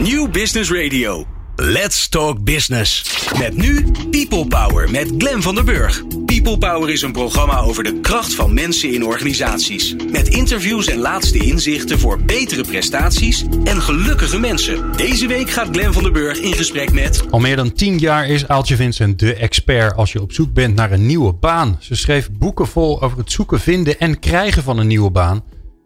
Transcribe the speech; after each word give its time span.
New 0.00 0.30
Business 0.30 0.70
Radio. 0.70 1.24
Let's 1.56 2.08
Talk 2.08 2.44
Business. 2.44 3.18
Met 3.38 3.56
nu 3.56 3.86
People 4.10 4.46
Power 4.46 4.90
met 4.90 5.12
Glen 5.18 5.42
van 5.42 5.54
der 5.54 5.64
Burg. 5.64 6.02
People 6.26 6.58
Power 6.58 6.90
is 6.90 7.02
een 7.02 7.12
programma 7.12 7.58
over 7.58 7.84
de 7.84 8.00
kracht 8.00 8.34
van 8.34 8.54
mensen 8.54 8.92
in 8.92 9.04
organisaties. 9.04 9.94
Met 10.12 10.28
interviews 10.28 10.86
en 10.86 10.98
laatste 10.98 11.38
inzichten 11.38 11.98
voor 11.98 12.22
betere 12.22 12.62
prestaties 12.62 13.44
en 13.64 13.82
gelukkige 13.82 14.38
mensen. 14.38 14.96
Deze 14.96 15.26
week 15.26 15.50
gaat 15.50 15.68
Glen 15.72 15.92
van 15.92 16.02
der 16.02 16.12
Burg 16.12 16.38
in 16.38 16.54
gesprek 16.54 16.92
met. 16.92 17.24
Al 17.30 17.40
meer 17.40 17.56
dan 17.56 17.72
tien 17.72 17.98
jaar 17.98 18.28
is 18.28 18.48
Aaltje 18.48 18.76
Vincent 18.76 19.18
de 19.18 19.34
expert 19.34 19.96
als 19.96 20.12
je 20.12 20.20
op 20.20 20.32
zoek 20.32 20.52
bent 20.52 20.74
naar 20.74 20.92
een 20.92 21.06
nieuwe 21.06 21.32
baan. 21.32 21.76
Ze 21.80 21.94
schreef 21.94 22.30
boeken 22.30 22.66
vol 22.66 23.02
over 23.02 23.18
het 23.18 23.32
zoeken, 23.32 23.60
vinden 23.60 23.98
en 23.98 24.18
krijgen 24.18 24.62
van 24.62 24.78
een 24.78 24.86
nieuwe 24.86 25.10
baan. 25.10 25.42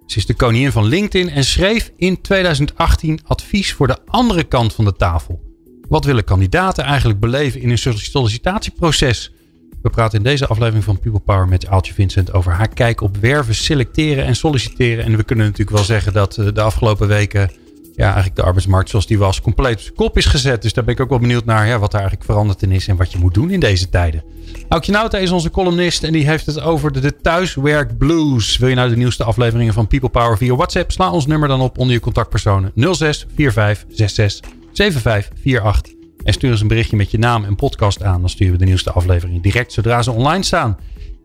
Ze 0.07 0.18
is 0.18 0.27
de 0.27 0.34
koningin 0.34 0.73
van 0.73 0.84
LinkedIn 0.84 1.30
en 1.30 1.45
schreef 1.45 1.93
in 1.96 2.21
2018 2.21 3.21
advies 3.25 3.73
voor 3.73 3.86
de 3.86 3.98
andere 4.07 4.45
kant 4.45 4.75
van 4.75 4.84
de 4.84 4.96
tafel. 4.96 5.43
Wat 5.89 6.04
willen 6.04 6.25
kandidaten 6.25 6.85
eigenlijk 6.85 7.21
beleven 7.21 7.61
in 7.61 7.71
een 7.71 7.79
sollicitatieproces? 7.79 9.32
We 9.82 9.90
praten 9.90 10.18
in 10.18 10.25
deze 10.25 10.46
aflevering 10.46 10.85
van 10.85 10.98
People 10.98 11.21
Power 11.21 11.48
met 11.48 11.67
Aaltje 11.67 11.95
Vincent 11.95 12.32
over 12.32 12.53
haar 12.53 12.68
kijk 12.68 13.00
op 13.00 13.17
werven, 13.17 13.54
selecteren 13.54 14.25
en 14.25 14.36
solliciteren. 14.36 15.04
En 15.04 15.17
we 15.17 15.25
kunnen 15.25 15.45
natuurlijk 15.46 15.76
wel 15.76 15.86
zeggen 15.86 16.12
dat 16.12 16.36
eh, 16.36 16.46
de 16.54 16.61
afgelopen 16.61 17.09
weken 17.09 17.50
ja, 17.96 18.04
eigenlijk 18.04 18.36
de 18.36 18.43
arbeidsmarkt 18.43 18.90
zoals 18.90 19.07
die 19.07 19.18
was 19.18 19.40
compleet 19.40 19.93
kop 19.94 20.16
is 20.16 20.26
gezet. 20.26 20.62
Dus 20.62 20.72
daar 20.72 20.84
ben 20.84 20.94
ik 20.94 21.00
ook 21.00 21.08
wel 21.08 21.18
benieuwd 21.18 21.44
naar 21.44 21.66
ja, 21.66 21.79
wat 21.79 21.93
er 21.93 21.98
eigenlijk 21.98 22.29
veranderd 22.29 22.62
in 22.62 22.72
is 22.72 22.89
en 22.89 22.96
wat 22.96 23.12
je 23.12 23.18
moet 23.18 23.34
doen 23.34 23.50
in 23.50 23.61
deze 23.61 23.89
tijden. 23.89 24.22
Aukje 24.68 24.93
Nauta 24.93 25.18
is 25.18 25.30
onze 25.30 25.50
columnist 25.50 26.04
en 26.04 26.12
die 26.12 26.26
heeft 26.26 26.46
het 26.46 26.61
over 26.61 26.93
de, 26.93 27.17
thuiswerk 27.17 27.98
blues. 27.98 28.57
Wil 28.57 28.68
je 28.68 28.75
nou 28.75 28.89
de 28.89 28.96
nieuwste 28.96 29.25
afleveringen 29.25 29.75
van 29.75 29.86
People 29.86 30.08
Power 30.08 30.36
via 30.36 30.54
WhatsApp? 30.54 30.93
Sla 30.93 31.11
ons 31.11 31.26
nummer 31.26 31.48
dan 31.48 31.61
op 31.61 31.79
onder 31.79 31.94
je 31.94 32.00
contactpersonen 32.00 32.72
06 32.75 33.27
45 33.34 33.84
66 33.89 34.50
7548. 34.72 35.92
En 36.25 36.33
stuur 36.33 36.50
eens 36.50 36.61
een 36.61 36.69
berichtje 36.69 36.97
met 36.97 37.11
je 37.11 37.19
naam 37.19 37.45
en 37.45 37.56
podcast 37.56 38.03
aan. 38.03 38.20
Dan 38.20 38.31
sturen 38.31 38.53
we 38.53 38.59
de 38.59 38.65
nieuwste 38.65 38.91
afleveringen 38.91 39.42
direct 39.42 39.72
zodra 39.72 40.03
ze 40.03 40.11
online 40.11 40.42
staan. 40.42 40.77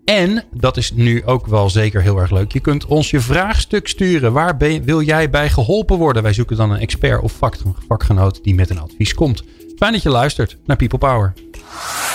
En, 0.09 0.43
dat 0.53 0.77
is 0.77 0.91
nu 0.91 1.25
ook 1.25 1.47
wel 1.47 1.69
zeker 1.69 2.01
heel 2.01 2.17
erg 2.19 2.31
leuk. 2.31 2.51
Je 2.51 2.59
kunt 2.59 2.85
ons 2.85 3.09
je 3.09 3.19
vraagstuk 3.19 3.87
sturen. 3.87 4.33
Waar 4.33 4.57
wil 4.83 5.01
jij 5.01 5.29
bij 5.29 5.49
geholpen 5.49 5.97
worden? 5.97 6.23
Wij 6.23 6.33
zoeken 6.33 6.57
dan 6.57 6.71
een 6.71 6.79
expert 6.79 7.21
of 7.21 7.39
vakgenoot 7.87 8.43
die 8.43 8.55
met 8.55 8.69
een 8.69 8.79
advies 8.79 9.13
komt. 9.13 9.43
Fijn 9.79 9.93
dat 9.93 10.01
je 10.01 10.09
luistert 10.09 10.57
naar 10.65 10.77
People 10.77 10.97
Power. 10.97 11.33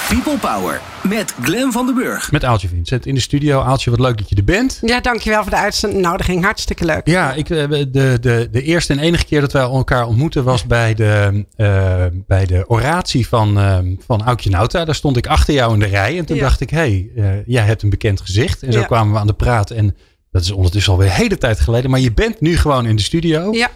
People 0.08 0.38
Power 0.38 0.80
met 1.02 1.34
Glen 1.42 1.72
van 1.72 1.86
den 1.86 1.94
Burg. 1.94 2.32
Met 2.32 2.44
Aaltje 2.44 2.68
Vincent 2.68 3.06
in 3.06 3.14
de 3.14 3.20
studio. 3.20 3.60
Aaltje, 3.60 3.90
wat 3.90 4.00
leuk 4.00 4.18
dat 4.18 4.28
je 4.28 4.36
er 4.36 4.44
bent. 4.44 4.78
Ja, 4.82 5.00
dankjewel 5.00 5.42
voor 5.42 5.50
de 5.50 5.56
uitzending. 5.56 6.02
Nou, 6.02 6.16
dat 6.16 6.26
ging 6.26 6.44
hartstikke 6.44 6.84
leuk. 6.84 7.06
Ja, 7.06 7.32
ik, 7.32 7.50
eh, 7.50 7.68
de, 7.68 7.88
de, 7.90 8.48
de 8.50 8.62
eerste 8.62 8.92
en 8.92 8.98
enige 8.98 9.24
keer 9.24 9.40
dat 9.40 9.52
wij 9.52 9.62
elkaar 9.62 10.06
ontmoeten 10.06 10.44
was 10.44 10.66
bij 10.66 10.94
de, 10.94 11.44
uh, 11.56 12.04
bij 12.26 12.46
de 12.46 12.64
oratie 12.68 13.28
van, 13.28 13.58
uh, 13.58 13.78
van 14.06 14.22
Aukje 14.22 14.50
Nauta. 14.50 14.84
Daar 14.84 14.94
stond 14.94 15.16
ik 15.16 15.26
achter 15.26 15.54
jou 15.54 15.72
in 15.72 15.78
de 15.78 15.86
rij. 15.86 16.18
En 16.18 16.24
toen 16.24 16.38
dacht 16.38 16.60
ik, 16.60 16.70
hé, 16.70 17.10
hey, 17.14 17.42
jij 17.46 17.64
hebt 17.64 17.82
een 17.82 17.90
bekend 17.90 18.20
gezicht. 18.20 18.62
En 18.62 18.72
zo 18.72 18.82
kwamen 18.82 19.12
we 19.12 19.18
aan 19.18 19.26
de 19.26 19.32
praat. 19.32 19.70
En 19.70 19.96
dat 20.30 20.42
is 20.42 20.50
ondertussen 20.50 20.92
alweer 20.92 21.08
een 21.08 21.14
hele 21.14 21.38
tijd 21.38 21.60
geleden. 21.60 21.90
Maar 21.90 22.00
je 22.00 22.12
bent 22.12 22.40
nu 22.40 22.56
gewoon 22.56 22.86
in 22.86 22.96
de 22.96 23.02
studio. 23.02 23.52
Ja. 23.52 23.70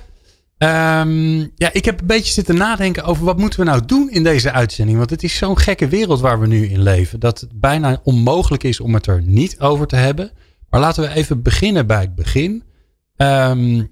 Um, 0.58 1.50
ja, 1.54 1.72
ik 1.72 1.84
heb 1.84 2.00
een 2.00 2.06
beetje 2.06 2.32
zitten 2.32 2.56
nadenken 2.56 3.04
over 3.04 3.24
wat 3.24 3.38
moeten 3.38 3.60
we 3.60 3.66
nou 3.66 3.84
doen 3.86 4.10
in 4.10 4.22
deze 4.22 4.52
uitzending. 4.52 4.98
Want 4.98 5.10
het 5.10 5.22
is 5.22 5.36
zo'n 5.36 5.58
gekke 5.58 5.88
wereld 5.88 6.20
waar 6.20 6.40
we 6.40 6.46
nu 6.46 6.66
in 6.66 6.82
leven. 6.82 7.20
Dat 7.20 7.40
het 7.40 7.60
bijna 7.60 8.00
onmogelijk 8.02 8.62
is 8.62 8.80
om 8.80 8.94
het 8.94 9.06
er 9.06 9.22
niet 9.22 9.60
over 9.60 9.86
te 9.86 9.96
hebben. 9.96 10.30
Maar 10.70 10.80
laten 10.80 11.02
we 11.02 11.14
even 11.14 11.42
beginnen 11.42 11.86
bij 11.86 12.00
het 12.00 12.14
begin. 12.14 12.62
Um, 13.16 13.90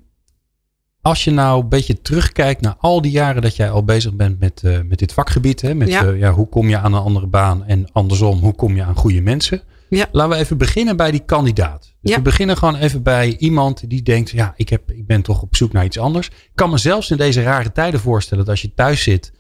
als 1.00 1.25
je 1.25 1.31
nou 1.31 1.62
een 1.62 1.69
beetje 1.69 2.03
terugkijkt 2.03 2.61
naar 2.61 2.77
al 2.78 3.03
die 3.03 3.11
jaren 3.11 3.42
dat 3.42 3.56
jij 3.56 3.70
al 3.70 3.84
bezig 3.84 4.14
bent 4.14 4.41
met, 4.41 4.62
uh, 4.64 4.78
met 4.84 4.98
dit 4.98 5.12
vakgebied. 5.12 5.61
Hè, 5.61 5.75
met 5.75 5.89
ja. 5.89 6.05
Uh, 6.05 6.19
ja, 6.19 6.33
hoe 6.33 6.48
kom 6.48 6.69
je 6.69 6.78
aan 6.78 6.92
een 6.92 7.03
andere 7.03 7.27
baan 7.27 7.64
en 7.64 7.92
andersom, 7.92 8.39
hoe 8.39 8.55
kom 8.55 8.77
je 8.77 8.83
aan 8.83 8.97
goede 8.97 9.20
mensen. 9.20 9.62
Ja. 9.89 10.09
Laten 10.12 10.37
we 10.37 10.42
even 10.42 10.59
beginnen 10.59 10.97
bij 10.97 11.11
die 11.11 11.24
kandidaat. 11.24 11.95
Dus 12.01 12.11
ja. 12.11 12.17
we 12.17 12.23
beginnen 12.23 12.57
gewoon 12.57 12.74
even 12.77 13.02
bij 13.02 13.36
iemand 13.36 13.91
die 13.91 14.02
denkt: 14.02 14.30
ja, 14.30 14.55
ik, 14.57 14.69
heb, 14.69 14.91
ik 14.91 15.07
ben 15.07 15.23
toch 15.23 15.42
op 15.42 15.57
zoek 15.57 15.73
naar 15.73 15.85
iets 15.85 15.98
anders. 15.98 16.27
Ik 16.27 16.51
kan 16.55 16.70
me 16.70 16.79
zelfs 16.79 17.11
in 17.11 17.17
deze 17.17 17.42
rare 17.42 17.73
tijden 17.73 18.01
voorstellen 18.01 18.45
dat 18.45 18.52
als 18.52 18.63
je 18.63 18.74
thuis 18.74 19.02
zit, 19.02 19.33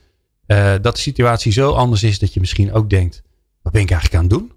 uh, 0.46 0.72
dat 0.82 0.94
de 0.94 1.00
situatie 1.00 1.52
zo 1.52 1.70
anders 1.70 2.02
is 2.02 2.18
dat 2.18 2.34
je 2.34 2.40
misschien 2.40 2.72
ook 2.72 2.90
denkt: 2.90 3.22
wat 3.62 3.72
ben 3.72 3.82
ik 3.82 3.90
eigenlijk 3.90 4.22
aan 4.22 4.28
het 4.28 4.38
doen? 4.38 4.52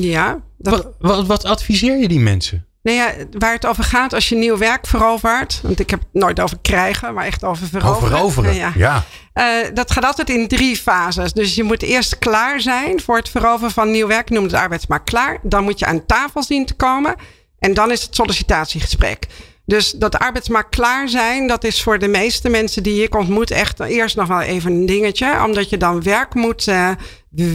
Ja. 0.00 0.42
Dat... 0.58 0.82
Wat, 0.82 0.94
wat, 0.98 1.26
wat 1.26 1.44
adviseer 1.44 1.98
je 1.98 2.08
die 2.08 2.20
mensen? 2.20 2.66
Nou 2.84 2.96
ja, 2.96 3.12
waar 3.38 3.52
het 3.52 3.66
over 3.66 3.84
gaat 3.84 4.12
als 4.12 4.28
je 4.28 4.34
nieuw 4.34 4.58
werk 4.58 4.86
verovert. 4.86 5.60
Want 5.62 5.80
ik 5.80 5.90
heb 5.90 6.00
het 6.00 6.22
nooit 6.22 6.40
over 6.40 6.58
krijgen, 6.62 7.14
maar 7.14 7.24
echt 7.24 7.44
over 7.44 7.66
veroveren. 7.66 7.96
Over 7.96 8.08
veroveren, 8.08 8.54
ja. 8.54 8.72
ja. 8.76 9.04
Uh, 9.34 9.74
dat 9.74 9.90
gaat 9.90 10.04
altijd 10.04 10.30
in 10.30 10.48
drie 10.48 10.76
fases. 10.76 11.32
Dus 11.32 11.54
je 11.54 11.62
moet 11.62 11.82
eerst 11.82 12.18
klaar 12.18 12.60
zijn 12.60 13.00
voor 13.00 13.16
het 13.16 13.28
veroveren 13.28 13.70
van 13.70 13.90
nieuw 13.90 14.06
werk. 14.06 14.30
Noem 14.30 14.44
het 14.44 14.52
arbeidsmarkt 14.52 15.10
klaar. 15.10 15.38
Dan 15.42 15.64
moet 15.64 15.78
je 15.78 15.86
aan 15.86 16.06
tafel 16.06 16.42
zien 16.42 16.66
te 16.66 16.74
komen. 16.74 17.14
En 17.58 17.74
dan 17.74 17.90
is 17.90 18.02
het 18.02 18.14
sollicitatiegesprek. 18.14 19.26
Dus 19.66 19.90
dat 19.90 20.18
arbeidsmarkt 20.18 20.76
klaar 20.76 21.08
zijn, 21.08 21.46
dat 21.46 21.64
is 21.64 21.82
voor 21.82 21.98
de 21.98 22.08
meeste 22.08 22.48
mensen 22.48 22.82
die 22.82 23.02
ik 23.02 23.14
ontmoet 23.14 23.50
echt 23.50 23.80
eerst 23.80 24.16
nog 24.16 24.28
wel 24.28 24.40
even 24.40 24.72
een 24.72 24.86
dingetje. 24.86 25.42
Omdat 25.44 25.70
je 25.70 25.76
dan 25.76 26.02
werk 26.02 26.34
moet 26.34 26.66
uh, 26.66 26.90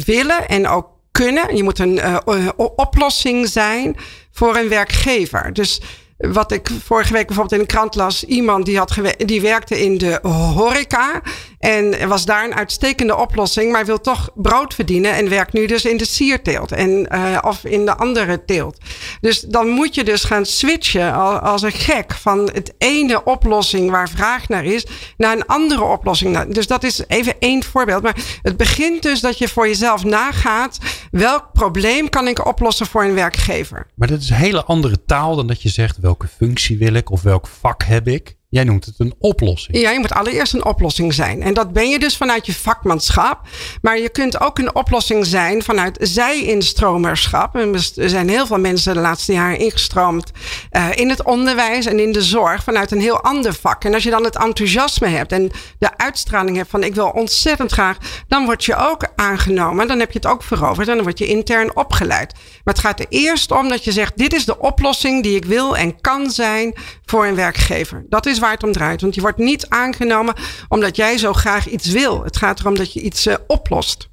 willen 0.06 0.48
en 0.48 0.68
ook 0.68 0.88
kunnen. 1.12 1.56
Je 1.56 1.64
moet 1.64 1.80
een 1.80 1.96
uh, 1.96 2.50
oplossing 2.56 3.48
zijn 3.48 3.96
voor 4.40 4.56
een 4.56 4.70
werkgever. 4.70 5.54
Dus 5.54 5.82
wat 6.20 6.52
ik 6.52 6.70
vorige 6.84 7.14
week 7.14 7.28
bijvoorbeeld 7.28 7.62
in 7.62 7.68
de 7.68 7.74
krant 7.74 7.96
las. 7.96 8.24
Iemand 8.24 8.66
die, 8.66 8.78
had 8.78 8.96
die 9.18 9.42
werkte 9.42 9.84
in 9.84 9.98
de 9.98 10.20
horeca. 10.54 11.22
En 11.60 12.08
was 12.08 12.26
daar 12.26 12.46
een 12.46 12.56
uitstekende 12.56 13.16
oplossing. 13.16 13.72
Maar 13.72 13.86
wil 13.86 14.02
toch 14.02 14.30
brood 14.36 14.74
verdienen. 14.74 15.14
En 15.14 15.30
werkt 15.30 15.54
nu 15.54 15.66
dus 15.66 15.86
in 15.86 15.98
de 15.98 16.06
sierteelt. 16.06 16.72
En, 16.72 17.08
uh, 17.12 17.38
of 17.42 17.64
in 17.64 17.86
de 17.86 17.96
andere 17.96 18.46
teelt. 18.46 18.78
Dus 19.22 19.40
dan 19.40 19.68
moet 19.68 19.96
je 19.96 20.04
dus 20.04 20.24
gaan 20.24 20.46
switchen 20.46 21.14
als 21.42 21.62
een 21.62 21.72
gek. 21.72 22.14
Van 22.14 22.50
het 22.54 22.74
ene 22.78 23.24
oplossing 23.24 23.90
waar 23.90 24.10
vraag 24.10 24.48
naar 24.48 24.66
is. 24.66 24.86
Naar 25.18 25.36
een 25.36 25.46
andere 25.46 25.84
oplossing. 25.84 26.54
Dus 26.54 26.68
dat 26.68 26.84
is 26.84 27.04
even 27.08 27.36
één 27.40 27.64
voorbeeld. 27.64 28.04
Maar 28.04 28.40
het 28.42 28.58
begint 28.58 29.02
dus 29.02 29.20
dat 29.20 29.38
je 29.38 29.48
voor 29.48 29.68
jezelf 29.68 30.04
nagaat. 30.04 30.78
Welk 31.12 31.46
probleem 31.54 32.10
kan 32.10 32.28
ik 32.28 32.46
oplossen 32.46 32.86
voor 32.86 33.04
een 33.04 33.14
werkgever? 33.14 33.88
Maar 33.96 34.08
dat 34.08 34.22
is 34.22 34.30
een 34.30 34.36
hele 34.36 34.64
andere 34.64 35.06
taal 35.06 35.36
dan 35.36 35.48
dat 35.48 35.62
je 35.62 35.70
zegt 35.70 35.98
welke 36.10 36.28
functie 36.28 36.78
wil 36.78 36.94
ik 36.94 37.12
of 37.12 37.22
welk 37.22 37.48
vak 37.48 37.84
heb 37.84 38.08
ik. 38.08 38.39
Jij 38.52 38.64
noemt 38.64 38.86
het 38.86 38.96
een 38.98 39.14
oplossing. 39.20 39.78
Ja, 39.78 39.92
je 39.92 40.00
moet 40.00 40.14
allereerst 40.14 40.54
een 40.54 40.66
oplossing 40.66 41.14
zijn. 41.14 41.42
En 41.42 41.54
dat 41.54 41.74
ben 41.74 41.90
je 41.90 42.00
dus 42.00 42.18
vanuit 42.18 42.46
je 42.46 42.54
vakmanschap. 42.54 43.42
Maar 43.82 44.00
je 44.00 44.10
kunt 44.10 44.42
ook 44.42 44.60
een 44.60 44.76
oplossing 44.76 45.26
zijn 45.26 45.64
vanuit 45.64 45.98
zij-instromerschap. 46.02 47.56
Er 47.56 48.10
zijn 48.10 48.30
heel 48.30 48.48
veel 48.48 48.60
mensen 48.60 48.94
de 48.94 49.00
laatste 49.00 49.34
jaren 49.34 49.60
ingestroomd 49.60 50.32
uh, 50.72 50.88
in 50.96 51.10
het 51.10 51.24
onderwijs 51.24 51.86
en 51.86 52.00
in 52.00 52.12
de 52.12 52.22
zorg 52.22 52.64
vanuit 52.64 52.92
een 52.92 53.02
heel 53.02 53.22
ander 53.22 53.54
vak. 53.54 53.84
En 53.84 53.94
als 53.94 54.04
je 54.04 54.10
dan 54.10 54.24
het 54.24 54.36
enthousiasme 54.36 55.08
hebt 55.08 55.32
en 55.32 55.52
de 55.80 55.98
uitstraling 55.98 56.56
hebt 56.56 56.70
van 56.70 56.84
ik 56.84 56.96
wil 56.96 57.10
ontzettend 57.10 57.72
graag, 57.72 57.98
dan 58.28 58.46
word 58.46 58.66
je 58.66 58.76
ook 58.76 59.08
aangenomen. 59.16 59.88
Dan 59.88 60.00
heb 60.00 60.12
je 60.12 60.20
het 60.20 60.28
ook 60.28 60.44
veroverd 60.44 60.88
en 60.88 60.96
dan 60.96 61.04
word 61.04 61.20
je 61.20 61.28
intern 61.28 61.76
opgeleid. 61.76 62.34
Maar 62.64 62.74
het 62.74 62.84
gaat 62.84 63.00
er 63.00 63.06
eerst 63.10 63.52
om 63.52 63.70
dat 63.70 63.84
je 63.84 63.92
zegt 63.92 64.18
dit 64.18 64.34
is 64.34 64.46
de 64.46 64.60
oplossing 64.60 65.24
die 65.24 65.36
ik 65.36 65.46
wil 65.46 65.78
en 65.78 66.02
kan 66.02 66.32
zijn 66.32 66.74
voor 67.06 67.26
een 67.26 67.36
werkgever. 67.36 68.06
Dat 68.10 68.26
is 68.26 68.38
waar 68.40 68.52
het 68.52 68.64
om 68.64 68.72
draait. 68.72 69.02
Want 69.02 69.16
je 69.16 69.22
wordt 69.22 69.38
niet 69.38 69.70
aangenomen 69.70 70.36
omdat 70.68 70.96
jij 70.96 71.18
zo 71.18 71.34
graag 71.34 71.68
iets 71.68 71.88
wil. 71.92 72.24
Het 72.24 72.38
gaat 72.38 72.60
erom 72.60 72.76
dat 72.76 72.94
je 72.94 73.02
iets 73.02 73.28
uh, 73.28 73.36
oplost. 73.48 74.10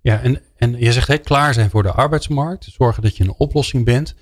Ja, 0.00 0.20
en, 0.20 0.40
en 0.56 0.78
je 0.78 0.92
zegt 0.92 1.08
hè, 1.08 1.18
klaar 1.18 1.54
zijn 1.54 1.70
voor 1.70 1.82
de 1.82 1.92
arbeidsmarkt. 1.92 2.68
Zorgen 2.76 3.02
dat 3.02 3.16
je 3.16 3.24
een 3.24 3.34
oplossing 3.36 3.84
bent. 3.84 4.14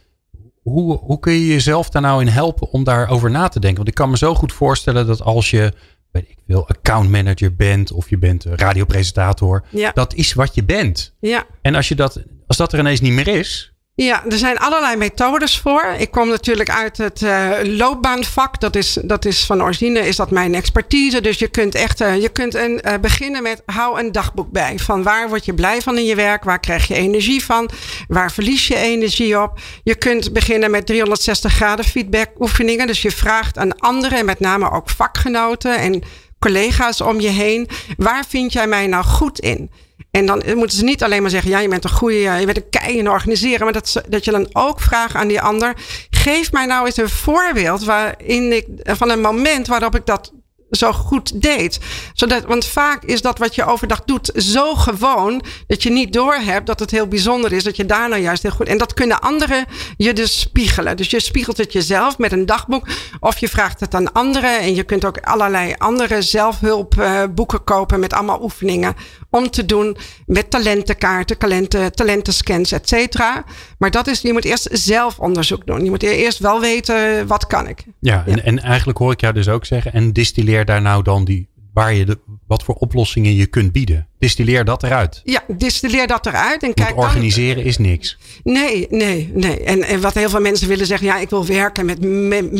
Hoe, 0.63 0.99
hoe 0.99 1.19
kun 1.19 1.33
je 1.33 1.47
jezelf 1.47 1.91
daar 1.91 2.03
nou 2.03 2.21
in 2.21 2.29
helpen 2.29 2.71
om 2.71 2.85
daarover 2.85 3.31
na 3.31 3.49
te 3.49 3.61
denken? 3.61 3.77
Want 3.77 3.89
ik 3.89 3.95
kan 3.95 4.11
me 4.11 4.17
zo 4.17 4.35
goed 4.35 4.53
voorstellen 4.53 5.07
dat 5.07 5.23
als 5.23 5.51
je, 5.51 5.73
weet 6.11 6.29
ik 6.29 6.37
veel, 6.47 6.69
account 6.69 7.11
manager 7.11 7.55
bent 7.55 7.93
of 7.93 8.11
je 8.11 8.19
bent 8.19 8.45
radiopresentator. 8.45 9.65
Ja. 9.71 9.91
Dat 9.95 10.15
is 10.15 10.33
wat 10.33 10.55
je 10.55 10.65
bent. 10.65 11.15
Ja. 11.21 11.47
En 11.63 11.75
als, 11.75 11.89
je 11.89 11.95
dat, 11.95 12.23
als 12.47 12.57
dat 12.57 12.73
er 12.73 12.79
ineens 12.79 13.01
niet 13.01 13.13
meer 13.13 13.29
is, 13.29 13.70
ja, 13.95 14.25
er 14.29 14.39
zijn 14.39 14.59
allerlei 14.59 14.97
methodes 14.97 15.59
voor. 15.59 15.95
Ik 15.99 16.11
kom 16.11 16.29
natuurlijk 16.29 16.71
uit 16.71 16.97
het 16.97 17.21
uh, 17.21 17.51
loopbaanvak. 17.63 18.61
Dat 18.61 18.77
is, 18.77 18.99
dat 19.03 19.25
is 19.25 19.45
van 19.45 19.63
origine 19.63 19.99
is 19.99 20.17
dat 20.17 20.31
mijn 20.31 20.55
expertise. 20.55 21.21
Dus 21.21 21.39
je 21.39 21.49
kunt 21.49 21.75
echt 21.75 22.01
uh, 22.01 22.21
je 22.21 22.29
kunt 22.29 22.55
een, 22.55 22.81
uh, 22.87 22.95
beginnen 23.01 23.43
met 23.43 23.63
hou 23.67 24.01
een 24.01 24.13
dagboek 24.13 24.51
bij. 24.51 24.79
Van 24.79 25.03
waar 25.03 25.29
word 25.29 25.45
je 25.45 25.55
blij 25.55 25.83
van 25.83 25.99
in 25.99 26.05
je 26.05 26.15
werk? 26.15 26.45
Waar 26.45 26.61
krijg 26.61 26.89
je 26.89 26.95
energie 26.95 27.45
van? 27.45 27.71
Waar 28.09 28.33
verlies 28.33 28.69
je 28.69 28.77
energie 28.77 29.43
op? 29.43 29.61
Je 29.83 29.95
kunt 29.95 30.33
beginnen 30.33 30.71
met 30.71 30.87
360 30.87 31.53
graden 31.53 31.85
feedback 31.85 32.29
oefeningen. 32.39 32.87
Dus 32.87 33.03
je 33.03 33.11
vraagt 33.11 33.59
aan 33.59 33.79
anderen 33.79 34.19
en 34.19 34.25
met 34.25 34.41
name 34.41 34.71
ook 34.71 34.91
vakgenoten 34.91 35.79
en 35.79 36.03
collega's 36.39 37.01
om 37.01 37.21
je 37.21 37.29
heen. 37.29 37.69
Waar 37.97 38.25
vind 38.29 38.53
jij 38.53 38.67
mij 38.67 38.87
nou 38.87 39.05
goed 39.05 39.39
in? 39.39 39.71
En 40.11 40.27
dan 40.27 40.43
moeten 40.55 40.79
ze 40.79 40.85
niet 40.85 41.03
alleen 41.03 41.23
maar 41.23 41.31
zeggen: 41.31 41.51
ja, 41.51 41.59
je 41.59 41.69
bent 41.69 41.85
een 41.85 41.91
goede, 41.91 42.17
je 42.17 42.45
bent 42.45 42.57
een 42.57 42.71
kei 42.71 42.99
in 42.99 43.11
organiseren. 43.11 43.65
Maar 43.65 43.73
dat, 43.73 44.03
dat 44.09 44.25
je 44.25 44.31
dan 44.31 44.49
ook 44.53 44.81
vraagt 44.81 45.15
aan 45.15 45.29
die 45.29 45.41
ander: 45.41 45.75
geef 46.11 46.53
mij 46.53 46.67
nou 46.67 46.87
eens 46.87 46.97
een 46.97 47.09
voorbeeld 47.09 47.85
waarin 47.85 48.53
ik, 48.53 48.67
van 48.83 49.11
een 49.11 49.21
moment 49.21 49.67
waarop 49.67 49.95
ik 49.95 50.07
dat 50.07 50.33
zo 50.71 50.93
goed 50.93 51.43
deed. 51.43 51.81
Zodat, 52.15 52.45
want 52.45 52.67
vaak 52.67 53.05
is 53.05 53.23
dat 53.23 53.39
wat 53.39 53.55
je 53.55 53.65
overdag 53.65 54.05
doet 54.05 54.33
zo 54.35 54.75
gewoon 54.75 55.43
dat 55.67 55.83
je 55.83 55.91
niet 55.91 56.13
doorhebt 56.13 56.67
dat 56.67 56.81
het 56.81 56.91
heel 56.91 57.07
bijzonder 57.07 57.53
is 57.53 57.65
dat 57.65 57.77
je 57.77 57.87
daarna 57.87 58.17
juist 58.17 58.43
heel 58.43 58.53
goed. 58.53 58.69
En 58.69 58.79
dat 58.79 58.95
kunnen 58.95 59.21
anderen 59.21 59.65
je 59.97 60.13
dus 60.13 60.41
spiegelen. 60.41 60.97
Dus 60.97 61.11
je 61.11 61.21
spiegelt 61.21 61.57
het 61.57 61.73
jezelf 61.73 62.19
met 62.19 62.33
een 62.33 62.47
dagboek 62.47 62.89
of 63.21 63.39
je 63.39 63.49
vraagt 63.49 63.81
het 63.81 63.95
aan 63.95 64.13
anderen 64.13 64.61
en 64.61 64.75
je 64.75 64.83
kunt 64.83 65.05
ook 65.05 65.19
allerlei 65.19 65.75
andere 65.79 66.23
zelfhulpboeken 66.23 67.65
kopen 67.65 68.01
met 68.01 68.13
allemaal 68.13 68.43
oefeningen 68.43 68.95
om 69.31 69.51
te 69.51 69.67
doen 69.67 69.97
met 70.27 70.51
talentenkaarten, 70.51 71.39
talenten, 71.39 71.93
talentenscans, 71.93 72.73
et 72.73 72.89
cetera. 72.89 73.45
Maar 73.79 73.91
dat 73.91 74.07
is, 74.07 74.21
je 74.21 74.33
moet 74.33 74.45
eerst 74.45 74.69
zelf 74.73 75.19
onderzoek 75.19 75.67
doen. 75.67 75.85
Je 75.85 75.91
moet 75.91 76.03
eerst 76.03 76.39
wel 76.39 76.61
weten 76.61 77.27
wat 77.27 77.47
kan 77.47 77.69
ik. 77.69 77.85
Ja, 78.01 78.25
En, 78.27 78.45
en 78.45 78.59
eigenlijk 78.59 78.99
hoor 78.99 79.13
ik 79.13 79.21
jou 79.21 79.35
dus 79.35 79.49
ook 79.49 79.65
zeggen 79.65 79.93
en 79.93 80.13
distilleer 80.13 80.60
daar 80.65 80.83
nou 80.83 81.03
dan 81.03 81.25
die 81.25 81.51
waar 81.73 81.95
je 81.95 82.05
de, 82.05 82.19
wat 82.47 82.63
voor 82.63 82.75
oplossingen 82.75 83.35
je 83.35 83.47
kunt 83.47 83.73
bieden. 83.73 84.09
Distilleer 84.19 84.65
dat 84.65 84.83
eruit. 84.83 85.21
Ja, 85.25 85.43
distilleer 85.49 86.07
dat 86.07 86.27
eruit. 86.27 86.63
En 86.63 86.75
kijk 86.75 86.97
organiseren 86.97 87.65
is 87.65 87.79
niks. 87.79 88.19
Nee, 88.43 88.87
nee, 88.91 89.31
nee. 89.35 89.65
En, 89.65 89.83
en 89.83 90.01
wat 90.01 90.15
heel 90.15 90.29
veel 90.31 90.41
mensen 90.41 90.69
willen 90.69 90.87
zeggen, 90.87 91.07
ja, 91.07 91.17
ik 91.17 91.31
wil 91.31 91.47
werken 91.47 91.87
met 91.87 92.01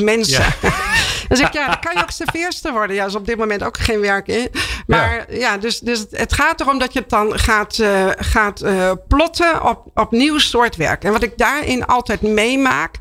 mensen. 0.03 0.43
Ja. 0.43 0.71
dan 1.29 1.37
zeg 1.37 1.47
ik, 1.47 1.53
ja, 1.53 1.67
dan 1.67 1.81
kan 1.81 1.95
je 1.95 2.03
ook 2.03 2.11
serveerster 2.11 2.73
worden. 2.73 2.97
Ja, 2.97 3.07
is 3.07 3.15
op 3.15 3.27
dit 3.27 3.37
moment 3.37 3.63
ook 3.63 3.79
geen 3.79 4.01
werk 4.01 4.29
in. 4.29 4.49
Maar 4.87 5.35
ja, 5.35 5.59
dus, 5.59 5.81
dus 5.81 6.07
het 6.11 6.33
gaat 6.33 6.61
erom 6.61 6.79
dat 6.79 6.93
je 6.93 6.99
het 6.99 7.11
dan 7.11 7.39
gaat, 7.39 7.79
uh, 7.79 8.07
gaat 8.17 8.63
uh, 8.63 8.91
plotten 9.09 9.65
op, 9.65 9.91
op 9.95 10.11
nieuw 10.11 10.39
soort 10.39 10.77
werk. 10.77 11.05
En 11.05 11.13
wat 11.13 11.23
ik 11.23 11.39
daarin 11.39 11.87
altijd 11.87 12.23
meemaak 12.23 12.95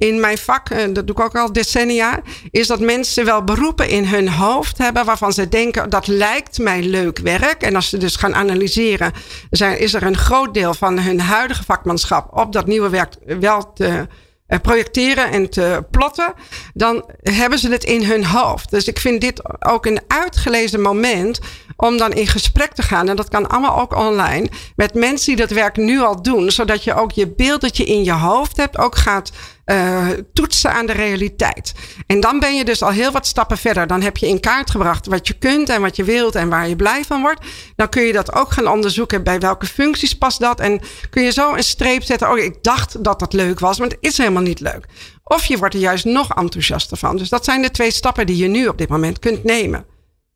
in 0.00 0.20
mijn 0.20 0.38
vak, 0.38 0.70
en 0.70 0.92
dat 0.92 1.06
doe 1.06 1.16
ik 1.16 1.22
ook 1.22 1.36
al 1.36 1.52
decennia, 1.52 2.20
is 2.50 2.66
dat 2.66 2.80
mensen 2.80 3.24
wel 3.24 3.44
beroepen 3.44 3.88
in 3.88 4.04
hun 4.04 4.28
hoofd 4.28 4.78
hebben 4.78 5.04
waarvan 5.04 5.32
ze 5.32 5.48
denken 5.48 5.90
dat 5.90 6.06
lijkt 6.06 6.58
mij 6.58 6.82
leuk 6.82 7.18
werk. 7.18 7.62
En 7.62 7.74
als 7.74 7.88
ze 7.88 7.96
dus 7.96 8.16
gaan 8.16 8.34
analyseren, 8.34 9.12
zijn, 9.50 9.78
is 9.78 9.94
er 9.94 10.02
een 10.02 10.16
groot 10.16 10.54
deel 10.54 10.74
van 10.74 10.98
hun 10.98 11.20
huidige 11.20 11.64
vakmanschap 11.64 12.38
op 12.38 12.52
dat 12.52 12.66
nieuwe 12.66 12.88
werk 12.88 13.14
wel 13.24 13.72
te 13.72 14.06
eh, 14.46 14.58
projecteren 14.58 15.30
en 15.30 15.50
te 15.50 15.84
plotten, 15.90 16.34
dan 16.74 17.04
hebben 17.22 17.58
ze 17.58 17.70
het 17.70 17.84
in 17.84 18.04
hun 18.04 18.24
hoofd. 18.24 18.70
Dus 18.70 18.88
ik 18.88 18.98
vind 18.98 19.20
dit 19.20 19.64
ook 19.66 19.86
een 19.86 20.00
uitgelezen 20.06 20.80
moment 20.80 21.40
om 21.76 21.96
dan 21.96 22.12
in 22.12 22.26
gesprek 22.26 22.72
te 22.72 22.82
gaan. 22.82 23.08
En 23.08 23.16
dat 23.16 23.28
kan 23.28 23.48
allemaal 23.48 23.80
ook 23.80 23.96
online. 23.96 24.48
Met 24.76 24.94
mensen 24.94 25.26
die 25.26 25.46
dat 25.46 25.50
werk 25.50 25.76
nu 25.76 26.00
al 26.00 26.22
doen. 26.22 26.50
Zodat 26.50 26.84
je 26.84 26.94
ook 26.94 27.12
je 27.12 27.28
beeld 27.28 27.60
dat 27.60 27.76
je 27.76 27.84
in 27.84 28.04
je 28.04 28.12
hoofd 28.12 28.56
hebt 28.56 28.78
ook 28.78 28.96
gaat 28.96 29.32
uh, 29.70 30.08
toetsen 30.32 30.72
aan 30.72 30.86
de 30.86 30.92
realiteit. 30.92 31.72
En 32.06 32.20
dan 32.20 32.38
ben 32.38 32.56
je 32.56 32.64
dus 32.64 32.82
al 32.82 32.90
heel 32.90 33.10
wat 33.10 33.26
stappen 33.26 33.58
verder. 33.58 33.86
Dan 33.86 34.02
heb 34.02 34.16
je 34.16 34.28
in 34.28 34.40
kaart 34.40 34.70
gebracht 34.70 35.06
wat 35.06 35.26
je 35.26 35.34
kunt 35.34 35.68
en 35.68 35.80
wat 35.80 35.96
je 35.96 36.04
wilt 36.04 36.34
en 36.34 36.48
waar 36.48 36.68
je 36.68 36.76
blij 36.76 37.04
van 37.04 37.20
wordt. 37.20 37.40
Dan 37.76 37.88
kun 37.88 38.02
je 38.02 38.12
dat 38.12 38.32
ook 38.32 38.50
gaan 38.50 38.68
onderzoeken 38.68 39.22
bij 39.22 39.38
welke 39.38 39.66
functies 39.66 40.18
past 40.18 40.40
dat. 40.40 40.60
En 40.60 40.80
kun 41.10 41.22
je 41.22 41.30
zo 41.30 41.54
een 41.54 41.62
streep 41.62 42.02
zetten. 42.02 42.30
Oh, 42.30 42.38
ik 42.38 42.62
dacht 42.62 43.04
dat 43.04 43.18
dat 43.18 43.32
leuk 43.32 43.58
was, 43.58 43.78
maar 43.78 43.88
het 43.88 43.98
is 44.00 44.18
helemaal 44.18 44.42
niet 44.42 44.60
leuk. 44.60 44.86
Of 45.24 45.44
je 45.44 45.58
wordt 45.58 45.74
er 45.74 45.80
juist 45.80 46.04
nog 46.04 46.34
enthousiaster 46.34 46.96
van. 46.96 47.16
Dus 47.16 47.28
dat 47.28 47.44
zijn 47.44 47.62
de 47.62 47.70
twee 47.70 47.90
stappen 47.90 48.26
die 48.26 48.36
je 48.36 48.48
nu 48.48 48.68
op 48.68 48.78
dit 48.78 48.88
moment 48.88 49.18
kunt 49.18 49.44
nemen. 49.44 49.84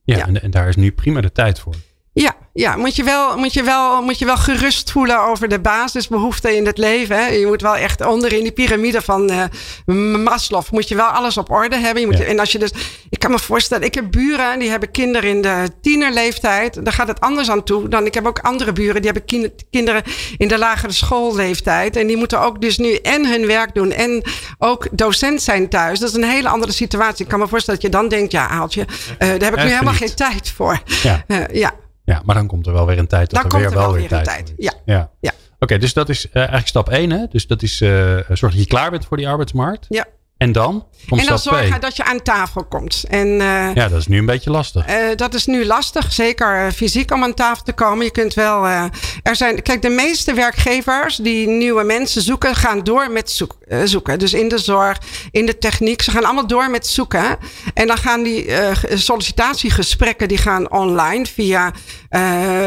Ja, 0.05 0.17
ja. 0.17 0.27
En, 0.27 0.43
en 0.43 0.51
daar 0.51 0.69
is 0.69 0.77
nu 0.77 0.93
prima 0.93 1.21
de 1.21 1.33
tijd 1.33 1.61
voor. 1.61 1.75
Ja, 2.15 2.37
ja 2.53 2.77
moet, 2.77 2.97
je 2.97 3.05
wel, 3.05 3.37
moet, 3.37 3.53
je 3.53 3.63
wel, 3.63 4.03
moet 4.03 4.19
je 4.19 4.25
wel 4.25 4.37
gerust 4.37 4.91
voelen 4.91 5.21
over 5.21 5.49
de 5.49 5.61
basisbehoeften 5.61 6.57
in 6.57 6.67
het 6.67 6.79
leven. 6.79 7.17
Hè? 7.17 7.27
Je 7.27 7.47
moet 7.47 7.63
wel 7.63 7.77
echt 7.77 8.07
onder 8.07 8.33
in 8.33 8.43
die 8.43 8.53
piramide 8.53 9.03
van 9.03 9.31
uh, 9.31 10.17
Maslow. 10.25 10.63
Moet 10.71 10.89
je 10.89 10.95
wel 10.95 11.07
alles 11.07 11.37
op 11.37 11.51
orde 11.51 11.77
hebben. 11.77 12.01
Je 12.01 12.07
moet, 12.07 12.25
En 12.25 12.39
als 12.39 12.53
je 12.53 12.59
dus, 12.59 12.73
ik 13.11 13.19
kan 13.19 13.31
me 13.31 13.39
voorstellen, 13.39 13.85
ik 13.85 13.95
heb 13.95 14.11
buren 14.11 14.59
die 14.59 14.71
hebben 14.71 14.91
kinderen 14.91 15.31
in 15.31 15.43
de 15.43 15.71
tienerleeftijd. 15.81 16.85
Daar 16.85 16.93
gaat 16.93 17.09
het 17.09 17.21
anders 17.21 17.51
aan 17.51 17.65
toe 17.65 17.89
dan 17.89 18.07
ik 18.07 18.15
heb 18.15 18.27
ook 18.27 18.39
andere 18.39 18.73
buren 18.73 19.03
die 19.03 19.11
hebben 19.11 19.55
kinderen 19.71 20.03
in 20.37 20.49
de 20.49 20.59
lagere 20.59 20.93
schoolleeftijd. 20.93 21.97
En 21.97 22.07
die 22.07 22.17
moeten 22.17 22.41
ook 22.41 22.61
dus 22.61 22.79
nu 22.79 22.95
en 22.95 23.27
hun 23.27 23.47
werk 23.47 23.75
doen 23.75 23.93
en 23.93 24.23
ook 24.59 24.89
docent 24.91 25.43
zijn 25.43 25.69
thuis. 25.69 25.99
Dat 25.99 26.09
is 26.09 26.15
een 26.15 26.25
hele 26.25 26.49
andere 26.49 26.73
situatie. 26.73 27.25
Ik 27.25 27.31
kan 27.31 27.39
me 27.39 27.49
voorstellen 27.49 27.81
dat 27.81 27.91
je 27.91 27.97
dan 27.99 28.09
denkt, 28.09 28.33
ja 28.33 28.49
Aaltje, 28.49 28.81
uh, 28.81 29.19
daar 29.19 29.29
heb 29.29 29.55
ik 29.55 29.63
nu 29.63 29.71
helemaal 29.71 29.93
geen 29.93 30.15
tijd 30.15 30.51
voor. 30.51 30.83
Ja. 31.03 31.25
Uh, 31.29 31.47
ja. 31.53 31.83
Ja, 32.05 32.23
maar 32.25 32.35
dan 32.35 32.47
komt 32.47 32.67
er 32.67 32.73
wel 32.73 32.87
weer 32.87 32.99
een 32.99 33.07
tijd 33.07 33.31
dat 33.31 33.43
dan 33.43 33.51
er 33.51 33.59
weer 33.59 33.77
wel, 33.77 33.93
weer, 33.93 34.09
tijd, 34.09 34.25
tijd. 34.25 34.55
Ja. 34.57 34.73
ja. 34.85 35.11
ja. 35.21 35.33
Oké, 35.59 35.79
dus 35.79 35.93
dat 35.93 36.09
is 36.09 36.27
uh, 36.27 36.37
eigenlijk 36.37 36.67
stap 36.67 36.89
1. 36.89 37.11
Hè? 37.11 37.27
Dus 37.27 37.47
dat 37.47 37.63
is 37.63 37.81
uh, 37.81 37.91
zorg 38.29 38.53
dat 38.53 38.63
je 38.63 38.67
klaar 38.67 38.91
bent 38.91 39.05
voor 39.05 39.17
die 39.17 39.29
arbeidsmarkt. 39.29 39.87
Ja. 39.89 40.07
En 40.45 40.53
dan? 40.53 40.85
En 41.09 41.27
dan 41.27 41.39
zorgen 41.39 41.81
dat 41.81 41.97
je 41.97 42.05
aan 42.05 42.23
tafel 42.23 42.65
komt. 42.65 43.05
En, 43.09 43.29
uh, 43.29 43.75
ja, 43.75 43.89
dat 43.89 43.99
is 43.99 44.07
nu 44.07 44.19
een 44.19 44.27
beetje 44.27 44.51
lastig. 44.51 44.89
Uh, 44.89 44.95
dat 45.17 45.35
is 45.35 45.47
nu 45.47 45.67
lastig, 45.67 46.13
zeker 46.13 46.73
fysiek 46.73 47.11
om 47.13 47.23
aan 47.23 47.35
tafel 47.35 47.65
te 47.65 47.73
komen. 47.73 48.05
Je 48.05 48.11
kunt 48.11 48.35
wel. 48.35 48.67
Uh, 48.67 48.85
er 49.23 49.37
zijn, 49.37 49.63
kijk, 49.63 49.83
de 49.83 49.89
meeste 49.89 50.35
werkgevers 50.35 51.17
die 51.17 51.49
nieuwe 51.49 51.83
mensen 51.83 52.23
zoeken, 52.23 52.55
gaan 52.55 52.83
door 52.83 53.11
met 53.11 53.31
zoek, 53.31 53.57
zoeken. 53.85 54.19
Dus 54.19 54.33
in 54.33 54.49
de 54.49 54.59
zorg, 54.59 54.99
in 55.31 55.47
de 55.47 55.59
techniek. 55.59 56.03
Ze 56.03 56.11
gaan 56.11 56.25
allemaal 56.25 56.47
door 56.47 56.71
met 56.71 56.87
zoeken. 56.87 57.39
En 57.75 57.87
dan 57.87 57.99
gaan 57.99 58.23
die 58.23 58.47
sollicitatiegesprekken 58.95 60.29
die 60.29 60.39
gaan 60.39 60.71
online 60.71 61.27
via 61.27 61.73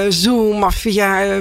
Zoom 0.09 0.63
of 0.63 0.75
via 0.75 1.39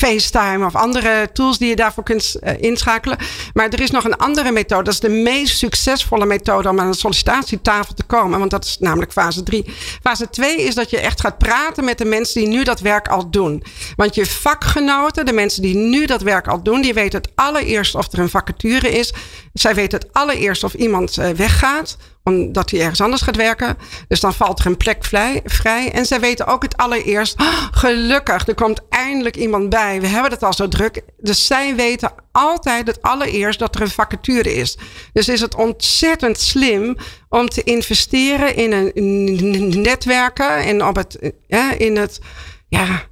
FaceTime 0.00 0.66
of 0.66 0.74
andere 0.74 1.30
tools 1.32 1.58
die 1.58 1.68
je 1.68 1.76
daarvoor 1.76 2.04
kunt 2.04 2.36
inschakelen. 2.58 3.18
Maar 3.54 3.68
er 3.68 3.80
is 3.80 3.90
nog 3.90 4.04
een 4.04 4.16
andere 4.16 4.52
methode. 4.52 4.84
Dat 4.84 4.92
is 4.92 5.00
de 5.00 5.08
meest 5.08 5.58
succesvolle 5.58 6.26
methode 6.26 6.68
om 6.68 6.80
aan 6.80 6.86
een 6.86 6.94
sollicitatietafel 6.94 7.94
te 7.94 8.02
komen. 8.02 8.38
Want 8.38 8.50
dat 8.50 8.64
is 8.64 8.76
namelijk 8.80 9.12
fase 9.12 9.42
3. 9.42 9.64
Fase 10.02 10.30
2 10.30 10.62
is 10.62 10.74
dat 10.74 10.90
je 10.90 11.00
echt 11.00 11.20
gaat 11.20 11.38
praten 11.38 11.84
met 11.84 11.98
de 11.98 12.04
mensen 12.04 12.40
die 12.40 12.50
nu 12.50 12.64
dat 12.64 12.80
werk 12.80 13.08
al 13.08 13.30
doen. 13.30 13.62
Want 13.96 14.14
je 14.14 14.26
vakgenoten, 14.26 15.26
de 15.26 15.32
mensen 15.32 15.62
die 15.62 15.76
nu 15.76 16.06
dat 16.06 16.22
werk 16.22 16.48
al 16.48 16.62
doen, 16.62 16.82
die 16.82 16.94
weten 16.94 17.20
het 17.20 17.30
allereerst 17.34 17.94
of 17.94 18.12
er 18.12 18.18
een 18.18 18.28
vacature 18.28 18.90
is. 18.90 19.12
Zij 19.52 19.74
weten 19.74 19.98
het 19.98 20.08
allereerst 20.12 20.64
of 20.64 20.74
iemand 20.74 21.18
eh, 21.18 21.30
weggaat 21.30 21.96
omdat 22.24 22.70
hij 22.70 22.80
ergens 22.80 23.00
anders 23.00 23.22
gaat 23.22 23.36
werken. 23.36 23.76
Dus 24.08 24.20
dan 24.20 24.34
valt 24.34 24.58
er 24.58 24.66
een 24.66 24.76
plek 24.76 25.04
vrij. 25.44 25.90
En 25.92 26.06
zij 26.06 26.20
weten 26.20 26.46
ook 26.46 26.62
het 26.62 26.76
allereerst. 26.76 27.40
Oh, 27.40 27.66
gelukkig, 27.70 28.46
er 28.46 28.54
komt 28.54 28.80
eindelijk 28.88 29.36
iemand 29.36 29.68
bij. 29.68 30.00
We 30.00 30.06
hebben 30.06 30.30
het 30.30 30.42
al 30.42 30.52
zo 30.52 30.68
druk. 30.68 31.02
Dus 31.18 31.46
zij 31.46 31.76
weten 31.76 32.12
altijd 32.32 32.86
het 32.86 33.02
allereerst 33.02 33.58
dat 33.58 33.74
er 33.74 33.80
een 33.80 33.90
vacature 33.90 34.54
is. 34.54 34.78
Dus 35.12 35.28
is 35.28 35.40
het 35.40 35.54
ontzettend 35.54 36.40
slim 36.40 36.96
om 37.28 37.48
te 37.48 37.62
investeren 37.62 38.56
in 38.56 38.72
een 38.72 39.82
netwerken 39.82 40.56
en 40.56 40.84
op 40.84 40.96
het, 40.96 41.32
ja, 41.46 41.72
in 41.72 41.96
het. 41.96 42.20
Ja, 42.68 43.08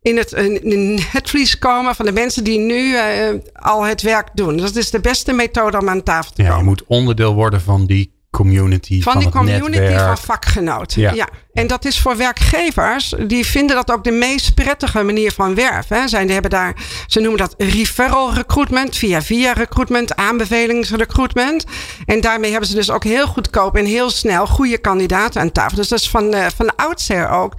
in 0.00 0.16
het 0.16 0.62
netvlies 1.12 1.58
komen 1.58 1.94
van 1.94 2.04
de 2.04 2.12
mensen 2.12 2.44
die 2.44 2.58
nu 2.58 2.92
uh, 2.92 3.28
al 3.52 3.84
het 3.84 4.02
werk 4.02 4.28
doen. 4.34 4.56
Dat 4.56 4.76
is 4.76 4.90
de 4.90 5.00
beste 5.00 5.32
methode 5.32 5.78
om 5.78 5.88
aan 5.88 6.02
tafel 6.02 6.32
te 6.32 6.42
ja, 6.42 6.48
komen. 6.48 6.64
Je 6.64 6.68
moet 6.70 6.84
onderdeel 6.86 7.34
worden 7.34 7.60
van 7.60 7.86
die 7.86 8.21
community. 8.32 9.02
Van, 9.02 9.12
van 9.12 9.22
die 9.22 9.30
community 9.30 9.78
netwerk. 9.78 10.06
van 10.06 10.18
vakgenoten. 10.18 11.00
Ja. 11.00 11.12
ja. 11.12 11.28
En 11.52 11.66
dat 11.66 11.84
is 11.84 12.00
voor 12.00 12.16
werkgevers, 12.16 13.14
die 13.26 13.46
vinden 13.46 13.76
dat 13.76 13.90
ook 13.90 14.04
de 14.04 14.10
meest 14.10 14.54
prettige 14.54 15.02
manier 15.02 15.32
van 15.32 15.54
werven. 15.54 16.30
Hebben 16.30 16.50
daar, 16.50 16.74
ze 17.06 17.20
noemen 17.20 17.38
dat 17.38 17.54
referral 17.58 18.34
recruitment, 18.34 18.96
via 18.96 19.22
via 19.22 19.52
recruitment, 19.52 20.16
aanbevelingsrecruitment. 20.16 21.64
En 22.06 22.20
daarmee 22.20 22.50
hebben 22.50 22.68
ze 22.68 22.74
dus 22.74 22.90
ook 22.90 23.04
heel 23.04 23.26
goedkoop 23.26 23.76
en 23.76 23.84
heel 23.84 24.10
snel 24.10 24.46
goede 24.46 24.78
kandidaten 24.78 25.40
aan 25.40 25.52
tafel. 25.52 25.76
Dus 25.76 25.88
dat 25.88 25.98
is 25.98 26.10
van, 26.10 26.34
uh, 26.34 26.46
van 26.56 26.76
oudsher 26.76 27.28
ook 27.28 27.54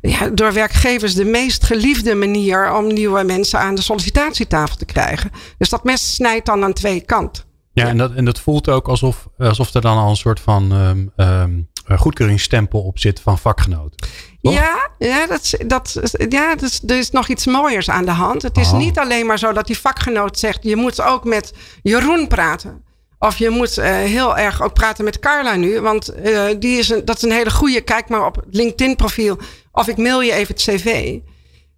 ja, 0.00 0.28
door 0.28 0.52
werkgevers 0.52 1.14
de 1.14 1.24
meest 1.24 1.64
geliefde 1.64 2.14
manier 2.14 2.74
om 2.74 2.92
nieuwe 2.92 3.24
mensen 3.24 3.58
aan 3.58 3.74
de 3.74 3.82
sollicitatietafel 3.82 4.76
te 4.76 4.84
krijgen. 4.84 5.30
Dus 5.58 5.68
dat 5.68 5.84
mes 5.84 6.14
snijdt 6.14 6.46
dan 6.46 6.64
aan 6.64 6.72
twee 6.72 7.00
kanten. 7.00 7.47
Ja, 7.78 7.88
En, 7.88 7.96
dat, 7.96 8.12
en 8.12 8.24
dat 8.24 8.40
voelt 8.40 8.68
ook 8.68 8.88
alsof, 8.88 9.28
alsof 9.38 9.74
er 9.74 9.80
dan 9.80 9.96
al 9.96 10.10
een 10.10 10.16
soort 10.16 10.40
van 10.40 10.72
um, 10.72 11.12
um, 11.16 11.68
goedkeuringsstempel 11.96 12.80
op 12.80 12.98
zit 12.98 13.20
van 13.20 13.38
vakgenoten. 13.38 14.08
Ja, 14.40 14.88
ja, 14.98 15.26
dat, 15.26 15.54
dat, 15.66 16.00
ja 16.28 16.54
dat 16.56 16.80
er 16.86 16.98
is 16.98 17.10
nog 17.10 17.28
iets 17.28 17.46
mooiers 17.46 17.90
aan 17.90 18.04
de 18.04 18.10
hand. 18.10 18.42
Het 18.42 18.56
is 18.56 18.70
oh. 18.70 18.78
niet 18.78 18.98
alleen 18.98 19.26
maar 19.26 19.38
zo 19.38 19.52
dat 19.52 19.66
die 19.66 19.78
vakgenoot 19.78 20.38
zegt: 20.38 20.58
je 20.62 20.76
moet 20.76 21.02
ook 21.02 21.24
met 21.24 21.52
Jeroen 21.82 22.28
praten. 22.28 22.86
Of 23.18 23.38
je 23.38 23.50
moet 23.50 23.78
uh, 23.78 23.84
heel 23.84 24.36
erg 24.36 24.62
ook 24.62 24.72
praten 24.74 25.04
met 25.04 25.18
Carla 25.18 25.54
nu. 25.54 25.80
Want 25.80 26.16
uh, 26.24 26.44
die 26.58 26.78
is 26.78 26.88
een, 26.88 27.04
dat 27.04 27.16
is 27.16 27.22
een 27.22 27.32
hele 27.32 27.50
goede. 27.50 27.80
Kijk 27.80 28.08
maar 28.08 28.26
op 28.26 28.36
het 28.36 28.44
LinkedIn 28.50 28.96
profiel. 28.96 29.38
Of 29.72 29.88
ik 29.88 29.96
mail 29.96 30.20
je 30.20 30.32
even 30.32 30.54
het 30.54 30.62
cv. 30.62 31.18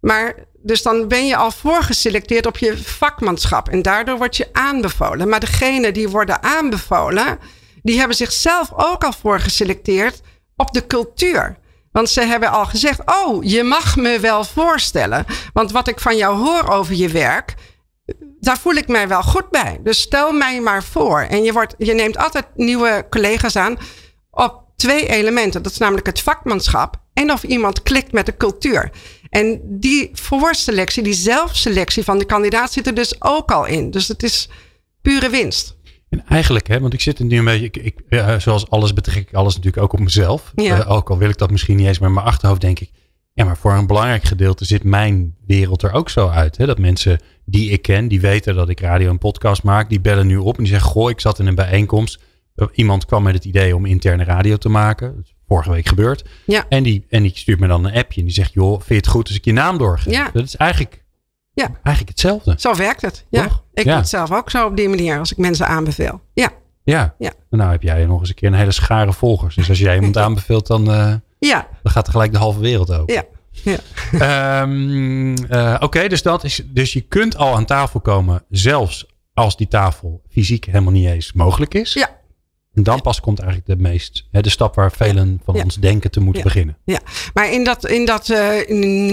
Maar 0.01 0.35
dus 0.63 0.83
dan 0.83 1.09
ben 1.09 1.27
je 1.27 1.37
al 1.37 1.51
voorgeselecteerd 1.51 2.47
op 2.47 2.59
je 2.59 2.79
vakmanschap. 2.79 3.69
En 3.69 3.83
daardoor 3.83 4.17
word 4.19 4.37
je 4.37 4.49
aanbevolen. 4.53 5.29
Maar 5.29 5.41
degene 5.41 5.93
die 5.93 6.09
worden 6.09 6.43
aanbevolen, 6.43 7.39
die 7.83 7.99
hebben 7.99 8.17
zichzelf 8.17 8.73
ook 8.75 9.05
al 9.05 9.13
voorgeselecteerd 9.13 10.21
op 10.57 10.73
de 10.73 10.87
cultuur. 10.87 11.59
Want 11.93 12.09
ze 12.09 12.21
hebben 12.21 12.51
al 12.51 12.67
gezegd: 12.67 13.01
Oh, 13.05 13.45
je 13.45 13.63
mag 13.63 13.97
me 13.97 14.21
wel 14.21 14.45
voorstellen. 14.45 15.25
Want 15.53 15.73
wat 15.73 15.89
ik 15.89 16.01
van 16.01 16.17
jou 16.17 16.37
hoor 16.37 16.69
over 16.69 16.95
je 16.95 17.09
werk, 17.09 17.55
daar 18.41 18.59
voel 18.59 18.75
ik 18.75 18.89
mij 18.89 19.09
wel 19.09 19.23
goed 19.23 19.51
bij. 19.51 19.81
Dus 19.83 20.01
stel 20.01 20.33
mij 20.33 20.61
maar 20.61 20.85
voor. 20.85 21.21
En 21.21 21.43
je, 21.43 21.53
wordt, 21.53 21.75
je 21.79 21.95
neemt 21.95 22.17
altijd 22.17 22.47
nieuwe 22.55 23.07
collega's 23.11 23.57
aan 23.57 23.79
op 24.31 24.63
twee 24.77 25.07
elementen. 25.07 25.63
Dat 25.63 25.73
is 25.73 25.79
namelijk 25.79 26.07
het 26.07 26.21
vakmanschap 26.21 26.97
en 27.13 27.33
of 27.33 27.43
iemand 27.43 27.83
klikt 27.83 28.13
met 28.13 28.27
de 28.27 28.37
cultuur. 28.37 28.91
En 29.31 29.61
die 29.65 30.11
voorselectie, 30.13 31.03
die 31.03 31.13
zelfselectie 31.13 32.05
van 32.05 32.19
de 32.19 32.25
kandidaat 32.25 32.73
zit 32.73 32.87
er 32.87 32.95
dus 32.95 33.23
ook 33.23 33.51
al 33.51 33.67
in. 33.67 33.91
Dus 33.91 34.09
het 34.09 34.23
is 34.23 34.49
pure 35.03 35.31
winst. 35.31 35.79
En 36.09 36.25
eigenlijk, 36.27 36.67
hè, 36.67 36.81
want 36.81 36.93
ik 36.93 37.01
zit 37.01 37.19
er 37.19 37.25
nu 37.25 37.39
een 37.39 37.45
beetje, 37.45 37.71
ik, 37.71 37.77
ik, 37.77 38.23
zoals 38.39 38.71
alles 38.71 38.93
betrek 38.93 39.29
ik 39.29 39.35
alles 39.35 39.55
natuurlijk 39.55 39.83
ook 39.83 39.93
op 39.93 40.01
mezelf. 40.01 40.53
Ja. 40.55 40.79
Uh, 40.79 40.91
ook 40.91 41.11
al 41.11 41.19
wil 41.19 41.29
ik 41.29 41.39
dat 41.39 41.51
misschien 41.51 41.77
niet 41.77 41.87
eens, 41.87 41.99
maar 41.99 42.09
in 42.09 42.15
mijn 42.15 42.27
achterhoofd 42.27 42.61
denk 42.61 42.81
ik, 42.81 42.91
ja, 43.33 43.45
maar 43.45 43.57
voor 43.57 43.73
een 43.73 43.87
belangrijk 43.87 44.25
gedeelte 44.25 44.65
zit 44.65 44.85
mijn 44.85 45.37
wereld 45.47 45.83
er 45.83 45.93
ook 45.93 46.11
zo 46.11 46.29
uit. 46.29 46.57
Hè? 46.57 46.67
Dat 46.67 46.79
mensen 46.79 47.21
die 47.45 47.71
ik 47.71 47.83
ken, 47.83 48.09
die 48.09 48.21
weten 48.21 48.55
dat 48.55 48.69
ik 48.69 48.81
radio 48.81 49.11
en 49.11 49.19
podcast 49.19 49.63
maak, 49.63 49.89
die 49.89 50.01
bellen 50.01 50.27
nu 50.27 50.37
op 50.37 50.57
en 50.57 50.63
die 50.63 50.73
zeggen, 50.73 50.91
goh, 50.91 51.11
ik 51.11 51.21
zat 51.21 51.39
in 51.39 51.47
een 51.47 51.55
bijeenkomst. 51.55 52.21
Iemand 52.73 53.05
kwam 53.05 53.23
met 53.23 53.35
het 53.35 53.45
idee 53.45 53.77
om 53.77 53.87
interne 53.87 54.25
radio 54.25 54.57
te 54.57 54.69
maken. 54.69 55.27
Vorige 55.51 55.71
week 55.71 55.87
gebeurd. 55.89 56.25
Ja. 56.47 56.65
En, 56.69 56.83
die, 56.83 57.07
en 57.09 57.23
die 57.23 57.33
stuurt 57.35 57.61
me 57.61 57.67
dan 57.67 57.85
een 57.85 57.95
appje 57.95 58.21
en 58.21 58.27
die 58.27 58.35
zegt, 58.35 58.53
joh, 58.53 58.73
vind 58.77 58.89
je 58.89 58.95
het 58.95 59.07
goed 59.07 59.27
als 59.27 59.37
ik 59.37 59.45
je 59.45 59.53
naam 59.53 59.79
doorgeef? 59.79 60.13
Ja. 60.13 60.31
Dat 60.33 60.45
is 60.45 60.57
eigenlijk, 60.57 61.05
Ja. 61.55 61.65
eigenlijk 61.83 62.09
hetzelfde. 62.09 62.55
Zo 62.59 62.75
werkt 62.77 63.03
het. 63.03 63.27
Ja. 63.31 63.43
Toch? 63.43 63.65
Ik 63.75 63.85
Ja. 63.85 63.91
doe 63.91 64.01
het 64.01 64.09
zelf 64.09 64.33
ook 64.33 64.51
zo 64.51 64.67
op 64.67 64.77
die 64.77 64.89
manier 64.89 65.19
als 65.19 65.33
ik 65.33 65.39
mensen 65.39 65.67
aanbeveel. 65.67 66.21
Ja. 66.35 66.51
Ja. 66.85 67.15
Ja. 67.19 67.33
En 67.51 67.59
nou 67.59 67.71
heb 67.71 67.83
jij 67.83 68.05
nog 68.07 68.21
eens 68.21 68.29
een 68.29 68.35
keer 68.35 68.49
een 68.49 68.55
hele 68.55 68.73
schare 68.73 69.13
volgers. 69.13 69.55
Dus 69.55 69.69
als 69.69 69.79
jij 69.79 69.95
iemand 69.95 70.17
aanbeveelt, 70.27 70.67
dan, 70.67 70.91
eh, 70.93 71.15
Ja. 71.39 71.69
dan 71.83 71.93
gaat 71.93 72.07
er 72.07 72.13
gelijk 72.13 72.33
de 72.33 72.39
halve 72.39 72.61
wereld 72.61 72.93
open. 72.93 73.15
Ja. 73.15 73.25
Ja. 73.51 73.79
Ehm, 74.63 75.35
eh, 75.49 75.77
Oké, 75.81 76.09
dus, 76.09 76.23
dat 76.23 76.45
is, 76.45 76.63
dus 76.67 76.93
je 76.93 77.01
kunt 77.01 77.37
al 77.37 77.55
aan 77.55 77.65
tafel 77.65 78.01
komen, 78.01 78.43
zelfs 78.51 79.07
als 79.35 79.57
die 79.57 79.69
tafel 79.69 80.23
fysiek 80.31 80.65
helemaal 80.65 80.93
niet 80.93 81.07
eens 81.07 81.33
mogelijk 81.33 81.75
is. 81.75 81.93
Ja. 81.93 82.19
En 82.75 82.83
dan 82.83 83.01
pas 83.01 83.21
komt 83.21 83.39
eigenlijk 83.41 83.69
de 83.79 83.89
meest, 83.89 84.27
hè, 84.31 84.41
de 84.41 84.51
stap 84.51 84.75
waar 84.75 84.93
velen 84.93 85.41
van 85.45 85.55
Ja. 85.55 85.63
ons 85.63 85.75
denken 85.75 86.11
te 86.11 86.21
moeten 86.21 86.43
Ja. 86.43 86.49
beginnen. 86.49 86.77
Ja, 86.85 86.99
maar 87.35 87.53
in 87.53 87.65
dat, 87.65 87.87
in 87.87 88.05
dat 88.07 88.29
eh, 88.31 88.69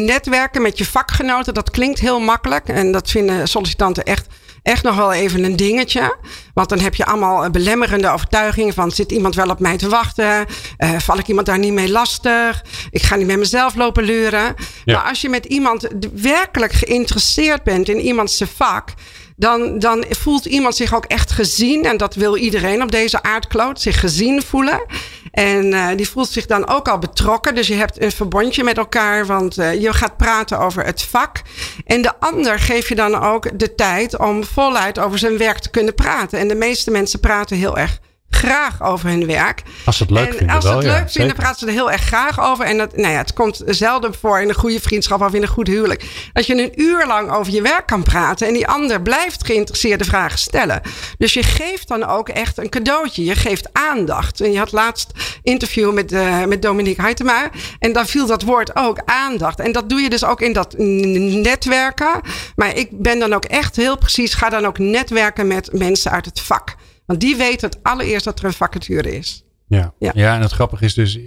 netwerken 0.06 0.62
met 0.62 0.78
je 0.78 0.86
vakgenoten, 0.86 1.54
dat 1.54 1.72
klinkt 1.72 2.00
heel 2.00 2.20
makkelijk. 2.20 2.68
En 2.68 2.92
dat 2.92 3.10
vinden 3.12 3.48
sollicitanten 3.48 4.04
echt, 4.04 4.28
echt 4.64 4.84
nog 4.84 4.96
wel 4.96 5.14
even 5.14 5.44
een 5.44 5.56
dingetje. 5.56 6.18
Want 6.54 6.70
dan 6.70 6.80
heb 6.80 6.96
je 6.96 7.06
allemaal 7.06 7.44
eh, 7.44 7.50
belemmerende 7.50 8.10
overtuigingen 8.10 8.74
van... 8.74 8.92
zit 8.92 9.12
iemand 9.12 9.36
wel 9.36 9.50
op 9.50 9.60
mij 9.60 9.78
te 9.78 9.90
wachten? 9.90 10.46
Eh, 10.78 11.00
val 11.00 11.18
ik 11.18 11.28
iemand 11.28 11.46
daar 11.48 11.60
niet 11.60 11.74
mee 11.74 11.92
lastig? 11.92 12.64
Ik 12.90 13.02
ga 13.02 13.16
niet 13.16 13.28
met 13.28 13.38
mezelf 13.38 13.76
lopen 13.76 14.04
leuren. 14.04 14.56
Ja. 14.86 14.96
Maar 14.98 15.10
als 15.10 15.22
je 15.22 15.30
met 15.30 15.46
iemand 15.46 15.88
werkelijk 16.14 16.72
geïnteresseerd 16.74 17.64
bent 17.64 17.90
in 17.90 18.00
iemands 18.00 18.42
vak... 18.56 18.94
Dan, 19.39 19.79
dan 19.79 20.06
voelt 20.10 20.46
iemand 20.46 20.75
zich 20.75 20.96
ook 20.96 21.06
echt 21.06 21.32
gezien. 21.32 21.84
En 21.84 21.98
dat 21.98 22.15
wil 22.15 22.38
iedereen 22.38 22.82
op 22.82 22.91
deze 22.91 23.24
aardkloot. 23.24 23.82
Zich 23.82 24.00
gezien 24.00 24.41
voelen. 24.41 24.86
En 25.32 25.74
eh, 25.74 25.88
die 25.96 26.10
voelt 26.10 26.29
zich 26.29 26.46
dan 26.46 26.67
ook 26.67 26.88
al 26.88 26.98
betrokken. 26.98 27.56
Dus 27.56 27.67
je 27.67 27.74
hebt 27.74 28.01
een 28.01 28.12
verbondje 28.12 28.63
met 28.63 28.77
elkaar. 28.77 29.25
Want 29.25 29.58
eh, 29.58 29.82
je 29.82 29.94
gaat 29.94 30.17
praten 30.17 30.60
over 30.60 30.86
het 30.86 31.01
vak. 31.01 31.41
En 31.86 32.01
de 32.01 32.20
ander 32.20 32.60
geef 32.60 32.89
je 32.89 32.96
dan 32.96 33.15
ook 33.15 33.60
de 33.60 33.75
tijd 33.75 34.20
om 34.20 34.44
voluit 34.44 35.00
over 35.00 35.20
zijn 35.20 35.38
werk 35.38 35.60
te 35.60 35.70
kunnen 35.70 35.96
praten. 35.96 36.39
En 36.39 36.48
de 36.48 36.56
meeste 36.56 36.91
mensen 36.91 37.20
praten 37.20 37.58
heel 37.58 37.77
erg 37.77 38.00
graag 38.29 38.81
over 38.81 39.10
hun 39.10 39.25
werk. 39.25 39.63
Als 39.86 39.98
ze 39.98 40.03
het 40.03 40.12
leuk 40.12 40.27
en 40.27 40.36
vinden 40.36 40.55
als 40.55 40.63
ze 40.63 40.69
wel, 40.69 40.79
het 40.79 40.88
ja, 40.88 40.98
leuk 40.98 41.12
vinden, 41.12 41.36
praten 41.36 41.60
ze 41.60 41.65
er 41.65 41.72
heel 41.72 41.91
erg 41.91 42.01
graag 42.01 42.41
over. 42.41 42.65
En 42.65 42.77
dat, 42.77 42.98
nou 42.98 43.12
ja, 43.12 43.17
het 43.17 43.34
komt 43.34 43.62
zelden 43.65 44.13
voor 44.13 44.41
in 44.41 44.50
een 44.50 44.55
goede 44.55 44.79
vriendschap 44.79 45.22
of 45.22 45.34
in 45.34 45.41
een 45.41 45.48
goed 45.48 45.67
huwelijk. 45.67 46.29
Dat 46.34 46.46
je 46.46 46.53
een 46.53 46.81
uur 46.81 47.07
lang 47.07 47.31
over 47.31 47.53
je 47.53 47.62
werk 47.62 47.86
kan 47.86 48.03
praten. 48.03 48.48
En 48.48 48.53
die 48.53 48.67
ander 48.67 49.01
blijft 49.01 49.46
geïnteresseerde 49.46 50.03
vragen 50.03 50.39
stellen. 50.39 50.81
Dus 51.17 51.34
je 51.34 51.43
geeft 51.43 51.88
dan 51.88 52.03
ook 52.03 52.29
echt 52.29 52.57
een 52.57 52.69
cadeautje. 52.69 53.24
Je 53.24 53.36
geeft 53.36 53.69
aandacht. 53.74 54.41
En 54.41 54.51
je 54.51 54.57
had 54.57 54.72
laatst 54.72 55.12
interview 55.43 55.93
met, 55.93 56.12
eh, 56.12 56.43
met 56.43 56.62
Dominique 56.62 57.01
Heitema. 57.01 57.50
En 57.79 57.93
daar 57.93 58.05
viel 58.05 58.25
dat 58.25 58.41
woord 58.41 58.75
ook 58.75 59.01
aandacht. 59.05 59.60
En 59.60 59.72
dat 59.72 59.89
doe 59.89 60.00
je 60.00 60.10
dus 60.10 60.24
ook 60.24 60.41
in 60.41 60.53
dat 60.53 60.77
netwerken. 60.77 62.22
Maar 62.55 62.75
ik 62.75 62.89
ben 62.91 63.19
dan 63.19 63.34
ook 63.34 63.46
echt 63.46 63.75
heel 63.75 63.98
precies. 63.98 64.34
Ga 64.34 64.50
dan 64.50 64.65
ook 64.65 64.77
netwerken 64.77 65.48
met 65.48 65.69
mensen 65.74 66.12
uit 66.12 66.25
het 66.25 66.39
vak. 66.39 66.75
Want 67.08 67.20
die 67.20 67.36
weten 67.36 67.70
het 67.70 67.80
allereerst 67.84 68.26
dat 68.26 68.40
er 68.40 68.46
een 68.46 68.54
vacature 68.54 69.16
is. 69.18 69.44
Ja. 69.68 69.94
Ja. 70.00 70.12
Ja. 70.16 70.36
en 70.36 70.42
het 70.42 70.52
grappige 70.52 70.86
is 70.86 70.94
dus, 70.94 71.18
eh, 71.18 71.24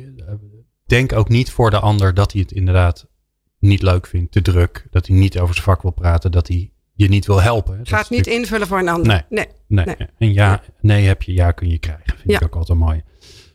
denk 0.86 1.12
ook 1.12 1.28
niet 1.28 1.50
voor 1.50 1.70
de 1.70 1.78
ander 1.80 2.14
dat 2.14 2.32
hij 2.32 2.40
het 2.40 2.52
inderdaad 2.52 3.06
niet 3.58 3.82
leuk 3.82 4.06
vindt, 4.06 4.32
te 4.32 4.42
druk, 4.42 4.86
dat 4.90 5.06
hij 5.06 5.16
niet 5.16 5.38
over 5.38 5.54
zijn 5.54 5.66
vak 5.66 5.82
wil 5.82 5.90
praten, 5.90 6.32
dat 6.32 6.48
hij 6.48 6.72
je 6.94 7.08
niet 7.08 7.26
wil 7.26 7.42
helpen. 7.42 7.78
Dat 7.78 7.88
Ga 7.88 7.96
is 7.96 8.02
het 8.02 8.10
niet 8.10 8.26
invullen 8.26 8.66
voor 8.66 8.78
een 8.78 8.88
ander. 8.88 9.06
Nee. 9.06 9.22
nee. 9.28 9.46
Nee. 9.84 9.84
Nee. 9.98 10.08
En 10.18 10.32
ja, 10.32 10.62
nee 10.80 11.06
heb 11.06 11.22
je, 11.22 11.32
ja 11.32 11.50
kun 11.50 11.68
je 11.68 11.78
krijgen. 11.78 12.04
Vind 12.06 12.30
Ja. 12.30 12.36
ik 12.36 12.42
ook 12.42 12.56
altijd 12.56 12.78
mooi. 12.78 13.02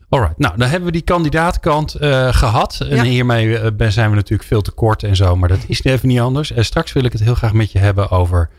Alright, 0.10 0.38
nou 0.38 0.58
dan 0.58 0.68
hebben 0.70 0.86
we 0.86 0.92
die 0.92 1.02
kandidaatkant 1.02 1.94
eh, 1.96 2.34
gehad. 2.34 2.78
En 2.82 2.96
Ja. 2.96 3.04
hiermee 3.04 3.58
eh, 3.60 3.88
zijn 3.90 4.10
we 4.10 4.16
natuurlijk 4.16 4.50
veel 4.50 4.62
te 4.62 4.72
kort 4.72 5.04
en 5.04 5.16
zo. 5.16 5.36
Maar 5.36 5.50
dat 5.50 5.64
is 5.68 5.84
even 5.84 6.08
niet 6.08 6.20
anders. 6.20 6.52
En 6.52 6.66
straks 6.66 6.94
wil 6.94 7.04
ik 7.04 7.12
het 7.12 7.22
heel 7.22 7.36
graag 7.36 7.54
met 7.54 7.72
je 7.72 7.80
hebben 7.80 8.10
over, 8.10 8.50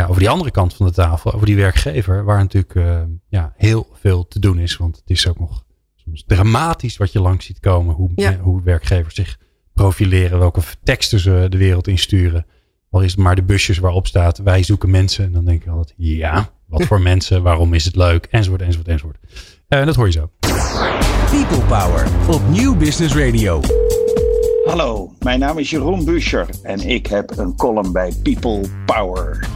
ja, 0.00 0.06
over 0.06 0.20
die 0.20 0.30
andere 0.30 0.50
kant 0.50 0.74
van 0.74 0.86
de 0.86 0.92
tafel. 0.92 1.32
Over 1.32 1.46
die 1.46 1.56
werkgever. 1.56 2.24
Waar 2.24 2.38
natuurlijk 2.38 2.74
eh, 2.74 3.00
ja, 3.28 3.52
heel 3.56 3.86
veel 3.92 4.28
te 4.28 4.38
doen 4.38 4.58
is. 4.58 4.76
Want 4.76 4.96
het 4.96 5.10
is 5.10 5.28
ook 5.28 5.38
nog 5.38 5.64
soms 5.96 6.24
dramatisch 6.26 6.96
wat 6.96 7.12
je 7.12 7.20
langs 7.20 7.46
ziet 7.46 7.60
komen. 7.60 7.94
Hoe, 7.94 8.10
Ja. 8.14 8.32
eh, 8.32 8.40
hoe 8.40 8.62
werkgevers 8.62 9.14
zich 9.14 9.38
profileren. 9.72 10.38
Welke 10.38 10.60
teksten 10.82 11.20
ze 11.20 11.46
de 11.48 11.56
wereld 11.58 11.88
insturen. 11.88 12.46
Al 12.90 13.00
is 13.02 13.10
het 13.10 13.20
maar 13.20 13.34
de 13.34 13.42
busjes 13.42 13.78
waarop 13.78 14.06
staat 14.06 14.38
wij 14.38 14.62
zoeken 14.62 14.90
mensen. 14.90 15.24
En 15.24 15.32
dan 15.32 15.44
denk 15.44 15.62
ik 15.62 15.68
altijd 15.68 15.94
ja, 15.96 16.50
wat 16.66 16.84
voor 16.84 17.00
mensen, 17.12 17.42
waarom 17.42 17.74
is 17.74 17.84
het 17.84 17.96
leuk, 17.96 18.26
enzovoort, 18.30 18.62
enzovoort, 18.62 18.88
enzovoort. 18.88 19.18
En 19.68 19.86
dat 19.86 19.94
hoor 19.96 20.06
je 20.06 20.12
zo. 20.12 20.30
People 21.30 21.64
Power 21.68 22.06
op 22.28 22.48
Nieuw 22.48 22.76
Business 22.76 23.14
Radio. 23.14 23.60
Hallo, 24.64 25.12
mijn 25.18 25.38
naam 25.40 25.58
is 25.58 25.70
Jeroen 25.70 26.04
Buescher 26.04 26.48
en 26.62 26.80
ik 26.88 27.06
heb 27.06 27.38
een 27.38 27.56
column 27.56 27.92
bij 27.92 28.12
People 28.22 28.60
Power. 28.86 29.48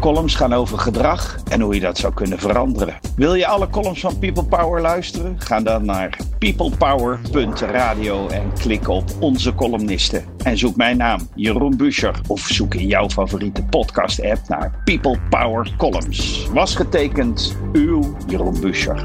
Columns 0.00 0.34
gaan 0.34 0.52
over 0.52 0.78
gedrag 0.78 1.38
en 1.50 1.60
hoe 1.60 1.74
je 1.74 1.80
dat 1.80 1.98
zou 1.98 2.14
kunnen 2.14 2.38
veranderen. 2.38 2.94
Wil 3.16 3.34
je 3.34 3.46
alle 3.46 3.70
columns 3.70 4.00
van 4.00 4.18
People 4.18 4.44
Power 4.44 4.80
luisteren? 4.80 5.36
Ga 5.38 5.60
dan 5.60 5.84
naar 5.84 6.18
peoplepower.radio 6.38 8.28
en 8.28 8.52
klik 8.58 8.88
op 8.88 9.04
onze 9.20 9.54
columnisten. 9.54 10.24
En 10.42 10.58
zoek 10.58 10.76
mijn 10.76 10.96
naam, 10.96 11.28
Jeroen 11.34 11.76
Buescher, 11.76 12.20
of 12.26 12.40
zoek 12.40 12.74
in 12.74 12.86
jouw 12.86 13.08
favoriete 13.08 13.64
podcast-app 13.64 14.48
naar 14.48 14.82
People 14.84 15.18
Power 15.30 15.74
Columns. 15.76 16.48
Was 16.52 16.74
getekend 16.74 17.56
uw 17.72 18.16
Jeroen 18.26 18.60
Buescher. 18.60 19.04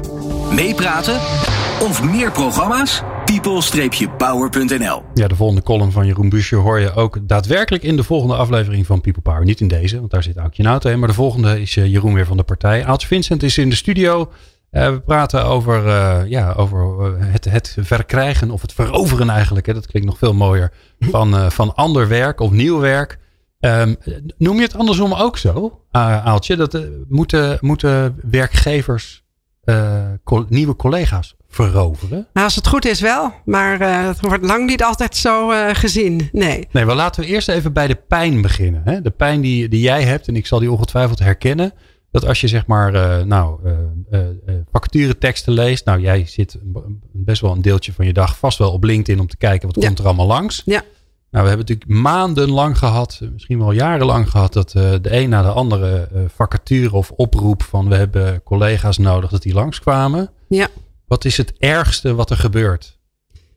Meepraten 0.54 1.14
of 1.80 2.02
meer 2.02 2.30
programma's? 2.30 3.02
people-power.nl 3.30 5.02
Ja, 5.14 5.28
de 5.28 5.36
volgende 5.36 5.62
column 5.62 5.92
van 5.92 6.06
Jeroen 6.06 6.28
Busje 6.28 6.56
hoor 6.56 6.80
je 6.80 6.94
ook 6.94 7.28
daadwerkelijk 7.28 7.82
in 7.82 7.96
de 7.96 8.02
volgende 8.02 8.34
aflevering 8.34 8.86
van 8.86 9.00
People 9.00 9.22
Power. 9.22 9.44
Niet 9.44 9.60
in 9.60 9.68
deze, 9.68 9.98
want 9.98 10.10
daar 10.10 10.22
zit 10.22 10.36
Aukje 10.36 10.62
Nauta 10.62 10.90
in. 10.90 10.98
Maar 10.98 11.08
de 11.08 11.14
volgende 11.14 11.60
is 11.60 11.76
eh, 11.76 11.86
Jeroen 11.86 12.14
weer 12.14 12.26
van 12.26 12.36
de 12.36 12.42
partij. 12.42 12.84
Aaltje 12.84 13.06
Vincent 13.06 13.42
is 13.42 13.58
in 13.58 13.68
de 13.68 13.76
studio. 13.76 14.32
Eh, 14.70 14.90
we 14.90 15.00
praten 15.00 15.44
over, 15.44 15.86
eh, 15.86 16.20
ja, 16.26 16.52
over 16.52 17.14
het, 17.18 17.44
het 17.44 17.76
verkrijgen 17.80 18.50
of 18.50 18.62
het 18.62 18.72
veroveren 18.72 19.30
eigenlijk. 19.30 19.66
Hè. 19.66 19.74
Dat 19.74 19.86
klinkt 19.86 20.08
nog 20.08 20.18
veel 20.18 20.34
mooier. 20.34 20.72
Van, 20.98 21.52
van 21.52 21.74
ander 21.74 22.08
werk 22.08 22.40
of 22.40 22.50
nieuw 22.50 22.78
werk. 22.78 23.18
Ehm, 23.60 23.94
noem 24.38 24.56
je 24.56 24.62
het 24.62 24.76
andersom 24.76 25.12
ook 25.12 25.38
zo, 25.38 25.80
Aaltje? 25.90 26.56
Dat, 26.56 26.78
moeten, 27.08 27.58
moeten 27.60 28.20
werkgevers 28.30 29.24
nieuwe 30.48 30.76
collega's 30.76 31.36
veroveren? 31.50 32.26
Nou, 32.32 32.46
als 32.46 32.54
het 32.54 32.66
goed 32.66 32.84
is 32.84 33.00
wel, 33.00 33.32
maar 33.44 33.80
eh, 33.80 34.06
het 34.06 34.20
wordt 34.20 34.44
lang 34.44 34.66
niet 34.66 34.82
altijd 34.84 35.16
zo 35.16 35.50
eh, 35.50 35.74
gezien. 35.74 36.28
Nee. 36.32 36.68
Nee, 36.72 36.84
maar 36.84 36.94
laten 36.94 37.22
we 37.22 37.28
eerst 37.28 37.48
even 37.48 37.72
bij 37.72 37.86
de 37.86 37.94
pijn 37.94 38.42
beginnen. 38.42 38.82
Hè? 38.84 39.02
De 39.02 39.10
pijn 39.10 39.40
die, 39.40 39.68
die 39.68 39.80
jij 39.80 40.02
hebt, 40.02 40.28
en 40.28 40.36
ik 40.36 40.46
zal 40.46 40.58
die 40.58 40.70
ongetwijfeld 40.70 41.18
herkennen. 41.18 41.72
Dat 42.10 42.26
als 42.26 42.40
je 42.40 42.48
zeg 42.48 42.66
maar, 42.66 42.94
eh, 42.94 43.24
nou, 43.24 43.60
vacatureteksten 44.72 45.52
leest. 45.52 45.84
Nou, 45.84 46.00
jij 46.00 46.24
zit 46.26 46.58
best 47.12 47.40
wel 47.40 47.52
een 47.52 47.62
deeltje 47.62 47.92
van 47.92 48.06
je 48.06 48.12
dag 48.12 48.38
vast 48.38 48.58
wel 48.58 48.72
op 48.72 48.84
LinkedIn 48.84 49.20
om 49.20 49.26
te 49.26 49.36
kijken 49.36 49.66
wat 49.68 49.80
Ja. 49.80 49.86
komt 49.86 49.98
er 49.98 50.04
allemaal 50.04 50.26
langs. 50.26 50.62
Ja. 50.64 50.82
Nou, 51.30 51.44
we 51.44 51.50
hebben 51.50 51.66
natuurlijk 51.68 52.00
maandenlang 52.00 52.78
gehad, 52.78 53.18
eh, 53.22 53.28
misschien 53.32 53.58
wel 53.58 53.72
jarenlang 53.72 54.30
gehad, 54.30 54.52
dat 54.52 54.70
de 54.70 55.00
een 55.02 55.28
na 55.28 55.42
de 55.42 55.48
andere 55.48 56.08
vacature 56.34 56.96
of 56.96 57.10
oproep 57.10 57.62
van 57.62 57.88
we 57.88 57.94
hebben 57.94 58.42
collega's 58.42 58.98
nodig 58.98 59.30
dat 59.30 59.42
die 59.42 59.54
langskwamen. 59.54 60.30
Ja. 60.48 60.68
Wat 61.10 61.24
is 61.24 61.36
het 61.36 61.52
ergste 61.58 62.14
wat 62.14 62.30
er 62.30 62.36
gebeurt? 62.36 62.98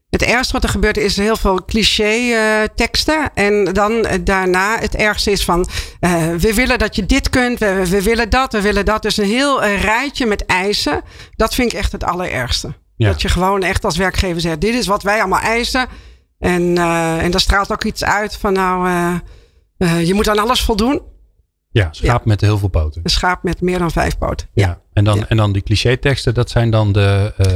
Het 0.10 0.22
ergste 0.22 0.54
wat 0.54 0.64
er 0.64 0.70
gebeurt 0.70 0.98
is 0.98 1.18
heel 1.18 1.36
veel 1.36 1.66
cliché 1.66 2.04
eh, 2.04 2.64
teksten. 2.76 3.32
En 3.34 3.66
dan 3.74 4.06
eh, 4.06 4.20
daarna 4.24 4.80
het 4.80 4.96
ergste 4.96 5.32
is 5.32 5.44
van... 5.44 5.68
eh, 6.00 6.34
we 6.36 6.54
willen 6.54 6.80
dat 6.80 6.96
je 6.96 7.06
dit 7.06 7.30
kunt, 7.30 7.60
we, 7.60 7.90
we 7.90 8.02
willen 8.02 8.30
dat, 8.30 8.54
we 8.54 8.62
willen 8.62 8.86
dat. 8.86 9.02
Dus 9.02 9.18
een 9.18 9.26
heel 9.26 9.66
rijtje 9.66 10.26
met 10.26 10.46
eisen. 10.46 11.02
Dat 11.36 11.56
vind 11.56 11.74
ik 11.74 11.80
echt 11.80 11.92
het 11.92 12.04
allerergste. 12.04 12.74
Ja. 12.96 13.08
Dat 13.10 13.22
je 13.22 13.30
gewoon 13.30 13.64
echt 13.64 13.86
als 13.86 13.98
werkgever 13.98 14.42
zegt... 14.42 14.62
dit 14.62 14.76
is 14.76 14.88
wat 14.88 15.04
wij 15.04 15.20
allemaal 15.20 15.40
eisen. 15.40 15.88
En, 16.40 16.78
en 17.20 17.32
daar 17.32 17.42
straalt 17.42 17.72
ook 17.72 17.84
iets 17.84 18.04
uit 18.04 18.38
van 18.38 18.54
nou... 18.54 18.90
je 19.78 20.14
moet 20.14 20.30
aan 20.30 20.40
alles 20.40 20.62
voldoen. 20.62 21.02
Ja, 21.74 21.88
schaap 21.92 22.26
met 22.26 22.42
heel 22.42 22.58
veel 22.58 22.68
poten. 22.68 23.02
Een 23.04 23.10
schaap 23.10 23.44
met 23.44 23.62
meer 23.62 23.80
dan 23.80 23.92
vijf 23.92 24.18
poten. 24.18 24.48
Ja. 24.54 24.80
En, 24.94 25.04
dan, 25.04 25.18
Ja. 25.18 25.26
en 25.28 25.38
dan 25.38 25.52
die 25.52 25.62
cliché 25.62 25.98
teksten, 25.98 26.34
dat 26.34 26.50
zijn 26.50 26.70
dan 26.70 26.92
de 26.92 27.34
eh, 27.38 27.48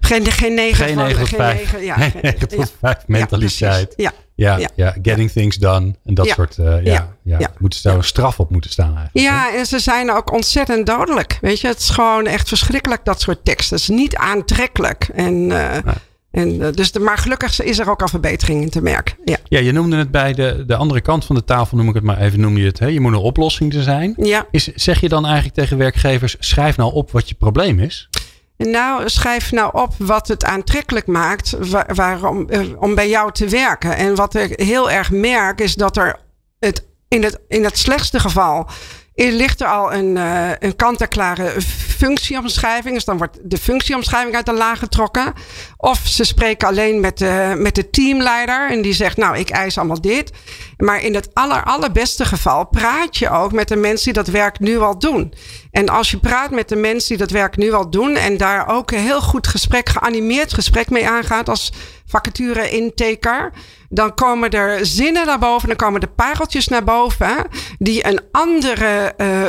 Geen, 0.00 0.26
geen 0.26 0.54
negen 0.54 0.84
geen 0.86 0.94
van- 0.94 1.04
9 1.04 1.18
tot 1.20 1.28
geen 1.28 1.38
5 1.38 1.58
negen, 1.58 1.82
ja, 1.84 1.94
geen 1.94 2.10
geen- 2.10 2.20
9 2.22 2.48
tot 2.48 2.58
ja. 2.58 2.66
5 2.80 3.04
mentaliteit. 3.06 3.92
Ja, 3.96 4.12
Ja, 4.34 4.58
Ja. 4.76 4.94
getting 5.02 5.30
things 5.30 5.56
done. 5.56 5.94
En 6.04 6.14
dat 6.14 6.26
soort, 6.26 6.58
eh, 6.58 6.84
ja, 6.84 7.16
ja. 7.22 7.50
Moet 7.58 7.84
er 7.84 7.94
een 7.94 8.04
straf 8.04 8.40
op 8.40 8.50
moeten 8.50 8.70
staan 8.70 8.96
eigenlijk. 8.96 9.14
hè? 9.14 9.22
Ja, 9.22 9.56
en 9.58 9.66
ze 9.66 9.78
zijn 9.78 10.10
ook 10.12 10.32
ontzettend 10.32 10.86
dodelijk. 10.86 11.38
Weet 11.40 11.60
je, 11.60 11.66
het 11.68 11.78
is 11.78 11.90
gewoon 11.90 12.26
echt 12.26 12.48
verschrikkelijk, 12.48 13.04
dat 13.04 13.20
soort 13.20 13.44
teksten. 13.44 13.76
Het 13.76 13.88
is 13.88 13.96
niet 13.96 14.16
aantrekkelijk. 14.16 15.08
En, 15.14 15.50
eh, 15.52 15.92
en, 16.36 16.62
eh, 16.62 16.72
dus 16.72 16.92
de, 16.92 17.00
maar 17.00 17.18
gelukkig 17.18 17.60
is 17.62 17.78
er 17.78 17.90
ook 17.90 18.02
al 18.02 18.08
verbetering 18.08 18.62
in 18.62 18.70
te 18.70 18.82
merken. 18.82 19.16
Ja. 19.24 19.36
Ja, 19.44 19.58
je 19.58 19.72
noemde 19.72 19.96
het 19.96 20.10
bij 20.10 20.32
de, 20.32 20.64
de 20.66 20.76
andere 20.76 21.00
kant 21.00 21.24
van 21.24 21.36
de 21.36 21.44
tafel, 21.44 21.76
noem 21.76 21.88
ik 21.88 21.94
het 21.94 22.02
maar 22.04 22.18
even, 22.18 22.40
noemde 22.40 22.60
je 22.60 22.66
het. 22.66 22.78
Hè? 22.78 22.86
Je 22.86 23.00
moet 23.00 23.12
een 23.12 23.18
oplossing 23.18 23.72
te 23.72 23.82
zijn. 23.82 24.14
ja. 24.16 24.46
Is, 24.50 24.64
zeg 24.74 25.00
je 25.00 25.08
dan 25.08 25.24
eigenlijk 25.24 25.54
tegen 25.54 25.78
werkgevers, 25.78 26.36
schrijf 26.38 26.76
nou 26.76 26.92
op 26.92 27.10
wat 27.10 27.28
je 27.28 27.34
probleem 27.34 27.78
is? 27.80 28.08
Nou, 28.56 29.08
schrijf 29.08 29.52
nou 29.52 29.70
op 29.82 29.94
wat 29.98 30.28
het 30.28 30.44
aantrekkelijk 30.44 31.06
maakt 31.06 31.56
wa- 31.70 31.86
waarom, 31.94 32.48
eh, 32.48 32.60
om 32.78 32.94
bij 32.94 33.08
jou 33.08 33.32
te 33.32 33.48
werken. 33.48 33.96
En 33.96 34.14
wat 34.14 34.34
ik 34.34 34.60
heel 34.60 34.90
erg 34.90 35.10
merk 35.10 35.60
is 35.60 35.74
dat 35.74 35.96
er 35.96 36.16
het, 36.58 36.86
in, 37.08 37.22
het, 37.22 37.38
in 37.48 37.64
het 37.64 37.78
slechtste 37.78 38.20
geval 38.20 38.68
er 39.16 39.32
ligt 39.32 39.60
er 39.60 39.66
al 39.66 39.92
een, 39.92 40.16
eh, 40.16 40.50
een 40.58 40.76
kant-en-klare 40.76 41.60
functieomschrijving. 41.96 42.94
Dus 42.94 43.04
dan 43.04 43.16
wordt 43.16 43.38
de 43.42 43.58
functieomschrijving 43.58 44.34
uit 44.34 44.46
de 44.46 44.52
laag 44.52 44.78
getrokken. 44.78 45.32
Of 45.76 46.00
ze 46.04 46.24
spreken 46.24 46.68
alleen 46.68 47.00
met 47.00 47.18
de, 47.18 47.54
met 47.56 47.74
de 47.74 47.90
teamleider. 47.90 48.70
En 48.70 48.82
die 48.82 48.92
zegt, 48.92 49.16
nou, 49.16 49.36
ik 49.38 49.50
eis 49.50 49.78
allemaal 49.78 50.00
dit. 50.00 50.30
Maar 50.76 51.02
in 51.02 51.14
het 51.14 51.28
aller, 51.32 51.64
allerbeste 51.64 52.24
geval 52.24 52.66
praat 52.66 53.16
je 53.16 53.30
ook 53.30 53.52
met 53.52 53.68
de 53.68 53.76
mensen 53.76 54.04
die 54.04 54.22
dat 54.22 54.32
werk 54.32 54.58
nu 54.58 54.78
al 54.78 54.98
doen. 54.98 55.34
En 55.70 55.88
als 55.88 56.10
je 56.10 56.18
praat 56.18 56.50
met 56.50 56.68
de 56.68 56.76
mensen 56.76 57.08
die 57.08 57.18
dat 57.18 57.30
werk 57.30 57.56
nu 57.56 57.72
al 57.72 57.90
doen. 57.90 58.16
En 58.16 58.36
daar 58.36 58.68
ook 58.68 58.90
een 58.90 58.98
heel 58.98 59.20
goed 59.20 59.46
gesprek, 59.46 59.88
geanimeerd 59.88 60.54
gesprek 60.54 60.90
mee 60.90 61.08
aangaat 61.08 61.48
als 61.48 61.72
vacature 62.06 62.70
intaker. 62.70 63.52
Dan 63.88 64.14
komen 64.14 64.50
er 64.50 64.86
zinnen 64.86 65.26
naar 65.26 65.38
boven. 65.38 65.68
Dan 65.68 65.76
komen 65.76 66.00
de 66.00 66.06
pareltjes 66.06 66.68
naar 66.68 66.84
boven. 66.84 67.46
Die 67.78 68.06
een 68.06 68.20
andere 68.32 69.14
eh, 69.16 69.44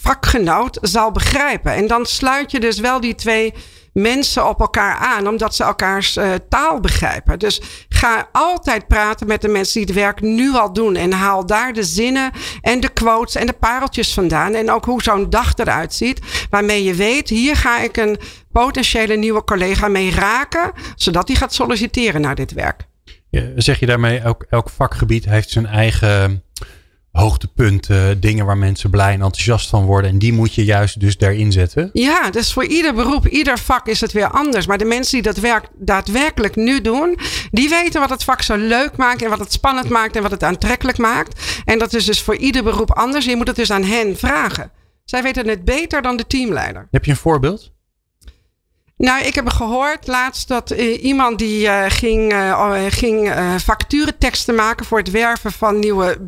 vakgenoot 0.00 0.78
zal 0.80 1.12
begrijpen. 1.12 1.72
En 1.74 1.86
dan 1.86 2.06
sluit 2.06 2.50
je 2.50 2.60
dus 2.60 2.78
wel 2.78 3.00
die 3.00 3.14
twee 3.14 3.52
mensen 3.92 4.48
op 4.48 4.60
elkaar 4.60 4.96
aan, 4.96 5.28
omdat 5.28 5.54
ze 5.54 5.64
elkaars 5.64 6.16
eh, 6.16 6.32
taal 6.48 6.80
begrijpen. 6.80 7.38
Dus 7.38 7.60
ga 8.00 8.28
altijd 8.32 8.86
praten 8.86 9.26
met 9.26 9.42
de 9.42 9.48
mensen 9.48 9.74
die 9.74 9.94
het 9.94 9.94
werk 9.94 10.20
nu 10.20 10.54
al 10.54 10.72
doen. 10.72 10.96
En 10.96 11.12
haal 11.12 11.46
daar 11.46 11.72
de 11.72 11.82
zinnen 11.82 12.30
en 12.60 12.80
de 12.80 12.88
quotes 12.88 13.34
en 13.34 13.46
de 13.46 13.52
pareltjes 13.52 14.14
vandaan. 14.14 14.54
En 14.54 14.70
ook 14.70 14.84
hoe 14.84 15.02
zo'n 15.02 15.30
dag 15.30 15.56
eruit 15.56 15.94
ziet. 15.94 16.46
Waarmee 16.50 16.84
je 16.84 16.94
weet, 16.94 17.28
hier 17.28 17.56
ga 17.56 17.80
ik 17.80 17.96
een 17.96 18.18
potentiële 18.52 19.16
nieuwe 19.16 19.44
collega 19.44 19.88
mee 19.88 20.10
raken. 20.10 20.72
Zodat 20.96 21.26
die 21.26 21.36
gaat 21.36 21.54
solliciteren 21.54 22.20
naar 22.20 22.34
dit 22.34 22.52
werk. 22.52 22.86
Ja, 23.30 23.42
zeg 23.56 23.80
je 23.80 23.86
daarmee, 23.86 24.18
elk, 24.18 24.46
elk 24.48 24.70
vakgebied 24.70 25.24
heeft 25.24 25.50
zijn 25.50 25.66
eigen 25.66 26.42
hoogtepunten, 27.12 28.20
dingen 28.20 28.46
waar 28.46 28.58
mensen 28.58 28.90
blij 28.90 29.12
en 29.12 29.22
enthousiast 29.22 29.68
van 29.68 29.84
worden. 29.84 30.10
En 30.10 30.18
die 30.18 30.32
moet 30.32 30.54
je 30.54 30.64
juist 30.64 31.00
dus 31.00 31.16
daarin 31.16 31.52
zetten. 31.52 31.90
Ja, 31.92 32.30
dus 32.30 32.52
voor 32.52 32.64
ieder 32.64 32.94
beroep, 32.94 33.26
ieder 33.26 33.58
vak 33.58 33.86
is 33.86 34.00
het 34.00 34.12
weer 34.12 34.30
anders. 34.30 34.66
Maar 34.66 34.78
de 34.78 34.84
mensen 34.84 35.12
die 35.12 35.22
dat 35.22 35.36
werk 35.36 35.68
daadwerkelijk 35.74 36.56
nu 36.56 36.80
doen, 36.80 37.18
die 37.50 37.68
weten 37.68 38.00
wat 38.00 38.10
het 38.10 38.24
vak 38.24 38.42
zo 38.42 38.56
leuk 38.56 38.96
maakt 38.96 39.22
en 39.22 39.30
wat 39.30 39.38
het 39.38 39.52
spannend 39.52 39.88
maakt 39.88 40.16
en 40.16 40.22
wat 40.22 40.30
het 40.30 40.42
aantrekkelijk 40.42 40.98
maakt. 40.98 41.62
En 41.64 41.78
dat 41.78 41.94
is 41.94 42.04
dus 42.04 42.22
voor 42.22 42.36
ieder 42.36 42.62
beroep 42.62 42.92
anders. 42.92 43.24
Je 43.24 43.36
moet 43.36 43.46
het 43.46 43.56
dus 43.56 43.70
aan 43.70 43.84
hen 43.84 44.16
vragen. 44.16 44.70
Zij 45.04 45.22
weten 45.22 45.48
het 45.48 45.64
beter 45.64 46.02
dan 46.02 46.16
de 46.16 46.26
teamleider. 46.26 46.88
Heb 46.90 47.04
je 47.04 47.10
een 47.10 47.16
voorbeeld? 47.16 47.72
Nou, 48.96 49.24
ik 49.24 49.34
heb 49.34 49.48
gehoord 49.48 50.06
laatst 50.06 50.48
dat 50.48 50.72
uh, 50.72 51.02
iemand 51.02 51.38
die 51.38 51.66
uh, 51.66 51.84
ging, 51.88 52.32
uh, 52.32 52.84
ging 52.88 53.32
vacatureteksten 53.56 54.54
maken 54.54 54.86
voor 54.86 54.98
het 54.98 55.10
werven 55.10 55.52
van 55.52 55.78
nieuwe 55.78 56.18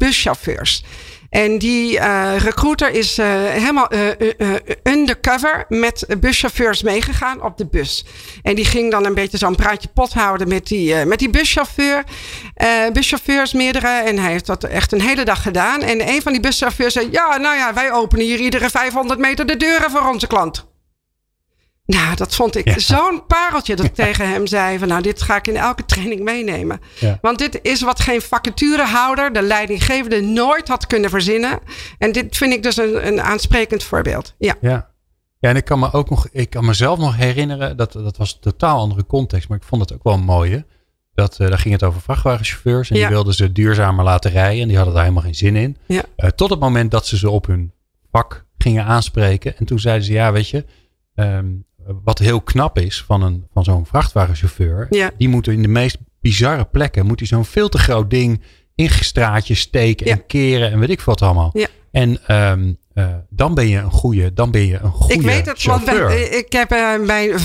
buschauffeurs. 0.00 0.84
En 1.30 1.58
die 1.58 1.98
uh, 1.98 2.32
recruiter 2.38 2.90
is 2.90 3.18
uh, 3.18 3.26
helemaal 3.44 3.92
uh, 3.92 4.54
undercover 4.82 5.64
met 5.68 6.06
buschauffeurs 6.20 6.82
meegegaan 6.82 7.42
op 7.42 7.56
de 7.56 7.66
bus. 7.66 8.04
En 8.42 8.54
die 8.54 8.64
ging 8.64 8.90
dan 8.90 9.04
een 9.04 9.14
beetje 9.14 9.38
zo'n 9.38 9.54
praatje 9.54 9.88
pot 9.94 10.12
houden 10.12 10.48
met 10.48 10.66
die, 10.66 10.94
met 10.94 11.18
die 11.18 11.30
buschauffeur. 11.30 12.04
buschauffeurs 12.92 13.52
meerdere. 13.52 13.88
En 13.88 14.18
hij 14.18 14.30
heeft 14.30 14.46
dat 14.46 14.64
echt 14.64 14.92
een 14.92 15.00
hele 15.00 15.24
dag 15.24 15.42
gedaan. 15.42 15.82
En 15.82 16.08
een 16.08 16.22
van 16.22 16.32
die 16.32 16.40
buschauffeurs 16.40 16.92
zei: 16.92 17.08
Ja, 17.10 17.36
nou 17.36 17.56
ja, 17.56 17.74
wij 17.74 17.92
openen 17.92 18.24
hier 18.24 18.38
iedere 18.38 18.70
500 18.70 19.20
meter 19.20 19.46
de 19.46 19.56
deuren 19.56 19.90
voor 19.90 20.08
onze 20.08 20.26
klant. 20.26 20.69
Nou, 21.90 22.16
dat 22.16 22.34
vond 22.34 22.56
ik 22.56 22.68
ja. 22.68 22.78
zo'n 22.78 23.26
pareltje 23.26 23.76
dat 23.76 23.86
ik 23.86 23.94
tegen 24.04 24.28
hem 24.28 24.46
zei 24.46 24.78
van 24.78 24.88
nou, 24.88 25.02
dit 25.02 25.22
ga 25.22 25.36
ik 25.36 25.46
in 25.46 25.56
elke 25.56 25.84
training 25.84 26.22
meenemen. 26.22 26.80
Ja. 26.98 27.18
Want 27.20 27.38
dit 27.38 27.58
is 27.62 27.80
wat 27.82 28.00
geen 28.00 28.20
vacaturehouder, 28.20 29.32
de 29.32 29.42
leidinggevende, 29.42 30.20
nooit 30.20 30.68
had 30.68 30.86
kunnen 30.86 31.10
verzinnen. 31.10 31.58
En 31.98 32.12
dit 32.12 32.36
vind 32.36 32.52
ik 32.52 32.62
dus 32.62 32.76
een, 32.76 33.06
een 33.06 33.20
aansprekend 33.20 33.82
voorbeeld. 33.82 34.34
Ja. 34.38 34.54
ja. 34.60 34.88
Ja, 35.38 35.48
en 35.48 35.56
ik 35.56 35.64
kan 35.64 35.78
me 35.78 35.92
ook 35.92 36.10
nog, 36.10 36.28
ik 36.32 36.50
kan 36.50 36.64
mezelf 36.64 36.98
nog 36.98 37.16
herinneren, 37.16 37.76
dat, 37.76 37.92
dat 37.92 38.16
was 38.16 38.32
een 38.32 38.40
totaal 38.40 38.78
andere 38.78 39.06
context, 39.06 39.48
maar 39.48 39.58
ik 39.58 39.64
vond 39.64 39.80
het 39.82 39.92
ook 39.92 40.02
wel 40.02 40.12
een 40.12 40.24
mooie. 40.24 40.66
Dat, 41.14 41.38
uh, 41.40 41.48
daar 41.48 41.58
ging 41.58 41.74
het 41.74 41.82
over 41.82 42.00
vrachtwagenchauffeurs 42.00 42.90
en 42.90 42.96
die 42.96 43.06
wilden 43.06 43.34
ze 43.34 43.52
duurzamer 43.52 44.04
laten 44.04 44.30
rijden 44.30 44.62
en 44.62 44.68
die 44.68 44.76
hadden 44.76 44.94
daar 44.94 45.02
helemaal 45.02 45.24
geen 45.24 45.34
zin 45.34 45.56
in. 45.56 45.76
Uh, 45.86 46.00
tot 46.34 46.50
het 46.50 46.60
moment 46.60 46.90
dat 46.90 47.06
ze 47.06 47.16
ze 47.16 47.30
op 47.30 47.46
hun 47.46 47.72
vak 48.10 48.46
gingen 48.58 48.84
aanspreken. 48.84 49.56
En 49.56 49.64
toen 49.64 49.78
zeiden 49.78 50.04
ze, 50.04 50.12
ja, 50.12 50.32
weet 50.32 50.48
je, 50.48 50.64
um, 51.14 51.64
wat 52.04 52.18
heel 52.18 52.40
knap 52.40 52.78
is 52.78 53.04
van, 53.06 53.22
een, 53.22 53.46
van 53.52 53.64
zo'n 53.64 53.86
vrachtwagenchauffeur. 53.86 54.86
Ja. 54.90 55.10
Die 55.18 55.28
moet 55.28 55.46
in 55.46 55.62
de 55.62 55.68
meest 55.68 55.98
bizarre 56.20 56.64
plekken, 56.64 57.06
moet 57.06 57.18
hij 57.18 57.28
zo'n 57.28 57.44
veel 57.44 57.68
te 57.68 57.78
groot 57.78 58.10
ding 58.10 58.42
in 58.74 58.90
straatjes 58.90 59.60
steken 59.60 60.06
ja. 60.06 60.12
en 60.12 60.26
keren 60.26 60.72
en 60.72 60.78
weet 60.78 60.90
ik 60.90 61.00
wat 61.00 61.22
allemaal. 61.22 61.50
Ja. 61.52 61.66
En 61.90 62.36
um, 62.36 62.78
uh, 62.94 63.08
dan 63.28 63.54
ben 63.54 63.68
je 63.68 63.78
een 63.78 63.90
goede, 63.90 64.32
dan 64.32 64.50
ben 64.50 64.66
je 64.66 64.78
een 64.78 64.90
goede 64.90 65.14
Ik 65.14 65.22
weet 65.22 65.46
het, 65.46 65.58
chauffeur. 65.58 66.00
want 66.00 66.14
ben, 66.14 66.38
ik 66.38 66.52
heb 66.52 66.72
uh, 66.72 67.06
mijn 67.06 67.38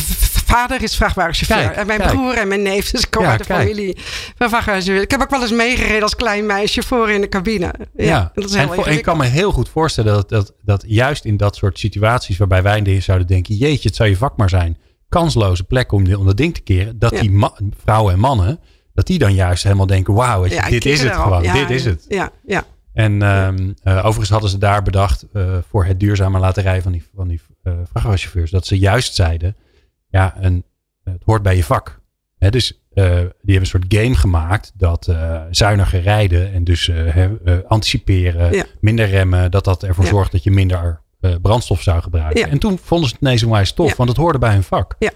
vader 0.46 0.84
is 0.84 0.96
vrachtwagenchauffeur. 0.96 1.66
Kijk, 1.68 1.76
en 1.80 1.88
mijn 1.88 2.00
kijk. 2.00 2.12
broer 2.12 2.34
en 2.38 2.48
mijn 2.48 2.62
neef, 2.62 2.92
dus 2.92 3.02
ik 3.02 3.12
kom 3.12 3.24
Ja, 3.24 3.30
uit 3.30 3.40
de 3.40 3.46
kijk. 3.46 3.60
familie 3.60 3.98
van 4.38 4.50
vrachtwagenchauffeur. 4.50 5.02
Ik 5.02 5.12
heb 5.12 5.22
ook 5.22 5.30
wel 5.30 5.42
eens 5.42 5.52
meegereden 5.52 6.02
als 6.02 6.16
klein 6.16 6.46
meisje 6.46 6.84
voor 6.84 7.12
in 7.12 7.22
de 7.22 7.30
cabine. 7.30 7.74
Ja, 7.96 8.06
Ja, 8.06 8.32
dat 8.34 8.44
is 8.46 8.54
en, 8.54 8.60
heel 8.60 8.74
voor, 8.74 8.86
en 8.86 8.94
ik 8.94 9.04
kan 9.04 9.18
me 9.18 9.26
heel 9.26 9.52
goed 9.52 9.70
voorstellen 9.70 10.14
dat, 10.14 10.30
dat, 10.30 10.54
dat 10.62 10.84
juist 10.88 11.26
in 11.26 11.38
dat 11.38 11.56
soort 11.56 11.80
situaties 11.80 12.38
waarbij 12.38 12.64
wij 12.64 12.80
in 12.80 13.02
zouden 13.04 13.28
denken, 13.28 13.56
jeetje, 13.56 13.88
het 13.88 13.98
zou 13.98 14.10
je 14.10 14.18
vak 14.18 14.38
maar 14.38 14.50
zijn, 14.50 14.78
kansloze 15.10 15.64
plek 15.64 15.92
om, 15.92 16.14
om 16.14 16.26
dat 16.26 16.38
ding 16.38 16.54
te 16.54 16.62
keren, 16.62 17.00
dat 17.00 17.12
Ja. 17.12 17.22
die 17.22 17.46
vrouwen 17.84 18.14
en 18.14 18.20
mannen, 18.20 18.60
dat 18.94 19.08
die 19.08 19.20
dan 19.20 19.34
juist 19.34 19.64
helemaal 19.64 19.86
denken, 19.86 20.14
wauw, 20.14 20.44
dit 20.70 20.86
is 20.86 21.02
het 21.04 21.14
gewoon, 21.16 21.42
dit 21.42 21.70
is 21.70 21.86
het. 21.86 22.06
Ja, 22.08 22.32
ja. 22.46 22.64
En 22.94 23.22
ehm, 23.22 23.72
eh, 23.84 23.98
overigens 23.98 24.30
hadden 24.30 24.50
ze 24.50 24.58
daar 24.58 24.82
bedacht 24.82 25.26
eh, 25.34 25.44
voor 25.70 25.86
het 25.86 26.00
duurzame 26.00 26.40
laten 26.40 26.64
rijden 26.64 26.84
van 26.84 26.92
die, 26.92 27.04
van 27.16 27.28
die 27.28 27.42
eh, 27.64 27.74
vrachtwagenchauffeurs, 27.74 28.52
dat 28.52 28.66
ze 28.66 28.78
juist 28.78 29.16
zeiden, 29.16 29.56
ja, 30.08 30.34
een, 30.40 30.66
het 31.04 31.22
hoort 31.26 31.42
bij 31.42 31.56
je 31.56 31.64
vak. 31.64 32.00
Hè, 32.38 32.50
dus 32.50 32.84
eh, 32.94 33.06
die 33.06 33.16
hebben 33.20 33.60
een 33.60 33.66
soort 33.66 33.86
game 33.88 34.16
gemaakt 34.16 34.72
dat 34.76 35.08
eh, 35.08 35.42
zuiniger 35.52 36.02
rijden 36.02 36.54
en 36.54 36.64
dus 36.64 36.88
eh, 36.88 37.26
anticiperen, 37.68 38.54
Ja. 38.54 38.66
minder 38.80 39.08
remmen, 39.08 39.52
dat 39.52 39.64
dat 39.64 39.84
ervoor 39.84 40.04
Ja. 40.04 40.10
zorgt 40.10 40.32
dat 40.32 40.44
je 40.44 40.52
minder 40.52 41.04
brandstof 41.42 41.82
zou 41.82 42.02
gebruiken. 42.02 42.40
Ja. 42.40 42.48
En 42.48 42.60
toen 42.60 42.78
vonden 42.78 43.08
ze 43.10 43.14
het 43.14 43.24
ineens 43.24 43.44
onwijs 43.44 43.74
tof, 43.74 43.96
want 43.96 44.10
het 44.10 44.18
hoorde 44.18 44.40
bij 44.40 44.54
hun 44.54 44.64
vak. 44.64 44.96
Ja. 45.00 45.12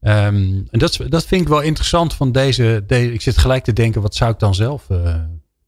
Ehm, 0.00 0.62
en 0.70 0.78
dat, 0.78 0.98
dat 1.08 1.26
vind 1.26 1.40
ik 1.42 1.48
wel 1.48 1.60
interessant 1.60 2.14
van 2.14 2.32
deze, 2.32 2.84
deze. 2.86 3.12
Ik 3.12 3.20
zit 3.20 3.38
gelijk 3.38 3.64
te 3.64 3.72
denken, 3.72 4.02
wat 4.02 4.14
zou 4.14 4.30
ik 4.32 4.38
dan 4.38 4.54
zelf 4.54 4.86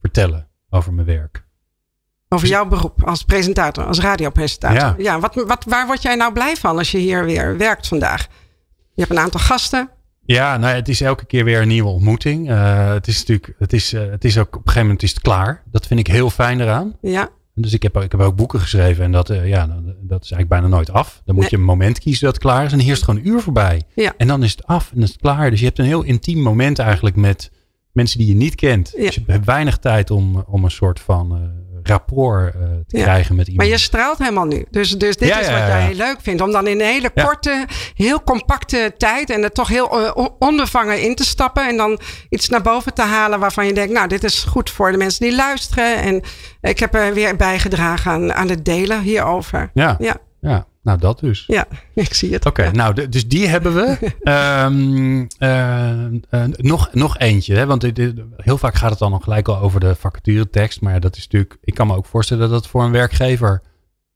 vertellen 0.00 0.48
over 0.70 0.92
mijn 0.92 1.06
werk? 1.06 1.46
Over 2.28 2.48
jouw 2.48 2.66
beroep 2.66 3.04
als 3.04 3.22
presentator, 3.22 3.84
als 3.84 4.00
radiopresentator. 4.00 5.02
Ja. 5.02 5.20
wat, 5.20 5.34
wat, 5.34 5.64
waar 5.64 5.86
word 5.86 6.02
jij 6.02 6.14
nou 6.14 6.32
blij 6.32 6.56
van 6.56 6.78
als 6.78 6.90
je 6.90 6.98
hier 6.98 7.24
weer 7.24 7.56
werkt 7.56 7.88
vandaag? 7.88 8.28
Je 8.98 9.04
hebt 9.04 9.16
een 9.16 9.24
aantal 9.24 9.40
gasten. 9.40 9.90
Ja, 10.24 10.56
nou, 10.56 10.74
het 10.74 10.88
is 10.88 11.00
elke 11.00 11.24
keer 11.24 11.44
weer 11.44 11.60
een 11.62 11.68
nieuwe 11.68 11.88
ontmoeting. 11.88 12.50
Eh, 12.50 12.92
het 12.92 13.06
is 13.06 13.18
natuurlijk, 13.18 13.54
het 13.58 13.72
is, 13.72 13.92
eh, 13.92 14.10
het 14.10 14.24
is 14.24 14.38
ook 14.38 14.46
op 14.46 14.54
een 14.54 14.60
gegeven 14.60 14.82
moment 14.82 15.02
is 15.02 15.10
het 15.10 15.20
klaar. 15.20 15.62
Dat 15.70 15.86
vind 15.86 16.00
ik 16.00 16.06
heel 16.06 16.30
fijn 16.30 16.60
eraan. 16.60 16.96
Ja, 17.00 17.28
Dus 17.54 17.72
ik 17.72 17.82
heb, 17.82 17.96
ik 17.96 18.12
heb 18.12 18.20
ook 18.20 18.36
boeken 18.36 18.60
geschreven 18.60 19.04
en 19.04 19.12
dat, 19.12 19.30
eh, 19.30 19.48
ja, 19.48 19.66
dat 20.00 20.24
is 20.24 20.30
eigenlijk 20.30 20.48
bijna 20.48 20.66
nooit 20.66 20.90
af. 20.92 21.22
Dan 21.24 21.34
moet 21.34 21.44
Nee. 21.44 21.50
je 21.52 21.56
een 21.56 21.62
moment 21.72 21.98
kiezen 21.98 22.24
dat 22.24 22.34
het 22.34 22.42
klaar 22.44 22.64
is 22.64 22.72
en 22.72 22.78
hier 22.78 22.90
is 22.90 22.96
het 22.96 23.04
gewoon 23.04 23.20
een 23.20 23.28
uur 23.28 23.40
voorbij. 23.40 23.82
Ja. 23.94 24.12
En 24.16 24.26
dan 24.26 24.42
is 24.42 24.50
het 24.50 24.66
af 24.66 24.88
en 24.88 24.94
dan 24.94 25.02
is 25.04 25.10
het 25.12 25.20
klaar. 25.20 25.50
Dus 25.50 25.58
je 25.60 25.66
hebt 25.66 25.78
een 25.78 25.84
heel 25.84 26.02
intiem 26.02 26.38
moment 26.42 26.78
eigenlijk 26.78 27.16
met 27.16 27.50
mensen 27.92 28.18
die 28.18 28.28
je 28.28 28.34
niet 28.34 28.54
kent. 28.54 28.92
Ja. 28.96 29.04
Dus 29.04 29.14
je 29.14 29.22
hebt 29.26 29.44
weinig 29.44 29.78
tijd 29.78 30.10
om, 30.10 30.44
om 30.46 30.64
een 30.64 30.70
soort 30.70 31.00
van 31.00 31.50
rapport 31.88 32.54
uh, 32.54 32.62
te 32.86 32.96
krijgen 32.96 33.36
met 33.36 33.48
iemand. 33.48 33.68
Maar 33.68 33.78
je 33.78 33.82
straalt 33.82 34.18
helemaal 34.18 34.46
nu. 34.46 34.66
Dus, 34.70 34.90
dus 34.90 35.16
dit 35.16 35.28
is 35.28 35.34
wat 35.34 35.44
jij 35.46 35.80
heel 35.80 35.94
leuk 35.94 36.18
vindt. 36.22 36.42
Om 36.42 36.52
dan 36.52 36.66
in 36.66 36.80
een 36.80 36.86
hele 36.86 37.10
korte, 37.10 37.66
heel 37.94 38.22
compacte 38.22 38.94
tijd 38.98 39.30
en 39.30 39.42
er 39.42 39.52
toch 39.52 39.68
heel 39.68 40.00
uh, 40.00 40.26
onbevangen 40.38 41.02
in 41.02 41.14
te 41.14 41.24
stappen. 41.24 41.68
En 41.68 41.76
dan 41.76 42.00
iets 42.28 42.48
naar 42.48 42.62
boven 42.62 42.94
te 42.94 43.02
halen 43.02 43.40
waarvan 43.40 43.66
je 43.66 43.72
denkt, 43.72 43.92
nou, 43.92 44.08
dit 44.08 44.24
is 44.24 44.44
goed 44.44 44.70
voor 44.70 44.92
de 44.92 44.98
mensen 44.98 45.26
die 45.26 45.34
luisteren. 45.34 45.96
En 45.96 46.22
ik 46.60 46.78
heb 46.78 46.94
er 46.94 47.14
weer 47.14 47.36
bijgedragen 47.36 48.10
aan, 48.10 48.32
aan 48.32 48.48
het 48.48 48.64
delen 48.64 49.00
hierover. 49.00 49.70
Ja. 49.74 49.96
ja. 49.98 50.16
ja. 50.40 50.66
Nou, 50.88 51.00
dat 51.00 51.20
dus. 51.20 51.44
Ja, 51.46 51.66
ik 51.94 52.14
zie 52.14 52.32
het. 52.32 52.46
Oké, 52.46 52.70
nou, 52.70 53.08
dus 53.08 53.28
die 53.28 53.48
hebben 53.48 53.74
we. 53.74 54.12
um, 54.64 55.26
uh, 56.30 56.44
nog, 56.56 56.88
nog 56.92 57.18
eentje, 57.18 57.54
hè? 57.54 57.66
want 57.66 57.82
heel 58.36 58.58
vaak 58.58 58.74
gaat 58.74 58.90
het 58.90 58.98
dan 58.98 59.10
nog 59.10 59.24
gelijk 59.24 59.48
al 59.48 59.58
over 59.58 59.80
de 59.80 59.94
vacaturetekst. 59.94 60.80
Maar 60.80 61.00
dat 61.00 61.16
is 61.16 61.22
natuurlijk, 61.22 61.56
ik 61.60 61.74
kan 61.74 61.86
me 61.86 61.96
ook 61.96 62.06
voorstellen 62.06 62.50
dat 62.50 62.60
het 62.60 62.70
voor 62.70 62.84
een 62.84 62.92
werkgever 62.92 63.62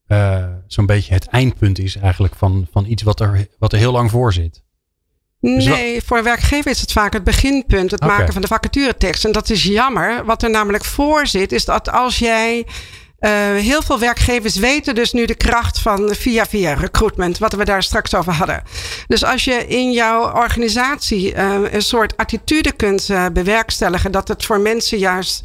uh, 0.08 0.44
zo'n 0.66 0.87
beetje 0.87 1.14
het 1.14 1.26
eindpunt 1.26 1.78
is 1.78 1.96
eigenlijk 1.96 2.35
van, 2.35 2.66
van 2.70 2.87
iets 2.87 3.02
wat 3.02 3.20
er, 3.20 3.46
wat 3.58 3.72
er 3.72 3.78
heel 3.78 3.92
lang 3.92 4.11
voor 4.11 4.32
zit. 4.32 4.62
Dus 5.40 5.64
nee, 5.64 6.02
voor 6.02 6.18
een 6.18 6.24
werkgever 6.24 6.70
is 6.70 6.80
het 6.80 6.92
vaak 6.92 7.12
het 7.12 7.24
beginpunt, 7.24 7.90
het 7.90 8.00
maken 8.00 8.32
van 8.32 8.42
de 8.42 8.48
vacaturetekst. 8.48 9.24
En 9.24 9.32
dat 9.32 9.50
is 9.50 9.62
jammer. 9.64 10.24
Wat 10.24 10.42
er 10.42 10.50
namelijk 10.50 10.85
voor 10.85 11.26
zit, 11.26 11.52
is 11.52 11.64
dat 11.64 11.90
als 11.90 12.18
jij 12.18 12.66
heel 13.56 13.82
veel 13.82 13.98
werkgevers 13.98 14.56
weten 14.56 14.94
dus 14.94 15.12
nu 15.12 15.24
de 15.24 15.35
kracht 15.35 15.78
van 15.78 16.14
via 16.14 16.46
via 16.46 16.74
recruitment, 16.74 17.38
wat 17.38 17.52
we 17.52 17.64
daar 17.64 17.82
straks 17.82 18.14
over 18.14 18.32
hadden. 18.32 18.62
Dus 19.06 19.24
als 19.24 19.44
je 19.44 19.66
in 19.66 19.92
jouw 19.92 20.32
organisatie 20.35 21.35
uh, 21.35 21.54
een 21.70 21.82
soort 21.82 22.16
attitude 22.16 22.72
kunt 22.72 23.08
uh, 23.08 23.26
bewerkstelligen, 23.32 24.12
dat 24.12 24.28
het 24.28 24.44
voor 24.44 24.61
mensen 24.61 24.98
juist 24.98 25.42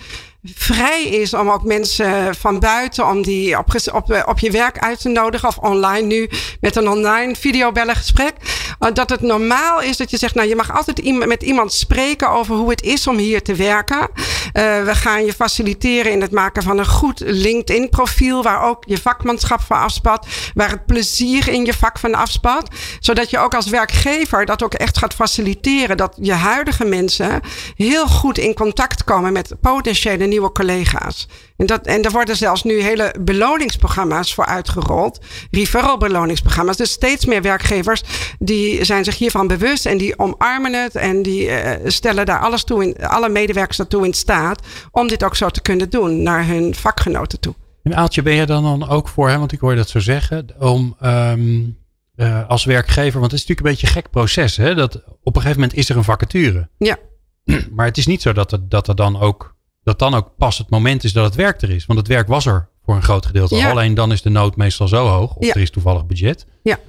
vrij 0.55 1.03
is 1.03 1.33
om 1.33 1.49
ook 1.49 1.63
mensen 1.63 2.36
van 2.36 2.60
buiten 2.60 3.07
om 3.07 3.21
die 3.21 3.57
op, 3.57 3.75
op, 3.93 4.23
op 4.25 4.39
je 4.39 4.51
werk 4.51 4.79
uit 4.79 5.01
te 5.01 5.10
nodigen. 5.10 5.47
Of 5.47 5.57
online 5.57 6.07
nu 6.07 6.29
met 6.62 6.75
een 6.75 6.89
online 6.89 7.36
videobellengesprek. 7.36 8.33
Uh, 8.79 8.89
dat 8.93 9.10
het 9.10 9.21
normaal 9.21 9.81
is 9.81 9.97
dat 9.97 10.12
je 10.12 10.17
zegt, 10.17 10.36
nou 10.36 10.47
je 10.47 10.55
mag 10.55 10.75
altijd 10.75 11.25
met 11.27 11.43
iemand 11.43 11.73
spreken 11.73 12.29
over 12.29 12.55
hoe 12.55 12.69
het 12.69 12.81
is 12.81 13.07
om 13.07 13.17
hier 13.17 13.41
te 13.41 13.55
werken. 13.55 13.99
Uh, 13.99 14.83
we 14.83 14.95
gaan 14.95 15.25
je 15.25 15.33
faciliteren 15.33 16.12
in 16.12 16.21
het 16.21 16.31
maken 16.31 16.63
van 16.63 16.77
een 16.77 16.88
goed 16.88 17.21
LinkedIn 17.25 17.89
profiel. 17.89 18.43
Waar 18.43 18.63
ook 18.63 18.83
je 18.88 18.97
vakmanschap 18.97 19.62
van 19.62 19.77
afspat. 19.77 20.27
Waar 20.53 20.69
het 20.69 20.86
plezier 20.86 21.47
in 21.47 21.65
je 21.65 21.73
vak 21.73 21.99
van 21.99 22.15
afspat. 22.15 22.67
Zodat 22.99 23.29
je 23.29 23.38
ook 23.38 23.53
als 23.53 23.67
werkgever 23.67 24.45
dat 24.45 24.63
ook 24.63 24.73
echt 24.73 24.97
gaat 24.97 25.13
faciliteren. 25.13 25.97
Dat 25.97 26.17
je 26.21 26.33
huidige 26.33 26.86
mensen 26.86 27.41
heel 27.75 28.07
goed 28.07 28.38
in 28.38 28.53
contact 28.53 29.03
komen 29.03 29.33
met 29.33 29.55
potentiële 29.62 30.25
nieuwe 30.25 30.37
nieuwe 30.38 30.52
collega's. 30.52 31.28
En, 31.58 31.65
dat, 31.65 31.86
en 31.86 32.02
er 32.02 32.12
worden 32.12 32.36
zelfs 32.36 32.63
nu 32.63 32.82
hele 32.82 33.15
beloningsprogramma's 33.19 34.34
voor 34.34 34.45
uitgerold. 34.45 35.19
Referral 35.52 35.97
beloningsprogramma's. 35.97 36.78
Dus 36.78 36.91
steeds 36.91 37.26
meer 37.26 37.41
werkgevers 37.41 38.04
die 38.39 38.86
zijn 38.86 39.04
zich 39.04 39.17
hiervan 39.17 39.47
bewust 39.47 39.86
en 39.86 39.97
die 39.97 40.19
omarmen 40.19 40.73
het. 40.73 40.95
En 40.95 41.21
die 41.21 41.47
uh, 41.47 41.71
stellen 41.86 42.26
daar 42.26 42.39
alles 42.39 42.63
toe 42.63 42.84
in, 42.84 43.08
alle 43.08 43.30
medewerkers 43.30 43.78
daartoe 43.78 44.06
in 44.06 44.13
staat 44.13 44.62
om 44.91 45.08
dit 45.08 45.23
ook 45.23 45.36
zo 45.36 45.50
te 45.50 45.62
kunnen 45.62 45.89
doen 45.89 46.23
naar 46.23 46.47
hun 46.47 46.76
vakgenoten 46.76 47.39
toe. 47.39 47.54
En 47.84 47.95
Aaltje, 47.95 48.21
ben 48.21 48.34
je 48.34 48.45
dan, 48.45 48.63
dan 48.63 48.89
ook 48.89 49.08
voor, 49.08 49.30
hè, 49.30 49.38
want 49.38 49.52
ik 49.52 49.60
hoor 49.60 49.76
dat 49.76 49.89
zo 49.89 50.00
zeggen, 50.00 50.47
om 50.60 50.95
um, 51.02 51.78
uh, 52.15 52.47
als 52.47 52.65
werkgever, 52.65 53.19
want 53.19 53.32
het 53.32 53.41
is 53.41 53.47
natuurlijk 53.47 53.60
een 53.60 53.71
beetje 53.71 53.88
een 53.88 54.04
gek 54.04 54.12
proces, 54.12 54.58
hè, 54.58 54.76
dat 54.76 54.95
op 55.23 55.36
een 55.36 55.41
gegeven 55.41 55.62
moment 55.62 55.78
is 55.78 55.89
er 55.89 55.97
een 55.97 56.04
vacature. 56.04 56.69
Ja. 56.78 56.97
Maar 57.76 57.86
het 57.86 57.97
is 57.97 58.08
niet 58.08 58.21
zo 58.21 58.34
dat 58.34 58.52
er, 58.52 58.69
dat 58.69 58.88
er 58.88 58.95
dan 58.95 59.19
ook 59.19 59.56
dat 59.88 60.00
dan 60.00 60.13
ook 60.13 60.32
pas 60.38 60.58
het 60.58 60.69
moment 60.69 61.04
is 61.04 61.13
dat 61.13 61.26
het 61.26 61.36
werk 61.36 61.62
er 61.62 61.69
is. 61.69 61.86
Want 61.86 62.00
het 62.00 62.08
werk 62.08 62.28
was 62.28 62.45
er 62.45 62.69
voor 62.84 62.95
een 62.95 63.04
groot 63.04 63.26
gedeelte. 63.26 63.67
Alleen 63.67 63.93
dan 63.93 64.12
is 64.12 64.21
de 64.21 64.30
nood 64.30 64.56
meestal 64.56 64.88
zo 64.88 65.08
hoog. 65.08 65.36
Of 65.36 65.47
er 65.47 65.62
is 65.62 65.69
toevallig 65.69 66.06
budget. 66.06 66.45
Ja. 66.63 66.80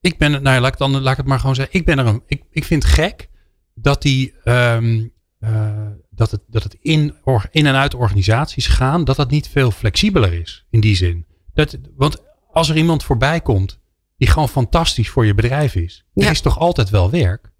Ik 0.00 0.18
ben, 0.18 0.42
nou 0.42 0.60
laat 0.60 0.72
ik, 0.72 0.78
dan, 0.78 1.00
laat 1.00 1.12
ik 1.12 1.16
het 1.16 1.26
maar 1.26 1.40
gewoon 1.40 1.54
zeggen. 1.54 1.78
Ik, 1.78 1.84
ben 1.84 1.98
er 1.98 2.06
een, 2.06 2.22
ik, 2.26 2.42
ik 2.50 2.64
vind 2.64 2.82
het 2.82 2.92
gek 2.92 3.28
dat, 3.74 4.02
die, 4.02 4.34
um, 4.44 5.12
uh, 5.40 5.86
dat 6.10 6.30
het, 6.30 6.40
dat 6.46 6.62
het 6.62 6.76
in, 6.80 7.14
in 7.50 7.66
en 7.66 7.74
uit 7.74 7.94
organisaties 7.94 8.66
gaan. 8.66 9.04
Dat 9.04 9.16
dat 9.16 9.30
niet 9.30 9.48
veel 9.48 9.70
flexibeler 9.70 10.32
is. 10.32 10.66
In 10.70 10.80
die 10.80 10.96
zin. 10.96 11.26
Dat, 11.54 11.78
want 11.96 12.22
als 12.52 12.68
er 12.68 12.76
iemand 12.76 13.04
voorbij 13.04 13.40
komt 13.40 13.78
die 14.16 14.28
gewoon 14.28 14.48
fantastisch 14.48 15.08
voor 15.08 15.26
je 15.26 15.34
bedrijf 15.34 15.74
is. 15.74 16.04
Er 16.14 16.30
is 16.30 16.40
toch 16.40 16.58
altijd 16.58 16.90
wel 16.90 17.10
werk. 17.10 17.51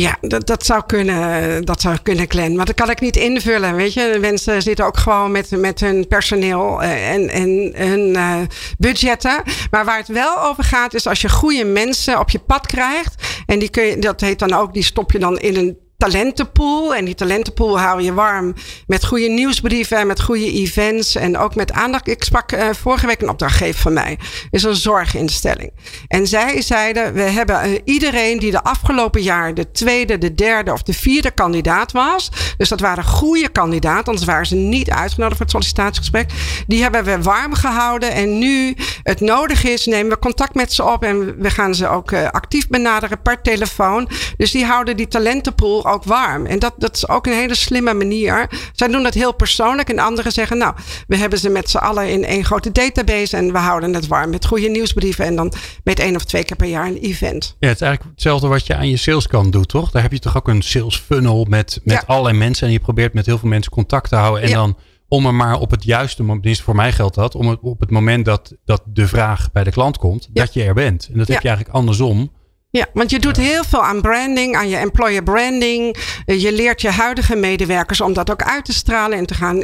Ja, 0.00 0.16
dat, 0.20 0.46
dat, 0.46 0.66
zou 0.66 0.82
kunnen, 0.86 1.64
dat 1.64 1.80
zou 1.80 1.96
kunnen, 2.02 2.30
Glenn. 2.30 2.56
Maar 2.56 2.66
dat 2.66 2.74
kan 2.74 2.90
ik 2.90 3.00
niet 3.00 3.16
invullen. 3.16 3.74
Weet 3.74 3.92
je, 3.92 4.16
mensen 4.20 4.62
zitten 4.62 4.86
ook 4.86 4.96
gewoon 4.96 5.30
met, 5.30 5.50
met 5.50 5.80
hun 5.80 6.06
personeel 6.06 6.82
eh, 6.82 7.12
en, 7.12 7.28
en 7.28 7.72
hun 7.74 8.08
uh, 8.08 8.36
budgetten. 8.78 9.42
Maar 9.70 9.84
waar 9.84 9.98
het 9.98 10.08
wel 10.08 10.42
over 10.42 10.64
gaat, 10.64 10.94
is 10.94 11.06
als 11.06 11.20
je 11.20 11.28
goede 11.28 11.64
mensen 11.64 12.18
op 12.18 12.30
je 12.30 12.38
pad 12.38 12.66
krijgt. 12.66 13.42
En 13.46 13.58
die 13.58 13.70
kun 13.70 13.84
je, 13.84 13.98
dat 13.98 14.20
heet 14.20 14.38
dan 14.38 14.52
ook, 14.52 14.74
die 14.74 14.82
stop 14.82 15.12
je 15.12 15.18
dan 15.18 15.38
in 15.38 15.56
een 15.56 15.78
talentenpool. 16.00 16.94
En 16.94 17.04
die 17.04 17.14
talentenpool 17.14 17.80
hou 17.80 18.02
je 18.02 18.14
warm 18.14 18.54
met 18.86 19.04
goede 19.04 19.28
nieuwsbrieven 19.28 19.98
en 19.98 20.06
met 20.06 20.20
goede 20.20 20.52
events. 20.52 21.14
En 21.14 21.38
ook 21.38 21.54
met 21.54 21.72
aandacht. 21.72 22.08
Ik 22.08 22.24
sprak 22.24 22.52
uh, 22.52 22.68
vorige 22.72 23.06
week 23.06 23.22
een 23.22 23.28
opdrachtgever 23.28 23.80
van 23.80 23.92
mij. 23.92 24.18
Is 24.50 24.62
een 24.62 24.76
zorginstelling. 24.76 25.72
En 26.08 26.26
zij 26.26 26.62
zeiden: 26.62 27.12
We 27.12 27.22
hebben 27.22 27.70
uh, 27.70 27.78
iedereen 27.84 28.38
die 28.38 28.50
de 28.50 28.62
afgelopen 28.62 29.22
jaar 29.22 29.54
de 29.54 29.70
tweede, 29.70 30.18
de 30.18 30.34
derde 30.34 30.72
of 30.72 30.82
de 30.82 30.92
vierde 30.92 31.30
kandidaat 31.30 31.92
was. 31.92 32.30
Dus 32.56 32.68
dat 32.68 32.80
waren 32.80 33.04
goede 33.04 33.48
kandidaten, 33.48 34.06
anders 34.06 34.26
waren 34.26 34.46
ze 34.46 34.54
niet 34.54 34.90
uitgenodigd 34.90 35.36
voor 35.36 35.46
het 35.46 35.54
sollicitatiegesprek. 35.54 36.30
Die 36.66 36.82
hebben 36.82 37.04
we 37.04 37.22
warm 37.22 37.54
gehouden. 37.54 38.12
En 38.12 38.38
nu 38.38 38.76
het 39.02 39.20
nodig 39.20 39.64
is, 39.64 39.86
nemen 39.86 40.12
we 40.12 40.18
contact 40.18 40.54
met 40.54 40.72
ze 40.72 40.84
op. 40.84 41.04
En 41.04 41.38
we 41.38 41.50
gaan 41.50 41.74
ze 41.74 41.88
ook 41.88 42.10
uh, 42.10 42.28
actief 42.28 42.68
benaderen 42.68 43.22
per 43.22 43.42
telefoon. 43.42 44.08
Dus 44.36 44.50
die 44.50 44.64
houden 44.64 44.96
die 44.96 45.08
talentenpool 45.08 45.84
ook 45.90 46.04
warm. 46.04 46.46
En 46.46 46.58
dat, 46.58 46.74
dat 46.76 46.96
is 46.96 47.08
ook 47.08 47.26
een 47.26 47.32
hele 47.32 47.54
slimme 47.54 47.94
manier. 47.94 48.50
Zij 48.72 48.88
doen 48.88 49.02
dat 49.02 49.14
heel 49.14 49.34
persoonlijk. 49.34 49.88
En 49.88 49.98
anderen 49.98 50.32
zeggen, 50.32 50.58
nou, 50.58 50.74
we 51.06 51.16
hebben 51.16 51.38
ze 51.38 51.48
met 51.48 51.70
z'n 51.70 51.76
allen 51.76 52.08
in 52.08 52.24
één 52.24 52.44
grote 52.44 52.72
database. 52.72 53.36
En 53.36 53.52
we 53.52 53.58
houden 53.58 53.94
het 53.94 54.06
warm 54.06 54.30
met 54.30 54.46
goede 54.46 54.68
nieuwsbrieven. 54.68 55.24
En 55.24 55.36
dan 55.36 55.52
met 55.84 55.98
één 55.98 56.16
of 56.16 56.24
twee 56.24 56.44
keer 56.44 56.56
per 56.56 56.68
jaar 56.68 56.86
een 56.86 56.98
event. 56.98 57.56
Ja, 57.58 57.68
het 57.68 57.80
is 57.80 57.82
eigenlijk 57.82 58.14
hetzelfde 58.14 58.48
wat 58.48 58.66
je 58.66 58.76
aan 58.76 58.88
je 58.88 58.96
saleskant 58.96 59.52
doet, 59.52 59.68
toch? 59.68 59.90
Daar 59.90 60.02
heb 60.02 60.12
je 60.12 60.18
toch 60.18 60.36
ook 60.36 60.48
een 60.48 60.62
sales 60.62 60.96
funnel 60.98 61.46
met, 61.48 61.80
met 61.84 62.06
allerlei 62.06 62.36
mensen. 62.36 62.66
En 62.66 62.72
je 62.72 62.80
probeert 62.80 63.14
met 63.14 63.26
heel 63.26 63.38
veel 63.38 63.48
mensen 63.48 63.72
contact 63.72 64.08
te 64.08 64.16
houden. 64.16 64.42
En 64.42 64.52
dan 64.52 64.76
om 65.10 65.26
er 65.26 65.34
maar 65.34 65.60
op 65.60 65.70
het 65.70 65.84
juiste 65.84 66.22
moment, 66.22 66.60
voor 66.60 66.74
mij 66.74 66.92
geldt 66.92 67.14
dat, 67.14 67.34
om 67.34 67.48
het, 67.48 67.58
op 67.62 67.80
het 67.80 67.90
moment 67.90 68.24
dat, 68.24 68.54
dat 68.64 68.82
de 68.86 69.08
vraag 69.08 69.52
bij 69.52 69.64
de 69.64 69.70
klant 69.70 69.98
komt, 69.98 70.28
dat 70.32 70.54
je 70.54 70.62
er 70.62 70.74
bent. 70.74 71.08
En 71.12 71.18
dat 71.18 71.28
heb 71.28 71.42
je 71.42 71.48
eigenlijk 71.48 71.76
andersom. 71.76 72.30
Ja, 72.72 72.86
want 72.92 73.10
je 73.10 73.18
doet 73.18 73.36
heel 73.36 73.64
veel 73.64 73.84
aan 73.84 74.00
branding, 74.00 74.56
aan 74.56 74.68
je 74.68 74.76
employer 74.76 75.22
branding. 75.22 75.96
Eh, 76.24 76.42
je 76.42 76.52
leert 76.52 76.80
je 76.80 76.90
huidige 76.90 77.36
medewerkers 77.36 78.00
om 78.00 78.12
dat 78.12 78.30
ook 78.30 78.42
uit 78.42 78.64
te 78.64 78.72
stralen 78.72 79.18
en 79.18 79.26
te 79.26 79.34
gaan 79.34 79.58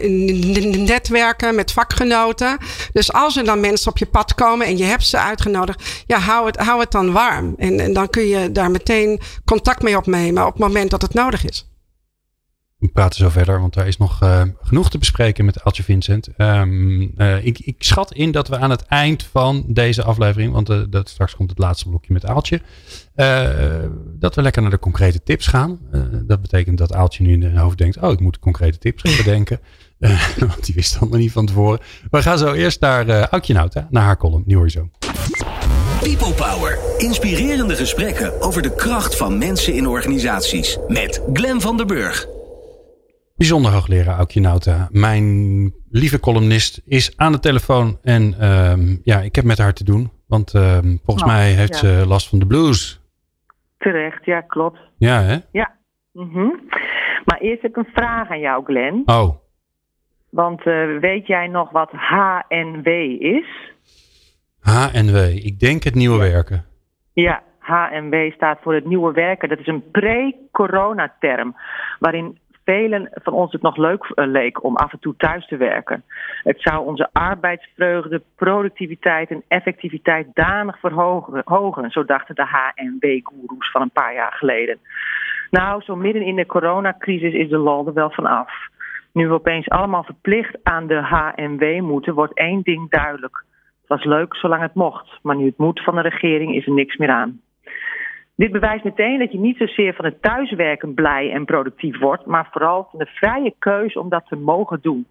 netwerken 0.84 1.54
met 1.54 1.72
vakgenoten. 1.72 2.58
Dus 2.92 3.12
als 3.12 3.36
er 3.36 3.44
dan 3.44 3.60
mensen 3.60 3.90
op 3.90 3.98
je 3.98 4.06
pad 4.06 4.34
komen 4.34 4.66
en 4.66 4.76
je 4.76 4.84
hebt 4.84 5.06
ze 5.06 5.18
uitgenodigd, 5.18 6.04
ja, 6.06 6.18
hou 6.18 6.46
het, 6.46 6.56
hou 6.56 6.80
het 6.80 6.90
dan 6.90 7.12
warm. 7.12 7.54
En, 7.56 7.80
en 7.80 7.92
dan 7.92 8.10
kun 8.10 8.26
je 8.26 8.52
daar 8.52 8.70
meteen 8.70 9.20
contact 9.44 9.82
mee 9.82 9.96
opnemen 9.96 10.46
op 10.46 10.52
het 10.52 10.62
moment 10.62 10.90
dat 10.90 11.02
het 11.02 11.14
nodig 11.14 11.44
is 11.44 11.66
we 12.78 12.88
praten 12.88 13.18
zo 13.18 13.28
verder, 13.28 13.60
want 13.60 13.74
daar 13.74 13.86
is 13.86 13.96
nog 13.96 14.22
uh, 14.22 14.42
genoeg 14.60 14.90
te 14.90 14.98
bespreken 14.98 15.44
met 15.44 15.64
Altje 15.64 15.82
Vincent. 15.82 16.28
Um, 16.36 17.12
uh, 17.16 17.44
ik, 17.44 17.58
ik, 17.58 17.74
schat 17.78 18.12
in 18.12 18.30
dat 18.30 18.48
we 18.48 18.58
aan 18.58 18.70
het 18.70 18.82
eind 18.82 19.22
van 19.22 19.64
deze 19.68 20.02
aflevering, 20.02 20.52
want 20.52 20.70
uh, 20.70 20.82
dat, 20.90 21.08
straks 21.08 21.36
komt 21.36 21.50
het 21.50 21.58
laatste 21.58 21.88
blokje 21.88 22.12
met 22.12 22.26
Aaltje, 22.26 22.60
dat 24.18 24.34
we 24.34 24.42
lekker 24.42 24.62
naar 24.62 24.70
de 24.70 24.78
concrete 24.78 25.22
tips 25.22 25.46
gaan. 25.46 25.78
dat 26.26 26.40
betekent 26.40 26.78
dat 26.78 26.92
Aaltje 26.92 27.24
nu 27.24 27.32
in 27.32 27.42
haar 27.42 27.62
hoofd 27.62 27.78
denkt, 27.78 28.00
oh 28.00 28.12
ik 28.12 28.20
moet 28.20 28.38
concrete 28.38 28.78
tips 28.78 29.02
gaan 29.02 29.16
bedenken. 29.16 29.60
want 30.38 30.64
die 30.64 30.74
wist 30.74 31.00
nog 31.00 31.10
niet 31.10 31.32
van 31.32 31.46
tevoren. 31.46 31.80
We 32.10 32.22
gaan 32.22 32.38
zo 32.38 32.52
eerst 32.52 32.80
naar 32.80 33.08
uh, 33.08 33.22
Aukje 33.22 33.52
Nauta, 33.52 33.86
naar 33.90 34.02
haar 34.02 34.16
column. 34.16 34.42
Die 34.46 34.56
hoor 34.56 34.70
zo. 34.70 34.90
People 36.00 36.32
Power. 36.32 36.78
Inspirerende 36.98 37.76
gesprekken 37.76 38.40
over 38.40 38.62
de 38.62 38.74
kracht 38.74 39.16
van 39.16 39.38
mensen 39.38 39.74
in 39.74 39.86
organisaties. 39.86 40.78
Met 40.88 41.22
Glen 41.32 41.60
van 41.60 41.76
der 41.76 41.86
Burg. 41.86 42.35
Bijzonder 43.36 43.72
hoogleraar 43.72 44.16
Aukje 44.16 44.40
Nauta. 44.40 44.88
Mijn 44.90 45.24
lieve 45.90 46.20
columnist 46.20 46.82
is 46.86 47.16
aan 47.16 47.32
de 47.32 47.38
telefoon. 47.38 47.98
En 48.02 48.22
um, 48.46 49.00
ja, 49.02 49.18
ik 49.20 49.34
heb 49.34 49.44
met 49.44 49.58
haar 49.58 49.72
te 49.72 49.84
doen. 49.84 50.10
Want 50.26 50.54
um, 50.54 51.00
volgens 51.04 51.26
oh, 51.26 51.32
mij 51.32 51.50
heeft 51.50 51.80
ja. 51.80 51.98
ze 51.98 52.06
last 52.06 52.28
van 52.28 52.38
de 52.38 52.46
blues. 52.46 53.00
Terecht, 53.78 54.24
ja, 54.24 54.40
klopt. 54.40 54.78
Ja, 54.98 55.20
hè? 55.20 55.36
Ja. 55.52 55.74
Mm 56.12 56.30
-hmm. 56.32 56.60
Maar 57.24 57.38
eerst 57.38 57.62
heb 57.62 57.70
ik 57.70 57.76
een 57.76 57.92
vraag 57.92 58.30
aan 58.30 58.40
jou, 58.40 58.64
Glenn. 58.64 59.02
Oh. 59.06 59.36
Want 60.30 60.66
uh, 60.66 60.98
weet 60.98 61.26
jij 61.26 61.46
nog 61.46 61.70
wat 61.70 61.90
HNW 61.90 62.86
is? 63.20 63.46
HNW, 64.60 65.16
ik 65.44 65.58
denk 65.58 65.82
het 65.82 65.94
nieuwe 65.94 66.18
werken. 66.18 66.64
Ja, 67.12 67.42
HNW 67.58 68.32
staat 68.32 68.58
voor 68.62 68.74
het 68.74 68.84
nieuwe 68.84 69.12
werken. 69.12 69.48
Dat 69.48 69.58
is 69.58 69.66
een 69.66 69.90
pre-corona 69.90 71.14
term. 71.20 71.56
Waarin 71.98 72.38
velen 72.66 73.08
van 73.12 73.32
ons 73.32 73.52
het 73.52 73.62
nog 73.62 73.76
leuk 73.76 74.04
eh, 74.04 74.26
leek 74.26 74.64
om 74.64 74.76
af 74.76 74.92
en 74.92 74.98
toe 74.98 75.14
thuis 75.16 75.46
te 75.46 75.56
werken. 75.56 76.02
Het 76.42 76.60
zou 76.60 76.86
onze 76.86 77.08
arbeidsvreugde, 77.12 78.22
productiviteit 78.36 79.30
en 79.30 79.42
effectiviteit 79.48 80.26
danig 80.32 80.78
verhogen, 80.78 81.90
zo 81.90 82.04
dachten 82.04 82.34
de 82.34 82.46
HNW-goeroes 82.46 83.70
van 83.70 83.82
een 83.82 83.90
paar 83.90 84.14
jaar 84.14 84.32
geleden. 84.32 84.78
Nou, 85.50 85.82
zo 85.82 85.96
midden 85.96 86.22
in 86.22 86.36
de 86.36 86.46
coronacrisis 86.46 87.32
is 87.32 87.48
de 87.48 87.58
lol 87.58 87.86
er 87.86 87.92
wel 87.92 88.10
van 88.10 88.26
af. 88.26 88.50
Nu 89.12 89.28
we 89.28 89.34
opeens 89.34 89.68
allemaal 89.68 90.04
verplicht 90.04 90.56
aan 90.62 90.86
de 90.86 91.02
HNW 91.02 91.80
moeten, 91.80 92.14
wordt 92.14 92.38
één 92.38 92.62
ding 92.62 92.90
duidelijk. 92.90 93.44
Het 93.80 93.88
was 93.88 94.04
leuk 94.04 94.36
zolang 94.36 94.62
het 94.62 94.74
mocht, 94.74 95.18
maar 95.22 95.36
nu 95.36 95.44
het 95.44 95.58
moet 95.58 95.82
van 95.82 95.94
de 95.94 96.00
regering 96.00 96.54
is 96.54 96.66
er 96.66 96.72
niks 96.72 96.96
meer 96.96 97.10
aan. 97.10 97.40
Dit 98.36 98.52
bewijst 98.52 98.84
meteen 98.84 99.18
dat 99.18 99.32
je 99.32 99.38
niet 99.38 99.56
zozeer 99.56 99.94
van 99.94 100.04
het 100.04 100.22
thuiswerken 100.22 100.94
blij 100.94 101.32
en 101.32 101.44
productief 101.44 101.98
wordt, 101.98 102.26
maar 102.26 102.48
vooral 102.50 102.88
van 102.90 102.98
de 102.98 103.06
vrije 103.06 103.54
keuze 103.58 104.00
om 104.00 104.08
dat 104.08 104.26
te 104.26 104.36
mogen 104.36 104.78
doen. 104.82 105.06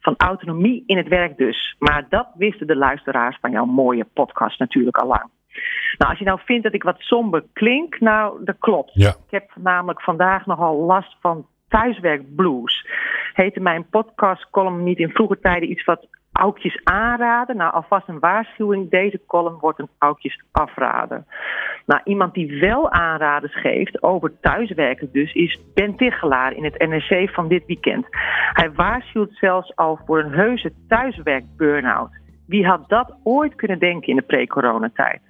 Van 0.00 0.14
autonomie 0.16 0.82
in 0.86 0.96
het 0.96 1.08
werk 1.08 1.36
dus. 1.36 1.76
Maar 1.78 2.06
dat 2.08 2.28
wisten 2.34 2.66
de 2.66 2.76
luisteraars 2.76 3.38
van 3.40 3.50
jouw 3.50 3.64
mooie 3.64 4.06
podcast 4.12 4.58
natuurlijk 4.58 4.96
al 4.96 5.08
lang. 5.08 5.30
Nou, 5.98 6.10
als 6.10 6.18
je 6.18 6.24
nou 6.24 6.40
vindt 6.44 6.62
dat 6.62 6.74
ik 6.74 6.82
wat 6.82 6.98
somber 6.98 7.44
klink, 7.52 8.00
nou, 8.00 8.44
dat 8.44 8.56
klopt. 8.58 8.90
Ja. 8.94 9.08
Ik 9.08 9.30
heb 9.30 9.50
namelijk 9.54 10.02
vandaag 10.02 10.46
nogal 10.46 10.76
last 10.76 11.16
van 11.20 11.46
thuiswerkblues. 11.68 12.86
Heette 13.32 13.60
mijn 13.60 13.86
podcastcolumn 13.88 14.82
niet 14.82 14.98
in 14.98 15.10
vroege 15.10 15.38
tijden 15.40 15.70
iets 15.70 15.84
wat 15.84 16.06
oudjes 16.34 16.80
aanraden? 16.84 17.56
Nou, 17.56 17.72
alvast 17.72 18.08
een 18.08 18.18
waarschuwing. 18.18 18.90
Deze 18.90 19.20
column 19.26 19.58
wordt 19.60 19.78
een 19.78 19.88
oudjes 19.98 20.42
afraden. 20.52 21.26
Nou, 21.86 22.00
iemand 22.04 22.34
die 22.34 22.60
wel 22.60 22.90
aanraders 22.90 23.60
geeft 23.60 24.02
over 24.02 24.40
thuiswerken 24.40 25.08
dus, 25.12 25.32
is 25.32 25.58
Ben 25.74 25.96
Tichelaar 25.96 26.52
in 26.52 26.64
het 26.64 26.78
NRC 26.78 27.30
van 27.30 27.48
dit 27.48 27.66
weekend. 27.66 28.06
Hij 28.52 28.72
waarschuwt 28.72 29.32
zelfs 29.32 29.76
al 29.76 30.00
voor 30.06 30.18
een 30.18 30.32
heuse 30.32 30.72
thuiswerk-burn-out. 30.88 32.10
Wie 32.46 32.66
had 32.66 32.88
dat 32.88 33.16
ooit 33.22 33.54
kunnen 33.54 33.78
denken 33.78 34.08
in 34.08 34.16
de 34.16 34.22
pre-coronatijd? 34.22 35.20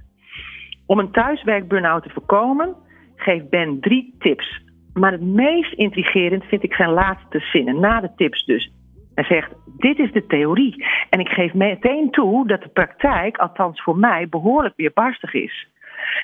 Om 0.87 0.99
een 0.99 1.11
thuiswerk-burn-out 1.11 2.03
te 2.03 2.11
voorkomen, 2.11 2.75
geeft 3.17 3.49
Ben 3.49 3.81
drie 3.81 4.15
tips. 4.19 4.63
Maar 4.93 5.13
het 5.13 5.23
meest 5.23 5.73
intrigerend 5.73 6.45
vind 6.45 6.63
ik 6.63 6.75
zijn 6.75 6.91
laatste 6.91 7.41
zinnen, 7.41 7.81
na 7.81 8.01
de 8.01 8.11
tips 8.17 8.45
dus. 8.45 8.73
Hij 9.15 9.25
zegt, 9.25 9.53
dit 9.77 9.99
is 9.99 10.13
de 10.13 10.27
theorie. 10.27 10.87
En 11.11 11.21
ik 11.21 11.29
geef 11.29 11.55
meteen 11.55 12.11
toe 12.11 12.47
dat 12.47 12.63
de 12.63 12.69
praktijk, 12.69 13.37
althans 13.37 13.83
voor 13.83 13.99
mij, 13.99 14.29
behoorlijk 14.29 14.77
weerbarstig 14.77 15.35
is. 15.35 15.69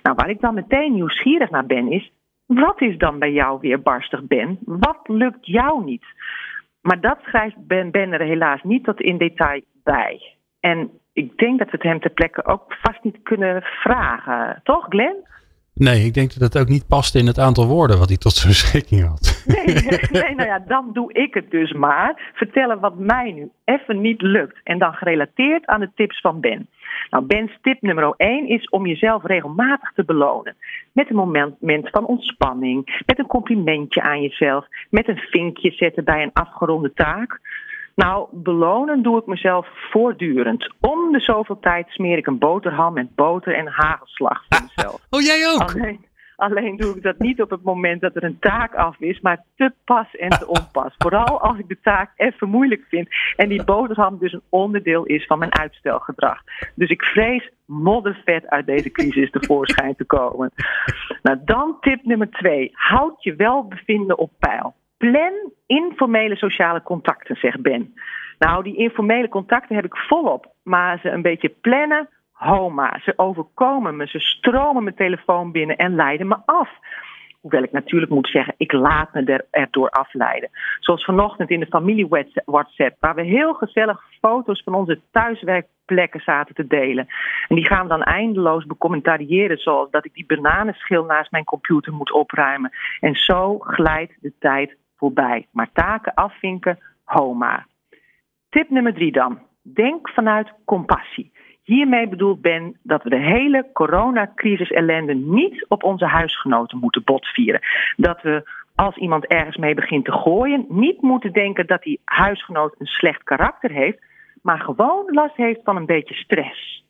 Nou, 0.02 0.16
waar 0.16 0.30
ik 0.30 0.40
dan 0.40 0.54
meteen 0.54 0.92
nieuwsgierig 0.92 1.50
naar 1.50 1.66
ben, 1.66 1.92
is: 1.92 2.12
wat 2.46 2.80
is 2.80 2.98
dan 2.98 3.18
bij 3.18 3.32
jou 3.32 3.60
weerbarstig, 3.60 4.22
Ben? 4.22 4.58
Wat 4.64 5.00
lukt 5.04 5.46
jou 5.46 5.84
niet? 5.84 6.04
Maar 6.82 7.00
dat 7.00 7.18
schrijft 7.22 7.66
Ben, 7.66 7.92
er 7.92 8.20
helaas 8.20 8.62
niet 8.62 8.84
tot 8.84 9.00
in 9.00 9.18
detail 9.18 9.60
bij. 9.84 10.20
En 10.60 10.90
ik 11.12 11.38
denk 11.38 11.58
dat 11.58 11.70
we 11.70 11.76
het 11.76 11.86
hem 11.86 12.00
ter 12.00 12.10
plekke 12.10 12.44
ook 12.44 12.74
vast 12.82 13.02
niet 13.02 13.22
kunnen 13.22 13.62
vragen. 13.62 14.60
Toch, 14.62 14.86
Glenn? 14.88 15.28
Nee, 15.88 16.04
ik 16.04 16.14
denk 16.14 16.32
dat 16.32 16.52
het 16.52 16.62
ook 16.62 16.68
niet 16.68 16.86
past 16.88 17.14
in 17.14 17.26
het 17.26 17.38
aantal 17.38 17.66
woorden 17.66 17.98
wat 17.98 18.08
hij 18.08 18.16
tot 18.16 18.32
zijn 18.32 18.48
beschikking 18.48 19.06
had. 19.08 19.44
Nee, 19.46 19.74
nee, 20.22 20.34
nou 20.34 20.48
ja, 20.48 20.58
dan 20.58 20.90
doe 20.92 21.12
ik 21.12 21.34
het 21.34 21.50
dus 21.50 21.72
maar. 21.72 22.30
Vertellen 22.34 22.80
wat 22.80 22.98
mij 22.98 23.32
nu 23.32 23.50
even 23.64 24.00
niet 24.00 24.22
lukt. 24.22 24.60
En 24.64 24.78
dan 24.78 24.92
gerelateerd 24.92 25.66
aan 25.66 25.80
de 25.80 25.90
tips 25.94 26.20
van 26.20 26.40
Ben. 26.40 26.68
Nou, 27.10 27.24
Ben's 27.24 27.58
tip 27.62 27.80
nummer 27.80 28.14
1 28.16 28.48
is 28.48 28.68
om 28.68 28.86
jezelf 28.86 29.24
regelmatig 29.24 29.92
te 29.92 30.04
belonen. 30.04 30.56
Met 30.92 31.10
een 31.10 31.16
moment 31.16 31.90
van 31.90 32.06
ontspanning, 32.06 33.02
met 33.06 33.18
een 33.18 33.26
complimentje 33.26 34.02
aan 34.02 34.22
jezelf, 34.22 34.66
met 34.90 35.08
een 35.08 35.18
vinkje 35.30 35.70
zetten 35.70 36.04
bij 36.04 36.22
een 36.22 36.32
afgeronde 36.32 36.92
taak. 36.92 37.40
Nou, 37.94 38.28
belonen 38.32 39.02
doe 39.02 39.18
ik 39.18 39.26
mezelf 39.26 39.66
voortdurend. 39.90 40.72
Om 40.80 41.12
de 41.12 41.20
zoveel 41.20 41.58
tijd 41.58 41.88
smeer 41.88 42.18
ik 42.18 42.26
een 42.26 42.38
boterham 42.38 42.92
met 42.92 43.14
boter 43.14 43.54
en 43.54 43.66
hagelslag 43.66 44.44
voor 44.48 44.62
mezelf. 44.62 45.06
oh, 45.10 45.20
jij 45.20 45.48
ook? 45.48 45.60
Alleen, 45.60 46.06
alleen 46.36 46.76
doe 46.76 46.96
ik 46.96 47.02
dat 47.02 47.18
niet 47.18 47.42
op 47.42 47.50
het 47.50 47.62
moment 47.62 48.00
dat 48.00 48.16
er 48.16 48.24
een 48.24 48.38
taak 48.38 48.74
af 48.74 49.00
is, 49.00 49.20
maar 49.20 49.44
te 49.56 49.72
pas 49.84 50.16
en 50.16 50.28
te 50.28 50.46
onpas. 50.46 50.94
Vooral 50.98 51.40
als 51.40 51.58
ik 51.58 51.68
de 51.68 51.78
taak 51.82 52.12
even 52.16 52.48
moeilijk 52.48 52.84
vind 52.88 53.08
en 53.36 53.48
die 53.48 53.64
boterham 53.64 54.18
dus 54.18 54.32
een 54.32 54.42
onderdeel 54.48 55.04
is 55.04 55.26
van 55.26 55.38
mijn 55.38 55.58
uitstelgedrag. 55.58 56.42
Dus 56.74 56.88
ik 56.88 57.02
vrees 57.02 57.50
moddervet 57.64 58.46
uit 58.46 58.66
deze 58.66 58.90
crisis 58.90 59.30
tevoorschijn 59.30 59.96
te 59.96 60.04
komen. 60.04 60.52
Nou, 61.22 61.38
dan 61.44 61.76
tip 61.80 62.04
nummer 62.04 62.30
twee. 62.30 62.70
Houd 62.72 63.22
je 63.22 63.34
welbevinden 63.34 64.18
op 64.18 64.30
peil. 64.38 64.74
Plan 65.00 65.52
informele 65.66 66.36
sociale 66.36 66.82
contacten, 66.82 67.36
zegt 67.36 67.62
Ben. 67.62 67.94
Nou, 68.38 68.62
die 68.62 68.76
informele 68.76 69.28
contacten 69.28 69.76
heb 69.76 69.84
ik 69.84 69.96
volop. 69.96 70.52
Maar 70.62 70.98
ze 70.98 71.10
een 71.10 71.22
beetje 71.22 71.48
plannen, 71.48 72.08
homa. 72.32 72.98
Ze 73.02 73.12
overkomen 73.16 73.96
me, 73.96 74.06
ze 74.06 74.18
stromen 74.18 74.82
mijn 74.82 74.96
telefoon 74.96 75.52
binnen 75.52 75.76
en 75.76 75.94
leiden 75.94 76.28
me 76.28 76.36
af. 76.44 76.70
Hoewel 77.40 77.62
ik 77.62 77.72
natuurlijk 77.72 78.12
moet 78.12 78.28
zeggen, 78.28 78.54
ik 78.56 78.72
laat 78.72 79.14
me 79.14 79.24
er, 79.24 79.46
erdoor 79.50 79.90
afleiden. 79.90 80.50
Zoals 80.80 81.04
vanochtend 81.04 81.50
in 81.50 81.60
de 81.60 81.66
familie 81.66 82.08
WhatsApp, 82.44 82.96
waar 83.00 83.14
we 83.14 83.22
heel 83.22 83.54
gezellig 83.54 84.00
foto's 84.20 84.62
van 84.62 84.74
onze 84.74 85.00
thuiswerkplekken 85.10 86.20
zaten 86.20 86.54
te 86.54 86.66
delen. 86.66 87.06
En 87.48 87.56
die 87.56 87.66
gaan 87.66 87.82
we 87.82 87.88
dan 87.88 88.02
eindeloos 88.02 88.66
becommentariëren, 88.66 89.58
zoals 89.58 89.90
dat 89.90 90.04
ik 90.04 90.14
die 90.14 90.26
bananenschil 90.26 91.04
naast 91.04 91.30
mijn 91.30 91.44
computer 91.44 91.92
moet 91.92 92.12
opruimen. 92.12 92.70
En 93.00 93.14
zo 93.14 93.58
glijdt 93.58 94.16
de 94.20 94.32
tijd 94.38 94.76
voorbij. 95.00 95.46
Maar 95.50 95.72
taken 95.72 96.14
afvinken, 96.14 96.78
homa. 97.04 97.66
Tip 98.48 98.70
nummer 98.70 98.94
drie 98.94 99.12
dan. 99.12 99.38
Denk 99.62 100.08
vanuit 100.08 100.52
compassie. 100.64 101.32
Hiermee 101.62 102.08
bedoelt 102.08 102.40
Ben 102.40 102.76
dat 102.82 103.02
we 103.02 103.10
de 103.10 103.18
hele 103.18 103.66
coronacrisis 103.72 104.70
ellende 104.70 105.14
niet 105.14 105.66
op 105.68 105.82
onze 105.82 106.06
huisgenoten 106.06 106.78
moeten 106.78 107.04
botvieren. 107.04 107.60
Dat 107.96 108.22
we 108.22 108.50
als 108.74 108.96
iemand 108.96 109.26
ergens 109.26 109.56
mee 109.56 109.74
begint 109.74 110.04
te 110.04 110.12
gooien, 110.12 110.64
niet 110.68 111.02
moeten 111.02 111.32
denken 111.32 111.66
dat 111.66 111.82
die 111.82 112.00
huisgenoot 112.04 112.74
een 112.78 112.86
slecht 112.86 113.22
karakter 113.22 113.70
heeft, 113.70 113.98
maar 114.42 114.58
gewoon 114.58 115.04
last 115.06 115.36
heeft 115.36 115.60
van 115.64 115.76
een 115.76 115.86
beetje 115.86 116.14
stress. 116.14 116.84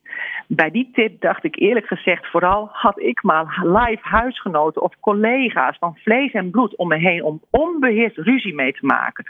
Bij 0.55 0.71
die 0.71 0.89
tip 0.93 1.21
dacht 1.21 1.43
ik 1.43 1.59
eerlijk 1.59 1.85
gezegd 1.85 2.27
vooral 2.27 2.69
had 2.71 2.99
ik 2.99 3.23
maar 3.23 3.59
live 3.63 4.01
huisgenoten 4.01 4.81
of 4.81 4.99
collega's 4.99 5.77
van 5.77 5.97
vlees 5.97 6.31
en 6.31 6.51
bloed 6.51 6.75
om 6.75 6.87
me 6.87 6.97
heen 6.97 7.23
om 7.23 7.41
onbeheerst 7.49 8.17
ruzie 8.17 8.53
mee 8.53 8.73
te 8.73 8.85
maken. 8.85 9.25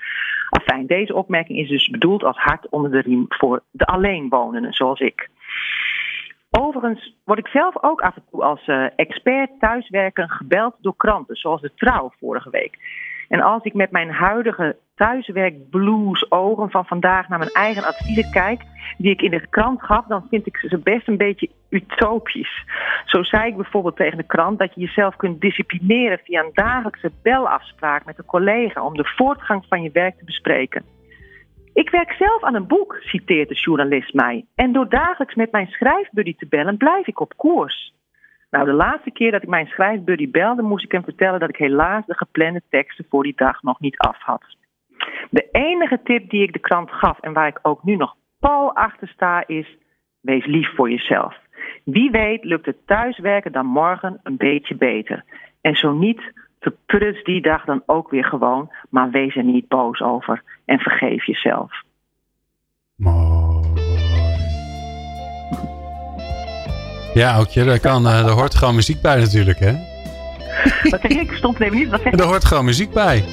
Afijn, 0.50 0.88
deze 0.88 1.16
opmerking 1.16 1.60
is 1.60 1.70
dus 1.70 1.90
bedoeld 1.90 2.24
als 2.24 2.38
hart 2.38 2.70
onder 2.70 2.92
de 2.92 3.00
riem 3.00 3.26
voor 3.28 3.64
de 3.72 3.86
alleenwonenden 3.86 4.74
zoals 4.74 5.00
ik. 5.00 5.30
Overigens 6.50 7.16
word 7.24 7.40
ik 7.40 7.48
zelf 7.48 7.84
ook 7.84 8.02
af 8.02 8.16
en 8.16 8.24
toe 8.32 8.44
als 8.44 8.68
uh, 8.68 8.86
expert 8.96 9.50
thuiswerken 9.60 10.30
gebeld 10.30 10.76
door 10.80 10.96
kranten, 10.98 11.36
zoals 11.36 11.62
de 11.62 11.72
Trouw 11.76 12.12
vorige 12.20 12.50
week. 12.50 12.78
En 13.32 13.42
als 13.42 13.64
ik 13.64 13.74
met 13.74 13.92
mijn 13.92 14.10
huidige 14.10 14.78
thuiswerkblues 14.96 16.32
ogen 16.32 16.70
van 16.70 16.86
vandaag 16.86 17.28
naar 17.28 17.40
mijn 17.40 17.52
eigen 17.52 17.84
adviezen 17.84 18.32
kijk, 18.32 18.62
die 18.98 19.12
ik 19.12 19.22
in 19.22 19.32
de 19.32 19.48
krant 19.50 19.84
gaf, 19.84 20.06
dan 20.06 20.28
vind 20.30 20.48
ik 20.48 20.58
ze 20.58 20.78
best 20.78 21.08
een 21.08 21.18
beetje 21.18 21.50
utopisch. 21.70 22.66
Zo 23.06 23.24
zei 23.24 23.48
ik 23.48 23.56
bijvoorbeeld 23.56 23.96
tegen 23.96 24.18
de 24.18 24.24
krant 24.24 24.60
dat 24.60 24.74
je 24.74 24.82
jezelf 24.82 25.16
kunt 25.16 25.42
disciplineren 25.42 26.20
via 26.24 26.44
een 26.44 26.52
dagelijkse 26.54 27.12
belafspraak 27.24 28.06
met 28.06 28.18
een 28.18 28.26
collega 28.26 28.86
om 28.86 28.96
de 28.96 29.14
voortgang 29.16 29.66
van 29.70 29.82
je 29.82 29.90
werk 29.92 30.18
te 30.18 30.26
bespreken. 30.26 30.84
Ik 31.74 31.90
werk 31.90 32.12
zelf 32.12 32.44
aan 32.44 32.56
een 32.56 32.68
boek, 32.68 32.98
citeert 33.02 33.50
de 33.50 33.56
journalist 33.56 34.14
mij. 34.14 34.46
En 34.56 34.72
door 34.72 34.90
dagelijks 34.90 35.36
met 35.36 35.52
mijn 35.52 35.68
schrijfbuddy 35.68 36.36
te 36.36 36.48
bellen, 36.50 36.78
blijf 36.78 37.08
ik 37.08 37.20
op 37.20 37.38
koers. 37.38 37.94
Nou, 38.52 38.66
de 38.66 38.74
laatste 38.74 39.12
keer 39.12 39.32
dat 39.32 39.44
ik 39.44 39.50
mijn 39.50 39.68
schrijfbuddy 39.68 40.32
belde, 40.32 40.62
moest 40.62 40.84
ik 40.84 40.92
hem 40.92 41.04
vertellen 41.04 41.40
dat 41.40 41.50
ik 41.50 41.56
helaas 41.56 42.06
de 42.06 42.14
geplande 42.14 42.62
teksten 42.70 43.06
voor 43.10 43.24
die 43.24 43.36
dag 43.36 43.62
nog 43.62 43.80
niet 43.80 43.98
af 43.98 44.18
had. 44.20 44.44
De 45.30 45.48
enige 45.52 46.00
tip 46.04 46.30
die 46.30 46.44
ik 46.44 46.54
de 46.54 46.60
krant 46.60 46.92
gaf 46.92 47.20
en 47.20 47.34
waar 47.34 47.48
ik 47.48 47.60
ook 47.62 47.84
nu 47.84 47.96
nog 47.96 48.16
pal 48.40 48.76
achter 48.76 49.08
sta 49.08 49.48
is: 49.48 49.78
wees 50.22 50.46
lief 50.46 50.76
voor 50.76 50.90
jezelf. 50.90 51.36
Wie 51.84 52.12
weet 52.12 52.44
lukt 52.44 52.66
het 52.66 52.88
thuiswerken 52.88 53.52
dan 53.52 53.66
morgen 53.66 54.20
een 54.24 54.38
beetje 54.38 54.76
beter. 54.76 55.24
En 55.62 55.76
zo 55.76 55.94
niet, 55.94 56.22
verprus 56.60 57.24
die 57.24 57.42
dag 57.42 57.66
dan 57.66 57.84
ook 57.86 58.10
weer 58.10 58.26
gewoon, 58.26 58.72
maar 58.90 59.10
wees 59.10 59.36
er 59.36 59.44
niet 59.44 59.68
boos 59.68 60.02
over 60.02 60.44
en 60.66 60.80
vergeef 60.80 61.26
jezelf. 61.26 61.82
Mooi. 62.96 63.41
Ja, 67.14 67.34
Aukje, 67.34 67.64
daar, 67.64 67.80
kan, 67.80 68.08
uh, 68.08 68.26
daar 68.26 68.30
hoort 68.30 68.56
gewoon 68.56 68.76
muziek 68.76 69.02
bij 69.02 69.20
natuurlijk, 69.20 69.60
hè? 69.60 69.74
Wat 70.90 71.00
zeg 71.02 71.12
ik? 71.12 71.32
Stond 71.32 71.62
even 71.62 71.78
niet. 71.78 71.90
Wat 71.90 72.02
zeg 72.02 72.14
Er 72.14 72.24
hoort 72.24 72.46
gewoon 72.46 72.66
muziek 72.66 72.92
bij. 72.92 73.24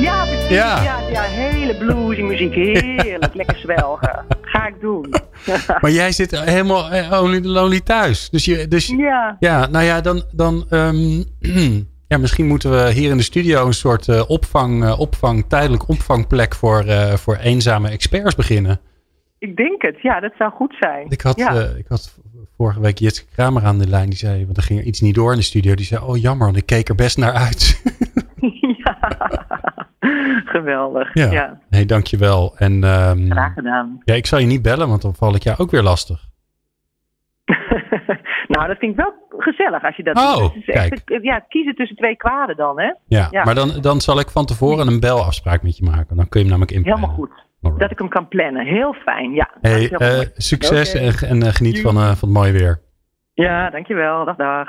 Ja, 0.00 0.24
precies. 0.24 0.48
Ja, 0.48 0.82
ja, 0.82 0.98
ja 1.10 1.22
hele 1.22 1.76
bluesy 1.76 2.22
muziek. 2.22 2.54
Heerlijk, 2.54 3.34
lekker 3.34 3.56
zwelgen. 3.56 4.24
Ga 4.40 4.66
ik 4.66 4.74
doen. 4.80 5.14
maar 5.80 5.90
jij 5.90 6.12
zit 6.12 6.40
helemaal 6.40 6.90
eh, 6.90 7.22
only 7.22 7.40
lonely 7.44 7.80
thuis. 7.80 8.30
Dus 8.30 8.44
je, 8.44 8.68
dus, 8.68 8.86
ja. 8.86 9.36
Ja, 9.38 9.66
nou 9.66 9.84
ja, 9.84 10.00
dan, 10.00 10.24
dan 10.32 10.66
um, 10.70 11.24
Ja, 12.12 12.18
misschien 12.18 12.46
moeten 12.46 12.70
we 12.70 12.92
hier 12.92 13.10
in 13.10 13.16
de 13.16 13.22
studio 13.22 13.66
een 13.66 13.72
soort 13.72 14.06
uh, 14.06 14.22
opvang, 14.30 14.84
uh, 14.84 15.00
opvang, 15.00 15.44
tijdelijk 15.48 15.88
opvangplek 15.88 16.54
voor, 16.54 16.84
uh, 16.86 17.12
voor 17.12 17.36
eenzame 17.36 17.88
experts 17.88 18.34
beginnen. 18.34 18.80
Ik 19.38 19.56
denk 19.56 19.82
het, 19.82 20.00
ja, 20.02 20.20
dat 20.20 20.32
zou 20.38 20.50
goed 20.50 20.76
zijn. 20.80 21.06
Ik 21.08 21.20
had, 21.20 21.38
ja. 21.38 21.52
ik 21.76 21.84
had 21.88 22.18
vorige 22.56 22.80
week 22.80 22.98
Jitske 22.98 23.26
Kramer 23.32 23.64
aan 23.64 23.78
de 23.78 23.88
lijn. 23.88 24.08
Die 24.08 24.18
zei, 24.18 24.44
want 24.44 24.56
er 24.56 24.62
ging 24.62 24.80
er 24.80 24.86
iets 24.86 25.00
niet 25.00 25.14
door 25.14 25.30
in 25.32 25.38
de 25.38 25.44
studio. 25.44 25.74
Die 25.74 25.86
zei, 25.86 26.04
oh 26.04 26.16
jammer, 26.16 26.46
want 26.46 26.58
ik 26.58 26.66
keek 26.66 26.88
er 26.88 26.94
best 26.94 27.18
naar 27.18 27.32
uit. 27.32 27.82
ja, 28.84 28.98
geweldig. 30.44 31.14
Ja, 31.14 31.30
ja. 31.30 31.60
nee, 31.70 31.86
dankjewel. 31.86 32.56
En, 32.56 32.72
um, 32.72 33.30
Graag 33.30 33.52
gedaan. 33.52 34.00
Ja, 34.04 34.14
ik 34.14 34.26
zal 34.26 34.38
je 34.38 34.46
niet 34.46 34.62
bellen, 34.62 34.88
want 34.88 35.02
dan 35.02 35.14
val 35.14 35.34
ik 35.34 35.42
jou 35.42 35.58
ook 35.58 35.70
weer 35.70 35.82
lastig. 35.82 36.30
nou, 38.54 38.66
dat 38.66 38.78
vind 38.78 38.92
ik 38.92 38.96
wel 38.96 39.12
gezellig 39.28 39.84
als 39.84 39.96
je 39.96 40.02
dat 40.02 40.16
oh, 40.16 40.36
doet. 40.36 40.54
Dus 40.54 40.64
kijk. 40.64 40.92
Echt, 40.92 41.22
ja, 41.22 41.38
kiezen 41.38 41.74
tussen 41.74 41.96
twee 41.96 42.16
kwaden 42.16 42.56
dan, 42.56 42.80
hè? 42.80 42.92
Ja, 43.06 43.28
Ja. 43.30 43.44
maar 43.44 43.54
dan, 43.54 43.80
dan 43.80 44.00
zal 44.00 44.20
ik 44.20 44.30
van 44.30 44.46
tevoren 44.46 44.86
een 44.86 45.00
belafspraak 45.00 45.62
met 45.62 45.76
je 45.76 45.84
maken. 45.84 46.16
Dan 46.16 46.28
kun 46.28 46.40
je 46.40 46.46
hem 46.46 46.58
namelijk 46.58 46.70
inplannen. 46.76 47.08
Helemaal 47.08 47.26
goed. 47.26 47.50
Alright. 47.62 47.80
Dat 47.80 47.90
ik 47.90 47.98
hem 47.98 48.08
kan 48.08 48.28
plannen. 48.28 48.66
Heel 48.66 48.92
fijn, 48.92 49.32
ja. 49.32 49.50
Hey, 49.60 49.90
eh, 49.90 50.20
succes 50.36 50.94
en, 50.94 51.28
en 51.28 51.42
eh, 51.42 51.52
geniet 51.52 51.80
van, 51.80 51.96
eh, 51.96 52.02
van 52.02 52.28
het 52.28 52.38
mooie 52.38 52.52
weer. 52.52 52.80
Ja, 53.34 53.70
dankjewel. 53.70 54.24
Dag, 54.24 54.36
dag. 54.36 54.68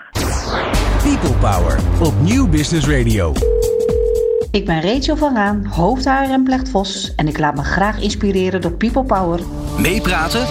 People 1.04 1.38
Power 1.40 1.80
op 2.08 2.14
Nieuw 2.22 2.50
Business 2.50 2.88
Radio. 2.88 3.34
Ik 4.52 4.66
ben 4.66 4.82
Rachel 4.82 5.16
van 5.16 5.36
Raan, 5.36 5.66
hoofdhaar 5.66 6.30
en 6.30 6.68
Vos 6.68 7.16
en 7.16 7.28
ik 7.28 7.40
laat 7.40 7.56
me 7.56 7.64
graag 7.64 8.02
inspireren 8.02 8.62
door 8.62 8.78
People 8.78 9.04
Power. 9.04 9.40
Meepraten 9.80 10.42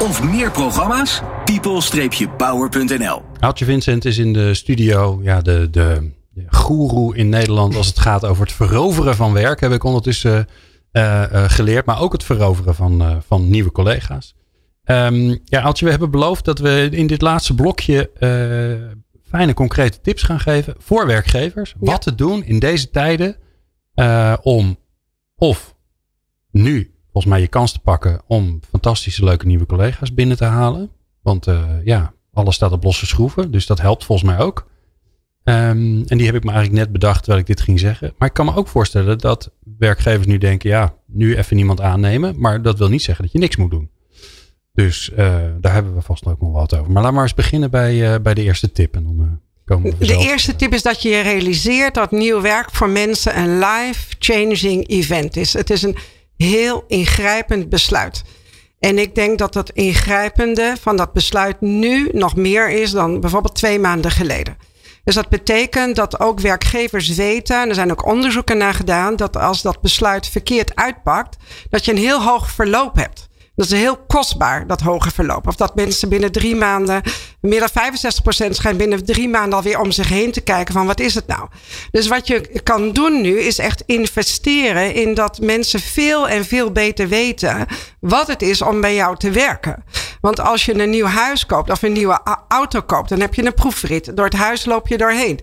of 0.00 0.30
meer 0.30 0.50
programma's? 0.50 1.22
people-power.nl 1.44 3.22
Aaltje 3.38 3.64
Vincent 3.64 4.04
is 4.04 4.18
in 4.18 4.32
de 4.32 4.54
studio. 4.54 5.20
Ja, 5.22 5.40
de, 5.40 5.70
de, 5.70 6.12
de 6.30 6.44
goeroe 6.48 7.16
in 7.16 7.28
Nederland 7.28 7.76
als 7.76 7.86
het 7.86 7.98
gaat 7.98 8.24
over 8.24 8.42
het 8.42 8.52
veroveren 8.52 9.14
van 9.14 9.32
werk. 9.32 9.60
Heb 9.60 9.72
ik 9.72 9.84
ondertussen 9.84 10.48
geleerd. 11.48 11.86
Maar 11.86 12.00
ook 12.00 12.12
het 12.12 12.24
veroveren 12.24 12.74
van, 12.74 13.02
eh, 13.02 13.16
van 13.26 13.50
nieuwe 13.50 13.72
collega's. 13.72 14.34
Ehm, 14.84 15.36
ja, 15.44 15.60
Aaltje, 15.60 15.84
we 15.84 15.90
hebben 15.90 16.10
beloofd 16.10 16.44
dat 16.44 16.58
we 16.58 16.88
in 16.90 17.06
dit 17.06 17.22
laatste 17.22 17.54
blokje 17.54 18.10
eh, 18.12 18.98
fijne 19.28 19.54
concrete 19.54 20.00
tips 20.00 20.22
gaan 20.22 20.40
geven 20.40 20.74
voor 20.78 21.06
werkgevers. 21.06 21.74
Ja. 21.80 21.90
Wat 21.90 22.02
te 22.02 22.14
doen 22.14 22.44
in 22.44 22.58
deze 22.58 22.90
tijden 22.90 23.36
eh, 23.94 24.34
om 24.42 24.76
of 25.36 25.74
nu 26.50 26.94
volgens 27.12 27.32
mij 27.32 27.40
je 27.40 27.48
kans 27.48 27.72
te 27.72 27.78
pakken 27.78 28.22
om 28.26 28.60
fantastische 28.70 29.24
leuke 29.24 29.46
nieuwe 29.46 29.66
collega's 29.66 30.14
binnen 30.14 30.36
te 30.36 30.44
halen. 30.44 30.90
Want 31.22 31.46
eh, 31.46 31.84
ja, 31.84 32.12
alles 32.32 32.54
staat 32.54 32.72
op 32.72 32.84
losse 32.84 33.06
schroeven. 33.06 33.50
Dus 33.50 33.66
dat 33.66 33.80
helpt 33.80 34.04
volgens 34.04 34.30
mij 34.30 34.38
ook. 34.38 34.66
Ehm, 35.46 36.02
en 36.06 36.16
die 36.18 36.26
heb 36.26 36.34
ik 36.34 36.44
me 36.44 36.50
eigenlijk 36.50 36.80
net 36.80 36.92
bedacht 36.92 37.18
terwijl 37.18 37.40
ik 37.40 37.46
dit 37.46 37.60
ging 37.60 37.80
zeggen. 37.80 38.14
Maar 38.18 38.28
ik 38.28 38.34
kan 38.34 38.44
me 38.44 38.54
ook 38.54 38.68
voorstellen 38.68 39.18
dat 39.18 39.50
werkgevers 39.78 40.26
nu 40.26 40.38
denken: 40.38 40.70
ja, 40.70 40.94
nu 41.06 41.36
even 41.36 41.56
niemand 41.56 41.80
aannemen. 41.80 42.34
Maar 42.38 42.62
dat 42.62 42.78
wil 42.78 42.88
niet 42.88 43.02
zeggen 43.02 43.24
dat 43.24 43.32
je 43.32 43.38
niks 43.38 43.56
moet 43.56 43.70
doen. 43.70 43.90
Dus 44.72 45.12
eh, 45.12 45.36
daar 45.60 45.72
hebben 45.72 45.94
we 45.94 46.00
vast 46.00 46.26
ook 46.26 46.40
nog 46.40 46.52
wat 46.52 46.78
over. 46.78 46.92
Maar 46.92 47.02
laat 47.02 47.12
maar 47.12 47.22
eens 47.22 47.34
beginnen 47.34 47.70
bij, 47.70 48.14
eh, 48.14 48.20
bij 48.20 48.34
de 48.34 48.42
eerste 48.42 48.72
tip. 48.72 48.94
En 48.94 49.04
dan 49.04 49.20
eh, 49.20 49.26
komen 49.64 49.98
we 49.98 50.06
De 50.06 50.16
eerste 50.16 50.56
tip 50.56 50.72
is 50.72 50.82
dat 50.82 51.02
je 51.02 51.08
je 51.08 51.20
realiseert 51.20 51.94
dat 51.94 52.10
nieuw 52.10 52.40
werk 52.40 52.70
voor 52.70 52.88
mensen 52.88 53.38
een 53.38 53.58
life-changing 53.58 54.88
event 54.88 55.36
is. 55.36 55.52
Het 55.52 55.70
is 55.70 55.82
een 55.82 55.96
heel 56.36 56.84
ingrijpend 56.88 57.68
besluit. 57.68 58.24
En 58.78 58.98
ik 58.98 59.14
denk 59.14 59.38
dat 59.38 59.54
het 59.54 59.70
ingrijpende 59.70 60.74
van 60.80 60.96
dat 60.96 61.12
besluit 61.12 61.60
nu 61.60 62.08
nog 62.12 62.36
meer 62.36 62.70
is 62.70 62.90
dan 62.90 63.20
bijvoorbeeld 63.20 63.54
twee 63.54 63.78
maanden 63.78 64.10
geleden. 64.10 64.56
Dus 65.06 65.14
dat 65.14 65.28
betekent 65.28 65.96
dat 65.96 66.20
ook 66.20 66.40
werkgevers 66.40 67.08
weten, 67.08 67.60
en 67.60 67.68
er 67.68 67.74
zijn 67.74 67.90
ook 67.90 68.06
onderzoeken 68.06 68.58
naar 68.58 68.74
gedaan, 68.74 69.16
dat 69.16 69.36
als 69.36 69.62
dat 69.62 69.80
besluit 69.80 70.28
verkeerd 70.28 70.76
uitpakt, 70.76 71.36
dat 71.70 71.84
je 71.84 71.92
een 71.92 71.98
heel 71.98 72.22
hoog 72.22 72.50
verloop 72.50 72.94
hebt. 72.96 73.28
Dat 73.56 73.66
is 73.66 73.72
heel 73.72 73.96
kostbaar, 73.96 74.66
dat 74.66 74.80
hoge 74.80 75.10
verloop. 75.10 75.46
Of 75.46 75.56
dat 75.56 75.74
mensen 75.74 76.08
binnen 76.08 76.32
drie 76.32 76.56
maanden, 76.56 77.02
meer 77.40 77.60
dan 77.60 77.92
65% 78.48 78.50
schijnt 78.50 78.78
binnen 78.78 79.04
drie 79.04 79.28
maanden 79.28 79.58
alweer 79.58 79.80
om 79.80 79.90
zich 79.90 80.08
heen 80.08 80.32
te 80.32 80.40
kijken 80.40 80.74
van 80.74 80.86
wat 80.86 81.00
is 81.00 81.14
het 81.14 81.26
nou. 81.26 81.48
Dus 81.90 82.08
wat 82.08 82.26
je 82.26 82.60
kan 82.62 82.92
doen 82.92 83.20
nu 83.20 83.38
is 83.38 83.58
echt 83.58 83.82
investeren 83.86 84.94
in 84.94 85.14
dat 85.14 85.40
mensen 85.40 85.80
veel 85.80 86.28
en 86.28 86.44
veel 86.44 86.72
beter 86.72 87.08
weten 87.08 87.66
wat 88.00 88.26
het 88.26 88.42
is 88.42 88.62
om 88.62 88.80
bij 88.80 88.94
jou 88.94 89.16
te 89.16 89.30
werken. 89.30 89.84
Want 90.20 90.40
als 90.40 90.64
je 90.64 90.74
een 90.74 90.90
nieuw 90.90 91.06
huis 91.06 91.46
koopt 91.46 91.70
of 91.70 91.82
een 91.82 91.92
nieuwe 91.92 92.20
auto 92.48 92.80
koopt, 92.80 93.08
dan 93.08 93.20
heb 93.20 93.34
je 93.34 93.46
een 93.46 93.54
proefrit. 93.54 94.16
Door 94.16 94.24
het 94.24 94.34
huis 94.34 94.64
loop 94.64 94.88
je 94.88 94.96
doorheen. 94.96 95.40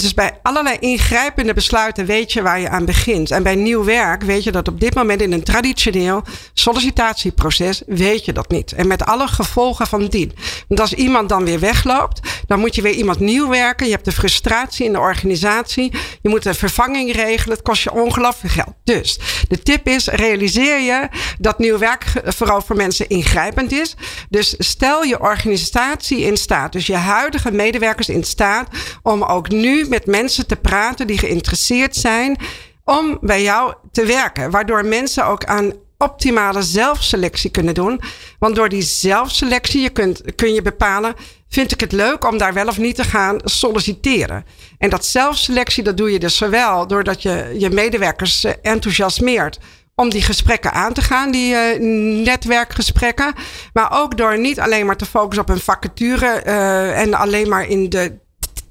Dus 0.00 0.14
bij 0.14 0.38
allerlei 0.42 0.76
ingrijpende 0.80 1.54
besluiten 1.54 2.06
weet 2.06 2.32
je 2.32 2.42
waar 2.42 2.60
je 2.60 2.68
aan 2.68 2.84
begint. 2.84 3.30
En 3.30 3.42
bij 3.42 3.54
nieuw 3.54 3.84
werk 3.84 4.22
weet 4.22 4.44
je 4.44 4.52
dat 4.52 4.68
op 4.68 4.80
dit 4.80 4.94
moment 4.94 5.20
in 5.20 5.32
een 5.32 5.42
traditioneel 5.42 6.22
sollicitatieproces 6.54 7.82
weet 7.86 8.24
je 8.24 8.32
dat 8.32 8.50
niet. 8.50 8.72
En 8.72 8.86
met 8.86 9.04
alle 9.04 9.26
gevolgen 9.28 9.86
van 9.86 10.06
dien. 10.06 10.32
Want 10.68 10.80
als 10.80 10.92
iemand 10.92 11.28
dan 11.28 11.44
weer 11.44 11.60
wegloopt, 11.60 12.20
dan 12.46 12.60
moet 12.60 12.74
je 12.74 12.82
weer 12.82 12.92
iemand 12.94 13.18
nieuw 13.18 13.48
werken. 13.48 13.86
Je 13.86 13.92
hebt 13.92 14.04
de 14.04 14.12
frustratie 14.12 14.86
in 14.86 14.92
de 14.92 14.98
organisatie. 14.98 15.92
Je 16.22 16.28
moet 16.28 16.44
een 16.44 16.54
vervanging 16.54 17.12
regelen. 17.12 17.56
Het 17.56 17.64
kost 17.64 17.82
je 17.82 17.92
ongelooflijk 17.92 18.54
geld. 18.54 18.74
Dus 18.84 19.18
de 19.48 19.62
tip 19.62 19.88
is, 19.88 20.06
realiseer 20.06 20.80
je 20.80 21.08
dat 21.38 21.58
nieuw 21.58 21.78
werk 21.78 22.04
vooral 22.24 22.60
voor 22.60 22.76
mensen 22.76 23.08
ingrijpend 23.08 23.72
is. 23.72 23.94
Dus 24.28 24.54
stel 24.58 25.02
je 25.02 25.20
organisatie 25.20 26.20
in 26.20 26.36
staat, 26.36 26.72
dus 26.72 26.86
je 26.86 26.96
huidige 26.96 27.50
medewerkers 27.50 28.08
in 28.08 28.24
staat, 28.24 28.68
om 29.02 29.22
ook 29.22 29.48
nu 29.48 29.81
met 29.88 30.06
mensen 30.06 30.46
te 30.46 30.56
praten 30.56 31.06
die 31.06 31.18
geïnteresseerd 31.18 31.96
zijn 31.96 32.36
om 32.84 33.18
bij 33.20 33.42
jou 33.42 33.74
te 33.92 34.04
werken. 34.04 34.50
Waardoor 34.50 34.84
mensen 34.84 35.26
ook 35.26 35.44
aan 35.44 35.72
optimale 36.02 36.62
zelfselectie 36.62 37.50
kunnen 37.50 37.74
doen. 37.74 38.00
Want 38.38 38.54
door 38.54 38.68
die 38.68 38.82
zelfselectie 38.82 39.80
je 39.80 39.90
kunt, 39.90 40.34
kun 40.34 40.54
je 40.54 40.62
bepalen, 40.62 41.14
vind 41.48 41.72
ik 41.72 41.80
het 41.80 41.92
leuk 41.92 42.24
om 42.24 42.38
daar 42.38 42.54
wel 42.54 42.66
of 42.66 42.78
niet 42.78 42.96
te 42.96 43.04
gaan 43.04 43.36
solliciteren. 43.44 44.44
En 44.78 44.90
dat 44.90 45.04
zelfselectie, 45.04 45.82
dat 45.82 45.96
doe 45.96 46.12
je 46.12 46.18
dus 46.18 46.36
zowel 46.36 46.86
doordat 46.86 47.22
je 47.22 47.54
je 47.58 47.70
medewerkers 47.70 48.44
eh, 48.44 48.52
enthousiasmeert 48.62 49.58
om 49.94 50.10
die 50.10 50.22
gesprekken 50.22 50.72
aan 50.72 50.92
te 50.92 51.02
gaan, 51.02 51.30
die 51.30 51.54
eh, 51.54 51.80
netwerkgesprekken. 52.24 53.34
Maar 53.72 54.00
ook 54.02 54.16
door 54.16 54.38
niet 54.38 54.60
alleen 54.60 54.86
maar 54.86 54.96
te 54.96 55.06
focussen 55.06 55.42
op 55.42 55.48
een 55.48 55.60
vacature 55.60 56.26
eh, 56.26 57.00
en 57.00 57.14
alleen 57.14 57.48
maar 57.48 57.68
in 57.68 57.88
de 57.88 58.20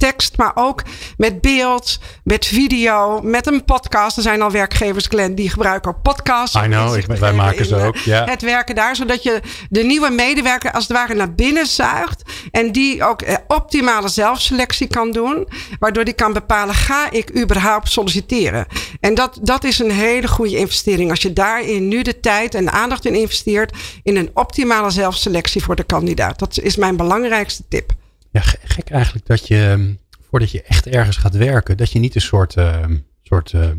tekst, 0.02 0.38
maar 0.38 0.52
ook 0.56 0.82
met 1.18 1.42
beeld, 1.42 2.00
met 2.24 2.46
video, 2.46 3.20
met 3.22 3.48
een 3.48 3.66
podcast. 3.66 4.18
Er 4.18 4.24
zijn 4.24 4.42
al 4.42 4.52
werkgevers, 4.52 5.06
Glenn, 5.08 5.36
die 5.36 5.50
gebruiken 5.50 5.92
ook 5.92 6.02
podcasts. 6.02 6.56
I 6.56 6.60
know, 6.60 6.96
ik- 6.96 7.06
wij 7.06 7.34
maken 7.34 7.66
ze 7.66 7.76
eh, 7.76 7.86
ook, 7.86 7.96
ja. 7.98 8.26
Het 8.26 8.42
werken 8.42 8.76
daar, 8.76 8.96
zodat 8.96 9.24
je 9.24 9.40
de 9.70 9.84
nieuwe 9.84 10.10
medewerker 10.10 10.72
als 10.72 10.88
het 10.88 10.98
ware 10.98 11.14
naar 11.14 11.34
binnen 11.34 11.66
zuigt. 11.66 12.22
En 12.52 12.72
die 12.72 13.04
ook 13.04 13.22
eh, 13.22 13.36
optimale 13.48 14.08
zelfselectie 14.08 14.88
kan 14.88 15.12
doen. 15.12 15.48
Waardoor 15.80 16.04
die 16.04 16.14
kan 16.14 16.34
bepalen, 16.34 16.76
ga 16.76 17.12
ik 17.12 17.38
überhaupt 17.38 17.92
solliciteren? 17.92 18.66
En 19.00 19.14
dat, 19.16 19.40
dat 19.42 19.64
is 19.64 19.80
een 19.80 19.92
hele 19.92 20.28
goede 20.28 20.58
investering. 20.58 21.10
Als 21.10 21.22
je 21.22 21.34
daarin 21.34 21.88
nu 21.88 22.02
de 22.02 22.20
tijd 22.20 22.56
en 22.56 22.72
aandacht 22.72 23.06
in 23.06 23.16
investeert. 23.16 23.76
In 24.04 24.16
een 24.18 24.30
optimale 24.34 24.90
zelfselectie 24.90 25.64
voor 25.64 25.76
de 25.76 25.84
kandidaat. 25.84 26.40
Dat 26.40 26.60
is 26.60 26.76
mijn 26.76 26.96
belangrijkste 26.98 27.64
tip. 27.70 27.92
Ja, 28.32 28.42
ge- 28.42 28.58
gek 28.64 28.90
eigenlijk 28.90 29.26
dat 29.26 29.48
je, 29.48 29.68
ehm, 29.70 29.94
voordat 30.30 30.52
je 30.52 30.62
echt 30.62 30.88
ergens 30.88 31.18
gaat 31.18 31.36
werken, 31.36 31.78
dat 31.78 31.92
je 31.92 32.00
niet 32.00 32.16
een 32.16 32.22
soort, 32.22 32.56
ehm, 32.56 32.98
soort 33.24 33.52
ehm, 33.54 33.78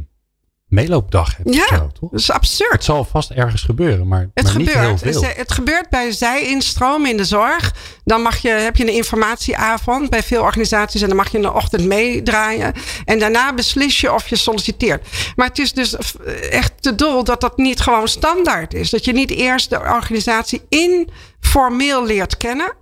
meeloopdag 0.67 1.37
hebt. 1.37 1.55
Ja, 1.55 1.67
zo, 1.67 1.91
toch? 2.01 2.11
dat 2.11 2.21
is 2.21 2.31
absurd. 2.31 2.73
Het 2.73 2.85
zal 2.85 3.05
vast 3.05 3.31
ergens 3.31 3.63
gebeuren, 3.63 4.09
maar, 4.09 4.31
Het 4.35 4.45
maar 4.45 4.57
niet 4.57 4.73
heel 4.73 4.97
gebeurt. 4.97 5.01
veel. 5.19 5.23
Het, 5.29 5.37
het 5.37 5.53
gebeurt 5.53 5.89
bij 5.89 6.13
zijinstroom 6.13 7.07
in 7.07 7.17
de 7.17 7.25
zorg. 7.25 7.75
Dan 8.05 8.23
mag 8.23 8.39
je, 8.39 8.49
heb 8.49 8.77
je 8.77 8.83
een 8.89 8.95
informatieavond 8.95 10.11
bij 10.11 10.23
veel 10.23 10.43
organisaties 10.43 11.01
en 11.03 11.09
dan 11.09 11.17
mag 11.17 11.31
je 11.31 11.37
in 11.37 11.43
de 11.43 11.53
ochtend 11.53 11.85
meedraaien. 11.87 12.73
En 13.05 13.19
daarna 13.19 13.55
beslis 13.55 14.01
je 14.01 14.13
of 14.13 14.29
je 14.29 14.37
solliciteert. 14.37 15.07
Maar 15.37 15.47
het 15.49 15.59
is 15.59 15.73
dus 15.73 15.97
echt 16.51 16.73
te 16.83 16.95
dol 16.95 17.25
dat 17.25 17.41
dat 17.41 17.57
niet 17.57 17.81
gewoon 17.81 18.09
standaard 18.09 18.75
is. 18.75 18.91
Dat 18.91 19.05
je 19.05 19.13
niet 19.13 19.31
eerst 19.31 19.71
de 19.71 19.79
organisatie 19.79 20.63
informeel 20.69 22.07
leert 22.07 22.37
kennen. 22.37 22.73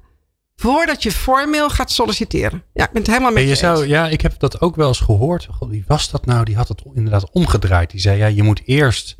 Voordat 0.61 1.03
je 1.03 1.13
formeel 1.13 1.71
gaat 1.71 1.91
solliciteren. 1.91 2.63
Ja, 2.73 2.85
ik 2.85 2.91
ben 2.91 3.03
het 3.03 3.11
helemaal 3.11 3.39
je, 3.39 3.47
je 3.47 3.55
zou, 3.55 3.79
eens. 3.79 3.87
ja, 3.87 4.09
ik 4.09 4.21
heb 4.21 4.39
dat 4.39 4.61
ook 4.61 4.77
wel 4.77 4.89
eens 4.89 5.01
gehoord. 5.01 5.49
God, 5.51 5.69
wie 5.69 5.85
was 5.87 6.11
dat 6.11 6.27
nou? 6.27 6.45
Die 6.45 6.57
had 6.57 6.69
het 6.69 6.83
inderdaad 6.95 7.31
omgedraaid. 7.31 7.91
Die 7.91 8.01
zei, 8.01 8.19
ja, 8.19 8.27
je 8.27 8.43
moet 8.43 8.63
eerst 8.65 9.17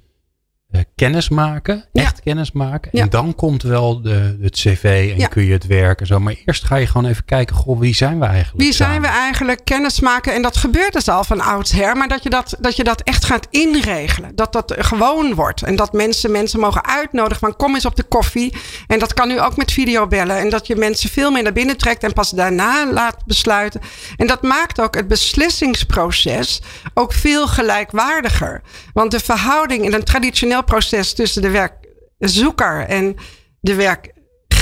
kennis 0.95 1.29
maken. 1.29 1.85
Ja. 1.93 2.03
Echt 2.03 2.21
kennis 2.21 2.53
maken. 2.53 2.91
Ja. 2.95 3.03
En 3.03 3.09
dan 3.11 3.35
komt 3.35 3.63
wel 3.63 4.03
de, 4.03 4.39
het 4.41 4.55
cv 4.55 5.09
en 5.13 5.19
Ja. 5.19 5.27
kun 5.27 5.45
je 5.45 5.53
het 5.53 5.67
werk 5.67 6.01
en 6.01 6.07
zo. 6.07 6.21
Maar 6.21 6.35
eerst 6.45 6.65
ga 6.65 6.77
je 6.77 6.87
gewoon 6.87 7.11
even 7.11 7.25
kijken. 7.25 7.57
Goh, 7.57 7.79
wie 7.79 7.95
zijn 7.95 8.19
we 8.21 8.25
eigenlijk? 8.27 8.65
Wie 8.65 8.73
zijn 8.73 9.01
we 9.01 9.07
eigenlijk? 9.07 9.61
Kennis 9.65 10.01
maken. 10.01 10.35
En 10.35 10.43
dat 10.43 10.57
gebeurt 10.57 10.93
dus 10.93 11.09
al 11.09 11.25
van 11.25 11.41
oudsher. 11.41 11.97
Maar 11.97 12.09
dat 12.09 12.23
je 12.23 12.31
dat, 12.31 12.57
dat 12.61 12.77
je 12.77 12.85
dat 12.85 13.01
echt 13.01 13.25
gaat 13.25 13.47
inregelen. 13.51 14.35
Dat 14.35 14.53
dat 14.53 14.75
gewoon 14.79 15.35
wordt. 15.35 15.63
En 15.63 15.77
dat 15.77 15.93
mensen 15.93 16.31
mensen 16.31 16.61
mogen 16.61 16.87
uitnodigen 16.87 17.39
van 17.39 17.57
kom 17.57 17.75
eens 17.75 17.87
op 17.87 17.97
de 17.97 18.03
koffie. 18.03 18.57
En 18.87 18.99
dat 18.99 19.15
kan 19.15 19.29
nu 19.29 19.41
ook 19.41 19.57
met 19.57 19.73
videobellen. 19.73 20.39
En 20.39 20.51
dat 20.51 20.67
je 20.67 20.77
mensen 20.77 21.11
veel 21.11 21.31
meer 21.31 21.43
naar 21.43 21.53
binnen 21.53 21.77
trekt. 21.77 22.03
En 22.03 22.13
pas 22.13 22.31
daarna 22.31 22.93
laat 22.93 23.17
besluiten. 23.27 23.81
En 24.17 24.27
dat 24.27 24.43
maakt 24.43 24.81
ook 24.81 24.95
het 24.95 25.09
beslissingsproces 25.09 26.63
ook 26.95 27.13
veel 27.13 27.47
gelijkwaardiger. 27.49 28.63
Want 28.93 29.11
de 29.11 29.21
verhouding 29.21 29.85
in 29.85 29.93
een 29.93 30.05
traditioneel 30.05 30.60
proces 30.65 31.13
tussen 31.13 31.43
de 31.43 31.51
werkzoeker 31.51 32.81
en 32.81 33.17
de 33.61 33.75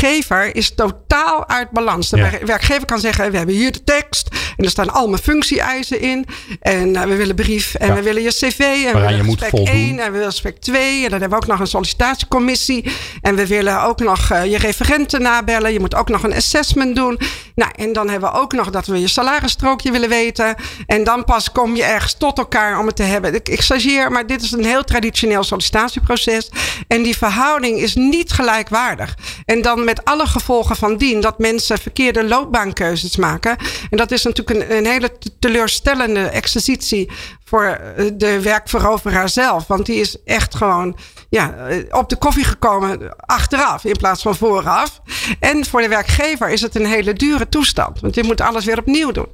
werkgever 0.01 0.55
is 0.57 0.74
totaal 0.74 1.49
uit 1.49 1.70
balans. 1.70 2.09
De 2.11 2.16
Ja. 2.16 2.30
werkgever 2.44 2.84
kan 2.84 2.99
zeggen: 3.01 3.30
We 3.30 3.36
hebben 3.36 3.55
hier 3.55 3.72
de 3.72 3.84
tekst. 3.84 4.28
En 4.57 4.64
er 4.64 4.70
staan 4.70 4.90
al 4.92 5.09
mijn 5.09 5.22
functie-eisen 5.22 6.01
in. 6.01 6.26
En 6.61 6.96
eh, 6.96 7.03
we 7.03 7.16
willen 7.16 7.34
brief. 7.34 7.74
En 7.74 7.86
Ja. 7.86 7.94
we 7.94 8.03
willen 8.03 8.22
je 8.22 8.28
cv. 8.28 8.59
En 8.61 9.01
we 9.01 9.07
willen 9.07 9.38
voldoen. 9.38 9.66
1. 9.66 9.99
En 9.99 10.05
we 10.05 10.11
willen 10.11 10.30
gesprek 10.30 10.59
2. 10.61 11.05
En 11.05 11.11
dan 11.11 11.20
hebben 11.20 11.38
we 11.38 11.44
ook 11.44 11.51
nog 11.51 11.61
een 11.61 11.66
sollicitatiecommissie. 11.66 12.90
En 13.22 13.34
we 13.36 13.46
willen 13.46 13.82
ook 13.82 13.99
nog 14.01 14.30
eh, 14.30 14.44
je 14.44 14.59
referenten 14.59 15.22
nabellen. 15.22 15.72
Je 15.72 15.80
moet 15.80 15.94
ook 15.94 16.09
nog 16.09 16.22
een 16.22 16.34
assessment 16.34 16.96
doen. 16.96 17.18
Nou, 17.55 17.70
en 17.76 17.92
dan 17.92 18.09
hebben 18.09 18.32
we 18.32 18.38
ook 18.38 18.53
nog 18.53 18.70
dat 18.70 18.86
we 18.86 19.01
je 19.01 19.09
salarisstrookje 19.09 19.90
willen 19.90 20.09
weten. 20.09 20.55
En 20.86 21.05
dan 21.05 21.24
pas 21.24 21.53
kom 21.53 21.76
je 21.76 21.84
ergens 21.84 22.14
tot 22.18 22.38
elkaar 22.38 22.78
om 22.78 22.86
het 22.86 22.96
te 22.96 23.03
hebben. 23.03 23.34
Ik, 23.34 23.49
ik 23.49 23.62
stageer, 23.62 24.12
maar 24.12 24.26
dit 24.26 24.42
is 24.42 24.53
een 24.53 24.64
heel 24.64 24.84
traditioneel 24.84 25.42
sollicitatieproces. 25.44 26.51
En 26.88 27.03
die 27.03 27.16
verhouding 27.16 27.78
is 27.78 27.94
niet 27.94 28.32
gelijkwaardig. 28.32 29.14
En 29.44 29.62
dan 29.62 29.84
met 29.89 30.05
alle 30.05 30.26
gevolgen 30.26 30.76
van 30.76 30.97
dien 30.97 31.20
dat 31.20 31.39
mensen 31.39 31.78
verkeerde 31.78 32.24
loopbaankeuzes 32.28 33.16
maken. 33.16 33.57
En 33.91 33.97
dat 33.97 34.11
is 34.11 34.22
natuurlijk 34.22 34.70
een, 34.70 34.76
een 34.76 34.86
hele 34.86 35.18
te- 35.18 35.39
teleurstellende 35.39 36.20
exercitie 36.20 37.11
voor 37.45 37.64
eh, 37.64 38.05
de 38.14 38.41
werkveroveraar 38.43 39.28
zelf. 39.28 39.66
Want 39.66 39.86
die 39.86 40.01
is 40.01 40.16
echt 40.24 40.55
gewoon 40.55 40.97
ja, 41.30 41.55
eh, 41.55 41.76
op 41.91 42.09
de 42.09 42.16
koffie 42.16 42.45
gekomen 42.45 43.16
achteraf 43.16 43.84
in 43.84 43.97
plaats 43.97 44.22
van 44.22 44.36
vooraf. 44.36 45.01
En 45.41 45.64
voor 45.64 45.80
de 45.80 45.89
werkgever 45.89 46.49
is 46.51 46.61
het 46.61 46.74
een 46.74 46.86
hele 46.86 47.12
dure 47.12 47.49
toestand. 47.49 48.01
Want 48.01 48.14
je 48.14 48.24
moet 48.24 48.41
alles 48.41 48.64
weer 48.64 48.78
opnieuw 48.78 49.11
doen. 49.11 49.28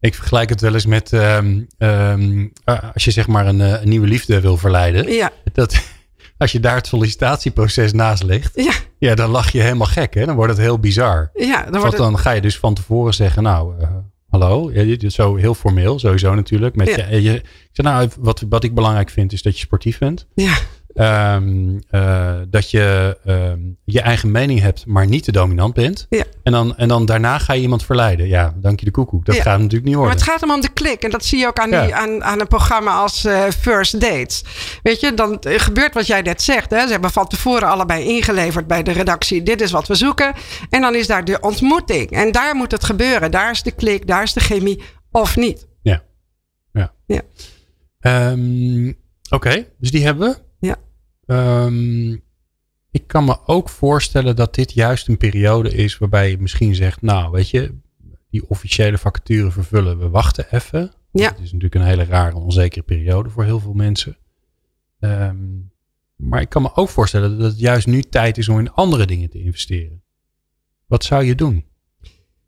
Ik 0.00 0.14
vergelijk 0.14 0.50
het 0.50 0.60
wel 0.60 0.74
eens 0.74 0.86
met 0.86 1.12
ehm, 1.12 1.60
ehm, 1.78 2.46
eh, 2.64 2.78
als 2.94 3.04
je 3.04 3.10
zeg 3.10 3.26
maar 3.26 3.46
een, 3.46 3.60
een 3.60 3.88
nieuwe 3.88 4.06
liefde 4.06 4.40
wil 4.40 4.56
verleiden. 4.56 5.12
Ja, 5.12 5.30
Dat, 5.52 5.80
als 6.40 6.52
je 6.52 6.60
daar 6.60 6.74
het 6.76 6.86
sollicitatieproces 6.86 7.92
naast 7.92 8.22
legt. 8.22 8.52
ja, 8.54 8.72
Ja, 8.98 9.14
dan 9.14 9.30
lach 9.30 9.50
je 9.52 9.60
helemaal 9.60 9.86
gek. 9.86 10.14
Hè? 10.14 10.26
Dan 10.26 10.34
wordt 10.36 10.52
het 10.52 10.60
heel 10.60 10.78
bizar. 10.78 11.30
ja. 11.34 11.46
Dan 11.62 11.70
Want 11.70 11.76
wordt 11.76 11.92
het, 11.92 11.96
dan 11.96 12.18
ga 12.18 12.30
je 12.30 12.40
dus 12.40 12.58
van 12.58 12.74
tevoren 12.74 13.14
zeggen, 13.14 13.42
nou, 13.42 13.80
eh, 13.80 13.88
hallo. 14.28 14.70
Ja, 14.72 15.08
zo 15.10 15.36
heel 15.36 15.54
formeel, 15.54 15.98
sowieso 15.98 16.34
natuurlijk. 16.34 16.76
Met 16.76 16.88
Ja. 16.88 17.06
je, 17.08 17.22
je, 17.22 17.34
ik 17.34 17.68
zeg, 17.72 17.86
nou, 17.86 18.08
wat, 18.18 18.44
wat 18.48 18.64
ik 18.64 18.74
belangrijk 18.74 19.10
vind 19.10 19.32
is 19.32 19.42
dat 19.42 19.54
je 19.54 19.60
sportief 19.60 19.98
bent. 19.98 20.26
ja, 20.34 20.58
Ehm, 20.94 21.78
eh, 21.90 22.34
dat 22.48 22.70
je 22.70 23.16
ehm, 23.24 23.58
je 23.84 24.00
eigen 24.00 24.30
mening 24.30 24.60
hebt, 24.60 24.86
maar 24.86 25.06
niet 25.06 25.24
te 25.24 25.32
dominant 25.32 25.74
bent. 25.74 26.06
Ja. 26.08 26.24
En, 26.42 26.52
dan, 26.52 26.76
en 26.76 26.88
dan 26.88 27.04
daarna 27.06 27.38
ga 27.38 27.52
je 27.52 27.60
iemand 27.60 27.84
verleiden. 27.84 28.28
Ja, 28.28 28.54
dank 28.56 28.78
je 28.78 28.84
de 28.84 28.90
koekoek. 28.90 29.24
Dat 29.24 29.34
Ja. 29.34 29.42
gaat 29.42 29.56
natuurlijk 29.58 29.84
niet 29.84 29.94
Maar 29.94 30.02
worden. 30.04 30.18
het 30.20 30.28
gaat 30.30 30.40
hem 30.40 30.50
om 30.50 30.60
de 30.60 30.72
klik. 30.72 31.02
En 31.02 31.10
dat 31.10 31.24
zie 31.24 31.38
je 31.38 31.46
ook 31.46 31.58
aan, 31.58 31.70
Ja. 31.70 31.84
die, 31.84 31.94
aan, 31.94 32.24
aan 32.24 32.40
een 32.40 32.46
programma 32.46 32.92
als 32.92 33.24
eh, 33.24 33.42
First 33.60 34.00
Dates. 34.00 34.44
Weet 34.82 35.00
je, 35.00 35.14
dan 35.14 35.38
eh, 35.40 35.58
gebeurt 35.58 35.94
wat 35.94 36.06
jij 36.06 36.22
net 36.22 36.42
zegt. 36.42 36.70
Hè? 36.70 36.80
Ze 36.86 36.92
hebben 36.92 37.10
van 37.10 37.26
tevoren 37.28 37.68
allebei 37.68 38.04
ingeleverd 38.04 38.66
bij 38.66 38.82
de 38.82 38.92
redactie. 38.92 39.42
Dit 39.42 39.60
is 39.60 39.70
wat 39.70 39.88
we 39.88 39.94
zoeken. 39.94 40.32
En 40.70 40.80
dan 40.80 40.94
is 40.94 41.06
daar 41.06 41.24
de 41.24 41.40
ontmoeting. 41.40 42.10
En 42.10 42.32
daar 42.32 42.54
moet 42.54 42.70
het 42.72 42.84
gebeuren. 42.84 43.30
Daar 43.30 43.50
is 43.50 43.62
de 43.62 43.70
klik, 43.72 44.06
daar 44.06 44.22
is 44.22 44.32
de 44.32 44.40
chemie. 44.40 44.82
Of 45.10 45.36
niet. 45.36 45.66
Ja. 45.82 46.02
ja. 46.72 46.92
Ja. 47.06 47.20
Ehm, 48.00 48.92
Oké, 49.30 49.66
dus 49.78 49.90
die 49.90 50.04
hebben 50.04 50.28
we. 50.28 50.48
Ehm, 51.30 52.12
ik 52.90 53.06
kan 53.06 53.24
me 53.24 53.38
ook 53.46 53.68
voorstellen 53.68 54.36
dat 54.36 54.54
dit 54.54 54.72
juist 54.72 55.08
een 55.08 55.16
periode 55.16 55.70
is 55.70 55.98
waarbij 55.98 56.30
je 56.30 56.38
misschien 56.38 56.74
zegt, 56.74 57.02
nou 57.02 57.30
weet 57.30 57.50
je, 57.50 57.74
die 58.30 58.48
officiële 58.48 58.98
vacature 58.98 59.50
vervullen, 59.50 59.98
we 59.98 60.08
wachten 60.08 60.46
even. 60.50 60.92
Ja. 61.12 61.28
Het 61.28 61.38
is 61.38 61.52
natuurlijk 61.52 61.74
een 61.74 61.90
hele 61.90 62.04
rare, 62.04 62.36
onzekere 62.36 62.82
periode 62.82 63.30
voor 63.30 63.44
heel 63.44 63.60
veel 63.60 63.72
mensen. 63.72 64.16
Ehm, 65.00 65.36
maar 66.16 66.40
ik 66.40 66.48
kan 66.48 66.62
me 66.62 66.74
ook 66.74 66.88
voorstellen 66.88 67.38
dat 67.38 67.50
het 67.50 67.60
juist 67.60 67.86
nu 67.86 68.02
tijd 68.02 68.38
is 68.38 68.48
om 68.48 68.58
in 68.58 68.72
andere 68.72 69.06
dingen 69.06 69.30
te 69.30 69.42
investeren. 69.42 70.02
Wat 70.86 71.04
zou 71.04 71.24
je 71.24 71.34
doen? 71.34 71.64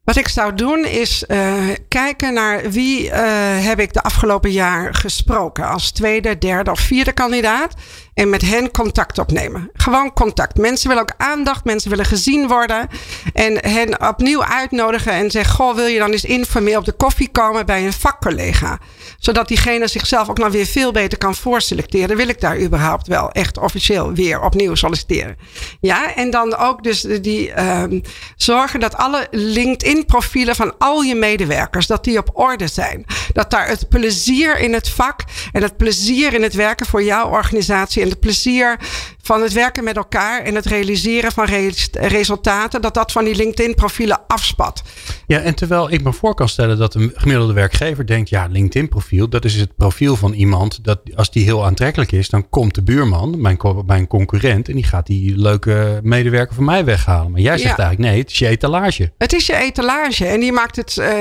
Wat 0.04 0.16
ik 0.16 0.28
zou 0.28 0.54
doen 0.54 0.86
is 0.86 1.26
eh, 1.26 1.68
kijken 1.88 2.34
naar 2.34 2.70
wie 2.70 3.10
eh, 3.10 3.64
heb 3.64 3.80
ik 3.80 3.92
de 3.92 4.02
afgelopen 4.02 4.50
jaar 4.50 4.94
gesproken 4.94 5.68
als 5.68 5.90
tweede, 5.90 6.38
derde 6.38 6.70
of 6.70 6.80
vierde 6.80 7.12
kandidaat. 7.12 7.74
En 8.14 8.30
met 8.30 8.42
hen 8.42 8.70
contact 8.70 9.18
opnemen. 9.18 9.70
Gewoon 9.72 10.12
contact. 10.12 10.58
Mensen 10.58 10.88
willen 10.88 11.02
ook 11.02 11.14
aandacht. 11.16 11.64
Mensen 11.64 11.90
willen 11.90 12.04
gezien 12.04 12.48
worden. 12.48 12.88
En 13.32 13.68
hen 13.68 14.08
opnieuw 14.08 14.44
uitnodigen 14.44 15.12
en 15.12 15.30
zeggen: 15.30 15.54
Goh, 15.54 15.74
wil 15.74 15.86
je 15.86 15.98
dan 15.98 16.10
eens 16.10 16.24
informeel 16.24 16.78
op 16.78 16.84
de 16.84 16.92
koffie 16.92 17.28
komen 17.28 17.66
bij 17.66 17.86
een 17.86 17.92
vakcollega? 17.92 18.78
Zodat 19.18 19.48
diegene 19.48 19.86
zichzelf 19.86 20.28
ook 20.28 20.38
nog 20.38 20.52
weer 20.52 20.66
veel 20.66 20.92
beter 20.92 21.18
kan 21.18 21.34
voorselecteren. 21.34 22.16
Wil 22.16 22.28
ik 22.28 22.40
daar 22.40 22.60
überhaupt 22.60 23.06
wel 23.06 23.30
echt 23.30 23.58
officieel 23.58 24.12
weer 24.12 24.40
opnieuw 24.40 24.74
solliciteren? 24.74 25.36
Ja, 25.80 26.14
en 26.14 26.30
dan 26.30 26.56
ook 26.56 26.82
dus 26.82 27.00
die 27.00 27.52
ehm, 27.52 28.00
zorgen 28.36 28.80
dat 28.80 28.96
alle 28.96 29.26
LinkedIn-profielen 29.30 30.56
van 30.56 30.74
al 30.78 31.02
je 31.02 31.14
medewerkers, 31.14 31.86
dat 31.86 32.04
die 32.04 32.18
op 32.18 32.30
orde 32.32 32.66
zijn. 32.66 33.04
Dat 33.32 33.50
daar 33.50 33.68
het 33.68 33.88
plezier 33.88 34.58
in 34.58 34.72
het 34.72 34.88
vak 34.88 35.20
en 35.52 35.62
het 35.62 35.76
plezier 35.76 36.34
in 36.34 36.42
het 36.42 36.54
werken 36.54 36.86
voor 36.86 37.02
jouw 37.02 37.28
organisatie 37.28 38.02
en 38.02 38.08
het 38.08 38.20
plezier 38.20 38.76
van 39.22 39.42
het 39.42 39.52
werken 39.52 39.84
met 39.84 39.96
elkaar 39.96 40.42
en 40.42 40.54
het 40.54 40.66
realiseren 40.66 41.32
van 41.32 41.44
res- 41.44 41.88
resultaten, 41.92 42.82
dat 42.82 42.94
dat 42.94 43.12
van 43.12 43.24
die 43.24 43.34
LinkedIn-profielen 43.34 44.20
afspat. 44.26 44.82
Ja, 45.26 45.38
en 45.38 45.54
terwijl 45.54 45.90
ik 45.92 46.02
me 46.02 46.12
voor 46.12 46.34
kan 46.34 46.48
stellen 46.48 46.78
dat 46.78 46.94
een 46.94 47.12
gemiddelde 47.14 47.52
werkgever 47.52 48.06
denkt, 48.06 48.28
ja, 48.28 48.46
LinkedIn-profiel, 48.50 49.28
dat 49.28 49.44
is 49.44 49.54
het 49.54 49.76
profiel 49.76 50.16
van 50.16 50.32
iemand 50.32 50.84
dat 50.84 51.00
als 51.14 51.30
die 51.30 51.44
heel 51.44 51.64
aantrekkelijk 51.64 52.12
is, 52.12 52.28
dan 52.28 52.48
komt 52.48 52.74
de 52.74 52.82
buurman, 52.82 53.40
mijn, 53.40 53.56
co- 53.56 53.82
mijn 53.86 54.06
concurrent, 54.06 54.68
en 54.68 54.74
die 54.74 54.84
gaat 54.84 55.06
die 55.06 55.36
leuke 55.36 56.00
medewerker 56.02 56.54
van 56.54 56.64
mij 56.64 56.84
weghalen. 56.84 57.30
Maar 57.30 57.40
jij 57.40 57.58
zegt 57.58 57.76
Ja. 57.76 57.82
eigenlijk, 57.84 58.10
nee, 58.10 58.20
het 58.22 58.30
is 58.30 58.38
je 58.38 58.46
etalage. 58.46 59.12
Het 59.18 59.32
is 59.32 59.46
je 59.46 59.56
etalage 59.56 60.26
en 60.26 60.40
die 60.40 60.52
maakt 60.52 60.76
het. 60.76 60.98
eh, 60.98 61.16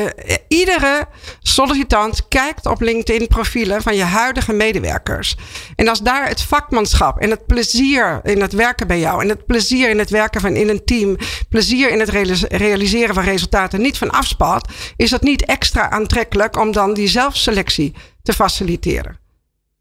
iedere 0.47 1.05
sollicitant 1.39 2.01
kijkt 2.28 2.66
op 2.66 2.82
LinkedIn-profielen 2.82 3.82
van 3.82 3.95
je 3.95 4.04
huidige 4.04 4.54
medewerkers. 4.54 5.36
En 5.76 5.88
als 5.88 6.02
daar 6.02 6.28
het 6.28 6.41
vakmanschap 6.41 7.20
en 7.20 7.30
het 7.30 7.45
plezier 7.45 8.20
in 8.24 8.41
het 8.41 8.54
werken 8.54 8.88
bij 8.88 8.99
jou 8.99 9.22
en 9.22 9.30
het 9.30 9.45
plezier 9.45 9.89
in 9.89 9.99
het 9.99 10.10
werken 10.10 10.41
van 10.41 10.56
in 10.56 10.70
een 10.70 10.86
team, 10.86 11.18
plezier 11.49 11.91
in 11.91 11.99
het 11.99 12.10
realis- 12.10 12.43
realiseren 12.43 13.16
van 13.16 13.24
resultaten 13.24 13.82
niet 13.82 13.97
van 13.97 14.10
afspat, 14.10 14.72
is 14.95 15.10
dat 15.10 15.22
niet 15.22 15.45
extra 15.45 15.89
aantrekkelijk 15.89 16.58
om 16.58 16.72
dan 16.72 16.93
die 16.93 17.08
zelfselectie 17.08 17.93
te 18.24 18.34
faciliteren. 18.34 19.20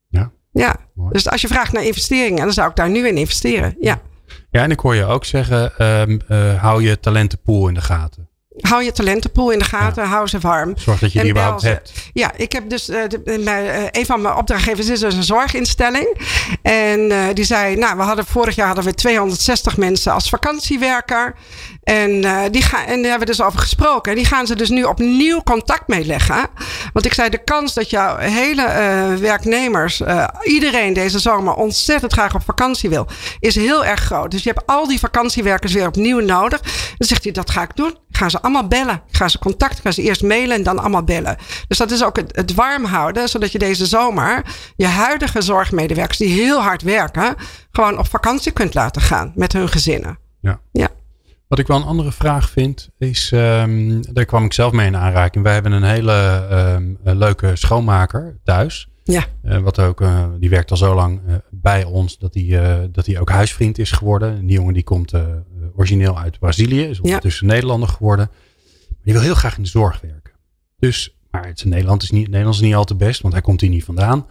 Ja. 0.08 0.30
Ja, 0.52 0.76
Mooi. 0.94 1.12
dus 1.12 1.28
als 1.28 1.40
je 1.40 1.48
vraagt 1.48 1.72
naar 1.72 1.84
investeringen, 1.84 2.44
dan 2.44 2.52
zou 2.52 2.70
ik 2.70 2.76
daar 2.76 2.90
nu 2.90 3.08
in 3.08 3.16
investeren. 3.16 3.76
Ja. 3.80 4.00
Ja, 4.50 4.62
en 4.62 4.70
ik 4.70 4.80
hoor 4.80 4.94
je 4.94 5.04
ook 5.04 5.24
zeggen, 5.24 5.76
ehm, 5.78 6.18
eh, 6.28 6.62
hou 6.62 6.82
je 6.82 7.00
talentenpool 7.00 7.68
in 7.68 7.74
de 7.74 7.80
gaten. 7.80 8.28
Hou 8.60 8.82
je 8.84 8.92
talentenpool 8.92 9.50
in 9.50 9.58
de 9.58 9.64
gaten, 9.64 10.04
hou 10.04 10.26
ze 10.26 10.38
warm. 10.38 10.72
Zorg 10.76 10.98
dat 10.98 11.12
je 11.12 11.18
die 11.20 11.30
überhaupt 11.30 11.62
hebt. 11.62 11.92
Ja, 12.12 12.32
ik 12.36 12.52
heb 12.52 12.70
dus. 12.70 12.88
eh, 12.88 13.02
de- 13.08 13.38
mijn, 13.44 13.66
eh, 13.66 13.82
een 13.90 14.06
van 14.06 14.20
mijn 14.20 14.34
opdrachtgevers 14.36 14.88
is 14.88 15.00
dus 15.00 15.14
een 15.14 15.22
zorginstelling. 15.22 16.16
En 16.62 17.10
eh, 17.10 17.18
die 17.34 17.44
zei: 17.44 17.76
Nou, 17.76 17.96
we 17.96 18.02
hadden 18.02 18.26
vorig 18.26 18.54
jaar 18.54 18.66
hadden 18.66 18.84
we 18.84 18.94
260 18.94 19.76
mensen 19.76 20.12
als 20.12 20.28
vakantiewerker. 20.28 21.34
En, 21.84 22.24
eh, 22.24 22.38
die 22.50 22.62
gaan, 22.62 22.84
en 22.84 23.00
daar 23.02 23.10
hebben 23.10 23.28
we 23.28 23.34
dus 23.34 23.42
over 23.42 23.58
gesproken. 23.58 24.10
En 24.12 24.18
die 24.18 24.26
gaan 24.26 24.46
ze 24.46 24.56
dus 24.56 24.68
nu 24.68 24.84
opnieuw 24.84 25.42
contact 25.42 25.88
mee 25.88 26.04
leggen. 26.04 26.46
Want 26.92 27.06
ik 27.06 27.14
zei: 27.14 27.28
de 27.28 27.44
kans 27.44 27.74
dat 27.74 27.90
jouw 27.90 28.16
hele 28.16 28.62
eh, 28.62 29.14
werknemers, 29.14 30.00
eh, 30.00 30.24
iedereen 30.42 30.92
deze 30.92 31.18
zomer 31.18 31.54
ontzettend 31.54 32.12
graag 32.12 32.34
op 32.34 32.42
vakantie 32.44 32.88
wil, 32.90 33.06
is 33.40 33.54
heel 33.54 33.84
erg 33.84 34.00
groot. 34.00 34.30
Dus 34.30 34.42
je 34.42 34.48
hebt 34.54 34.66
al 34.66 34.88
die 34.88 34.98
vakantiewerkers 34.98 35.72
weer 35.72 35.86
opnieuw 35.86 36.20
nodig. 36.20 36.60
Dan 36.98 37.08
zegt 37.08 37.22
hij: 37.24 37.32
Dat 37.32 37.50
ga 37.50 37.62
ik 37.62 37.76
doen. 37.76 37.98
Ga 38.20 38.28
ze 38.28 38.42
allemaal 38.42 38.68
bellen. 38.68 39.02
Ik 39.08 39.16
ga 39.16 39.28
ze 39.28 39.38
contact, 39.38 39.76
ik 39.76 39.82
ga 39.82 39.90
ze 39.90 40.02
eerst 40.02 40.22
mailen 40.22 40.56
en 40.56 40.62
dan 40.62 40.78
allemaal 40.78 41.02
bellen. 41.02 41.36
Dus 41.68 41.78
dat 41.78 41.90
is 41.90 42.04
ook 42.04 42.16
het, 42.16 42.36
het 42.36 42.54
warm 42.54 42.84
houden, 42.84 43.28
zodat 43.28 43.52
je 43.52 43.58
deze 43.58 43.86
zomer 43.86 44.44
je 44.76 44.86
huidige 44.86 45.42
zorgmedewerkers 45.42 46.18
die 46.18 46.42
heel 46.42 46.60
hard 46.60 46.82
werken, 46.82 47.34
gewoon 47.70 47.98
op 47.98 48.08
vakantie 48.08 48.52
kunt 48.52 48.74
laten 48.74 49.02
gaan 49.02 49.32
met 49.34 49.52
hun 49.52 49.68
gezinnen. 49.68 50.18
Ja. 50.40 50.60
Ja. 50.72 50.88
Wat 51.48 51.58
ik 51.58 51.66
wel 51.66 51.76
een 51.76 51.82
andere 51.82 52.12
vraag 52.12 52.50
vind, 52.50 52.88
is, 52.98 53.32
ehm, 53.32 54.02
daar 54.12 54.24
kwam 54.24 54.44
ik 54.44 54.52
zelf 54.52 54.72
mee 54.72 54.86
in 54.86 54.96
aanraking. 54.96 55.44
Wij 55.44 55.52
hebben 55.52 55.72
een 55.72 55.82
hele 55.82 56.46
ehm, 56.50 56.94
eh, 57.04 57.14
leuke 57.14 57.56
schoonmaker 57.56 58.38
thuis. 58.44 58.88
Ja. 59.04 59.26
Eh, 59.42 59.58
wat 59.58 59.78
ook, 59.78 60.00
eh, 60.00 60.24
die 60.38 60.50
werkt 60.50 60.70
al 60.70 60.76
zo 60.76 60.94
lang 60.94 61.20
eh, 61.26 61.34
bij 61.50 61.84
ons 61.84 62.18
dat 62.18 62.34
hij, 62.34 62.88
dat 62.92 63.16
ook 63.16 63.30
huisvriend 63.30 63.78
is 63.78 63.90
geworden. 63.90 64.46
Die 64.46 64.56
jongen 64.56 64.74
die 64.74 64.82
komt 64.82 65.12
origineel 65.76 66.18
uit 66.18 66.38
Brazilië, 66.38 66.82
is 66.82 67.00
ondertussen 67.00 67.46
ja. 67.46 67.52
Nederlander 67.52 67.88
geworden. 67.88 68.28
Maar 68.88 68.98
die 69.04 69.12
wil 69.12 69.22
heel 69.22 69.34
graag 69.34 69.56
in 69.56 69.62
de 69.62 69.68
zorg 69.68 70.00
werken. 70.00 70.32
Dus, 70.78 71.16
maar 71.30 71.46
het 71.46 71.64
Nederland 71.64 72.02
is 72.02 72.10
niet, 72.10 72.26
Nederlands 72.26 72.58
is 72.58 72.64
niet 72.64 72.74
al 72.74 72.84
te 72.84 72.94
best, 72.94 73.20
want 73.20 73.34
hij 73.34 73.42
komt 73.42 73.60
hier 73.60 73.70
niet 73.70 73.84
vandaan. 73.84 74.26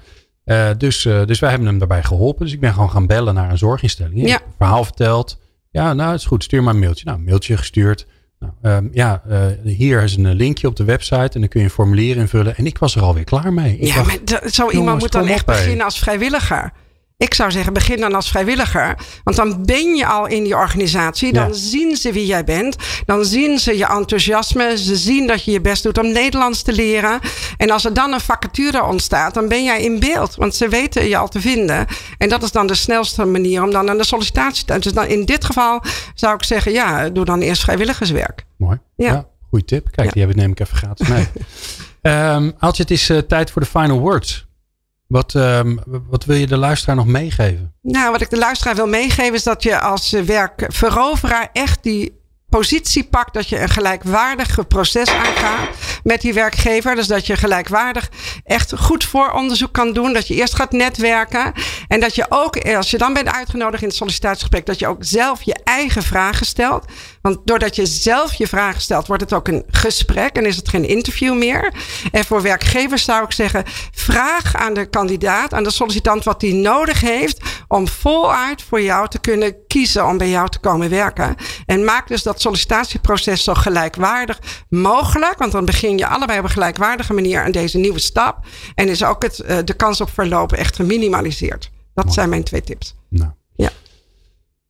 dus, 0.78 1.02
dus 1.02 1.40
wij 1.40 1.50
hebben 1.50 1.68
hem 1.68 1.78
daarbij 1.78 2.04
geholpen. 2.04 2.46
Dus 2.46 2.54
ik 2.54 2.60
ben 2.60 2.74
gewoon 2.74 2.92
gaan 2.92 3.08
bellen 3.08 3.34
naar 3.34 3.52
een 3.52 3.58
zorginstelling. 3.58 4.28
Ja. 4.28 4.42
Verhaal 4.58 4.84
verteld. 4.84 5.40
Ja, 5.72 5.94
nou, 5.94 6.12
het 6.12 6.20
is 6.20 6.26
goed. 6.26 6.44
Stuur 6.44 6.64
maar 6.64 6.74
een 6.74 6.80
mailtje. 6.80 7.06
Nou, 7.06 7.18
een 7.18 7.24
mailtje 7.24 7.58
gestuurd. 7.58 8.08
Nou, 8.40 8.76
um, 8.76 8.90
ja, 8.94 9.22
uh, 9.30 9.46
hier 9.64 10.04
is 10.04 10.16
een 10.16 10.34
linkje 10.34 10.68
op 10.68 10.76
de 10.76 10.84
website 10.84 11.30
en 11.34 11.40
dan 11.40 11.48
kun 11.48 11.60
je 11.60 11.66
een 11.66 11.72
formulier 11.72 12.18
invullen. 12.18 12.56
En 12.56 12.66
ik 12.66 12.78
was 12.78 12.96
er 12.96 13.02
alweer 13.02 13.24
klaar 13.24 13.54
mee. 13.54 13.78
Ik 13.78 13.88
ja, 13.88 13.96
dacht, 13.96 14.32
maar 14.32 14.50
zo 14.50 14.70
iemand 14.70 15.00
moet 15.00 15.12
dan 15.12 15.28
echt 15.28 15.46
beginnen 15.46 15.86
als 15.86 16.00
vrijwilliger. 16.00 16.72
Ik 17.20 17.34
zou 17.34 17.52
zeggen, 17.52 17.74
begin 17.74 18.00
dan 18.00 18.16
als 18.16 18.30
vrijwilliger. 18.30 18.98
Want 19.24 19.38
dan 19.38 19.66
ben 19.66 19.96
je 19.96 20.06
al 20.06 20.28
in 20.28 20.44
die 20.44 20.56
organisatie. 20.56 21.34
Dan 21.34 21.56
zien 21.56 21.96
ze 21.96 22.12
wie 22.12 22.26
jij 22.26 22.44
bent. 22.44 22.76
Dan 23.06 23.26
zien 23.26 23.60
ze 23.60 23.78
je 23.78 23.88
enthousiasme. 23.88 24.78
Ze 24.78 24.96
zien 24.96 25.28
dat 25.28 25.44
je 25.44 25.52
je 25.52 25.62
best 25.62 25.84
doet 25.84 25.98
om 25.98 26.12
Nederlands 26.12 26.62
te 26.62 26.74
leren. 26.74 27.20
En 27.58 27.70
als 27.70 27.86
er 27.86 27.94
dan 27.94 28.14
een 28.14 28.20
vacature 28.20 28.84
ontstaat, 28.84 29.34
dan 29.34 29.48
ben 29.48 29.64
jij 29.64 29.82
in 29.82 30.00
beeld. 30.00 30.36
Want 30.36 30.56
ze 30.56 30.68
weten 30.68 31.08
je 31.08 31.18
al 31.18 31.28
te 31.28 31.42
vinden. 31.42 31.86
En 32.18 32.30
dat 32.30 32.44
is 32.44 32.52
dan 32.52 32.68
de 32.68 32.76
snelste 32.76 33.26
manier 33.26 33.64
om 33.64 33.72
dan 33.72 33.90
aan 33.90 33.98
de 33.98 34.06
sollicitatie 34.06 34.66
te... 34.66 34.80
Dus 34.80 34.94
dan 34.94 35.06
in 35.06 35.26
dit 35.26 35.46
geval 35.46 35.84
zou 36.14 36.34
ik 36.36 36.44
zeggen, 36.44 36.72
ja, 36.72 37.10
doe 37.10 37.26
dan 37.26 37.42
eerst 37.42 37.62
vrijwilligerswerk. 37.62 38.46
Mooi. 38.58 38.80
Ja. 38.96 39.12
ja 39.12 39.28
goeie 39.50 39.66
tip. 39.66 39.88
Kijk, 39.92 40.14
die 40.14 40.22
heb 40.22 40.32
ik 40.32 40.38
neem 40.38 40.52
ik 40.52 40.60
even 40.60 40.78
gratis 40.78 41.08
mee. 41.08 41.28
um, 42.36 42.54
Aaltje, 42.58 42.82
het 42.82 42.92
is 42.92 43.10
uh, 43.10 43.18
tijd 43.18 43.52
voor 43.52 43.62
de 43.62 43.68
final 43.68 44.00
words. 44.00 44.48
Wat, 45.10 45.34
um, 45.34 45.80
wat 46.10 46.26
wil 46.26 46.36
je 46.36 46.48
de 46.48 46.58
luisteraar 46.58 46.96
nog 46.96 47.06
meegeven? 47.06 47.74
Nou, 47.82 48.12
wat 48.12 48.22
ik 48.22 48.30
de 48.30 48.38
luisteraar 48.38 48.76
wil 48.76 48.88
meegeven 48.88 49.34
is 49.34 49.44
dat 49.44 49.64
je 49.64 49.80
als 49.80 50.12
werkveroveraar 50.12 51.50
echt 51.54 51.84
die 51.84 52.20
positie 52.50 53.04
pakt 53.04 53.34
dat 53.34 53.50
je 53.50 53.62
een 53.62 53.70
gelijkwaardig 53.70 54.68
proces 54.68 55.10
aangaat 55.10 55.70
met 56.04 56.22
die 56.22 56.34
werkgever. 56.34 56.96
Dus 56.96 57.08
dat 57.08 57.26
je 57.26 57.36
gelijkwaardig 57.36 58.10
echt 58.44 58.74
goed 58.78 59.04
vooronderzoek 59.04 59.74
kan 59.74 59.94
doen. 59.94 60.14
Dat 60.14 60.28
je 60.28 60.36
eerst 60.36 60.56
gaat 60.56 60.72
netwerken. 60.72 61.54
En 61.88 62.00
dat 62.00 62.16
je 62.16 62.26
ook, 62.30 62.58
als 62.76 62.92
je 62.92 62.98
dan 62.98 63.14
bent 63.14 63.28
uitgenodigd 63.28 63.82
in 63.82 63.88
het 63.88 63.98
sollicitatiegesprek, 63.98 64.66
dat 64.66 64.80
je 64.80 64.88
ook 64.88 65.04
zelf 65.04 65.42
je 65.42 65.58
eigen 65.64 66.04
vragen 66.04 66.46
stelt. 66.46 66.86
Want 67.22 67.40
doordat 67.44 67.76
je 67.76 67.86
zelf 67.86 68.34
je 68.34 68.48
vragen 68.48 68.82
stelt, 68.82 69.08
wordt 69.08 69.22
het 69.22 69.34
ook 69.34 69.48
een 69.48 69.64
gesprek 69.68 70.36
en 70.36 70.46
is 70.46 70.56
het 70.56 70.70
geen 70.70 70.88
interview 70.88 71.38
meer. 71.38 71.74
En 72.12 72.26
voor 72.26 72.42
werkgevers 72.42 73.04
zou 73.04 73.24
ik 73.24 73.32
zeggen, 73.32 73.64
vraag 73.92 74.56
aan 74.56 74.74
de 74.74 74.90
kandidaat, 74.90 75.54
aan 75.54 75.64
de 75.64 75.72
sollicitant 75.72 76.24
wat 76.24 76.42
hij 76.42 76.52
nodig 76.52 77.02
heeft 77.02 77.42
om 77.68 77.88
voluit 77.88 78.62
voor 78.62 78.82
jou 78.82 79.08
te 79.08 79.20
kunnen 79.20 79.56
kiezen 79.68 80.08
om 80.08 80.18
bij 80.18 80.30
jou 80.30 80.50
te 80.50 80.60
komen 80.60 80.90
werken. 80.90 81.36
En 81.66 81.84
maak 81.84 82.08
dus 82.08 82.24
dat 82.24 82.42
sollicitatieproces 82.42 83.44
zo 83.44 83.54
gelijkwaardig 83.54 84.40
mogelijk. 84.70 85.38
Want 85.38 85.52
dan 85.52 85.66
begin 85.66 85.98
je 85.98 86.08
allebei 86.08 86.40
op 86.40 86.46
een 86.46 86.52
gelijkwaardige 86.52 87.14
manier 87.14 87.44
aan 87.44 87.52
deze 87.52 87.78
nieuwe 87.78 88.00
stap. 88.00 88.46
En 88.76 88.90
is 88.90 89.04
ook 89.04 89.24
het, 89.24 89.40
eh, 89.40 89.58
de 89.66 89.74
kans 89.74 90.02
op 90.02 90.10
verlopen 90.10 90.58
echt 90.58 90.76
geminimaliseerd. 90.76 91.72
Dat 91.94 92.14
zijn 92.14 92.30
mijn 92.30 92.44
twee 92.44 92.62
tips. 92.62 92.96
Nou. 93.10 93.32
Ja. 93.56 93.70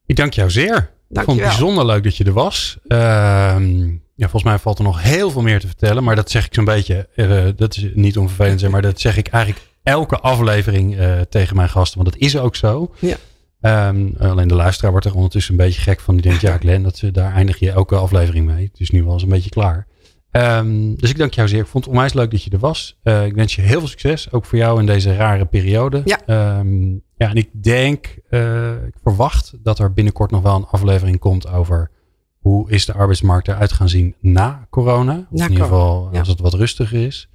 Ik 0.06 0.16
dank 0.16 0.34
jou 0.34 0.50
zeer. 0.50 0.90
Ik 1.10 1.22
vond 1.22 1.40
het 1.40 1.48
bijzonder 1.48 1.86
leuk 1.86 2.04
dat 2.04 2.18
je 2.18 2.24
er 2.24 2.34
was. 2.34 2.78
Ehm, 2.88 3.88
ja, 3.90 4.30
volgens 4.30 4.44
mij 4.44 4.58
valt 4.58 4.78
er 4.78 4.84
nog 4.84 5.02
heel 5.02 5.32
veel 5.32 5.42
meer 5.42 5.60
te 5.60 5.68
vertellen. 5.68 6.04
Maar 6.04 6.16
dat 6.16 6.32
zeg 6.32 6.46
ik 6.46 6.54
zo'n 6.54 6.66
beetje. 6.66 7.08
Uh, 7.16 7.44
dat 7.56 7.78
is 7.78 7.90
niet 7.94 8.18
onvervelend, 8.18 8.70
maar 8.70 8.82
dat 8.82 9.00
zeg 9.00 9.18
ik 9.18 9.28
eigenlijk 9.28 9.66
elke 9.84 10.20
aflevering 10.20 11.00
uh, 11.00 11.22
tegen 11.22 11.56
mijn 11.56 11.70
gasten. 11.70 12.00
Want 12.00 12.14
dat 12.14 12.22
is 12.22 12.38
ook 12.38 12.56
zo. 12.56 12.94
Ja. 13.00 13.16
Um, 13.62 14.14
alleen 14.20 14.48
de 14.48 14.56
luisteraar 14.56 14.92
wordt 14.92 15.06
er 15.06 15.16
ondertussen 15.16 15.52
een 15.52 15.66
beetje 15.66 15.82
gek 15.82 16.00
van. 16.00 16.14
Die 16.14 16.24
denkt, 16.24 16.42
ja 16.42 16.58
Glenn, 16.58 16.84
dat, 16.84 17.04
daar 17.12 17.34
eindig 17.34 17.60
je 17.60 17.72
elke 17.72 17.96
aflevering 17.96 18.46
mee. 18.46 18.66
Het 18.72 18.80
is 18.80 18.90
nu 18.90 19.04
wel 19.04 19.14
eens 19.14 19.24
een 19.24 19.30
beetje 19.30 19.50
klaar. 19.50 19.88
Um, 20.32 20.96
dus 20.96 21.10
ik 21.10 21.18
dank 21.18 21.34
jou 21.34 21.48
zeer. 21.48 21.60
Ik 21.60 21.68
vond 21.68 21.84
het 21.84 21.94
onwijs 21.94 22.14
leuk 22.14 22.32
dat 22.32 22.44
je 22.44 22.50
er 22.50 22.60
was. 22.60 22.98
Uh, 23.04 23.26
ik 23.26 23.36
wens 23.36 23.56
je 23.56 23.62
heel 23.62 23.80
veel 23.80 23.88
succes. 23.88 24.32
Ook 24.32 24.46
voor 24.46 24.58
jou 24.58 24.80
in 24.80 24.86
deze 24.86 25.16
rare 25.16 25.46
periode. 25.46 26.02
Ja. 26.06 26.60
Um, 26.60 27.04
ja, 27.20 27.30
en 27.30 27.36
ik 27.36 27.50
denk, 27.52 28.18
uh, 28.30 28.86
ik 28.86 28.94
verwacht 29.04 29.54
dat 29.64 29.80
er 29.80 29.94
binnenkort 29.94 30.32
nog 30.32 30.42
wel 30.42 30.56
een 30.56 30.66
aflevering 30.66 31.20
komt 31.20 31.52
over 31.52 31.92
hoe 32.40 32.72
is 32.72 32.86
de 32.86 32.94
arbeidsmarkt 32.94 33.48
eruit 33.48 33.72
gaan 33.72 33.90
zien 33.90 34.16
na 34.20 34.68
corona. 34.70 35.28
Of 35.32 35.42
in 35.42 35.50
ieder 35.50 35.64
geval 35.64 36.10
als 36.14 36.28
het 36.28 36.40
wat 36.40 36.54
rustiger 36.54 37.06
is. 37.06 37.30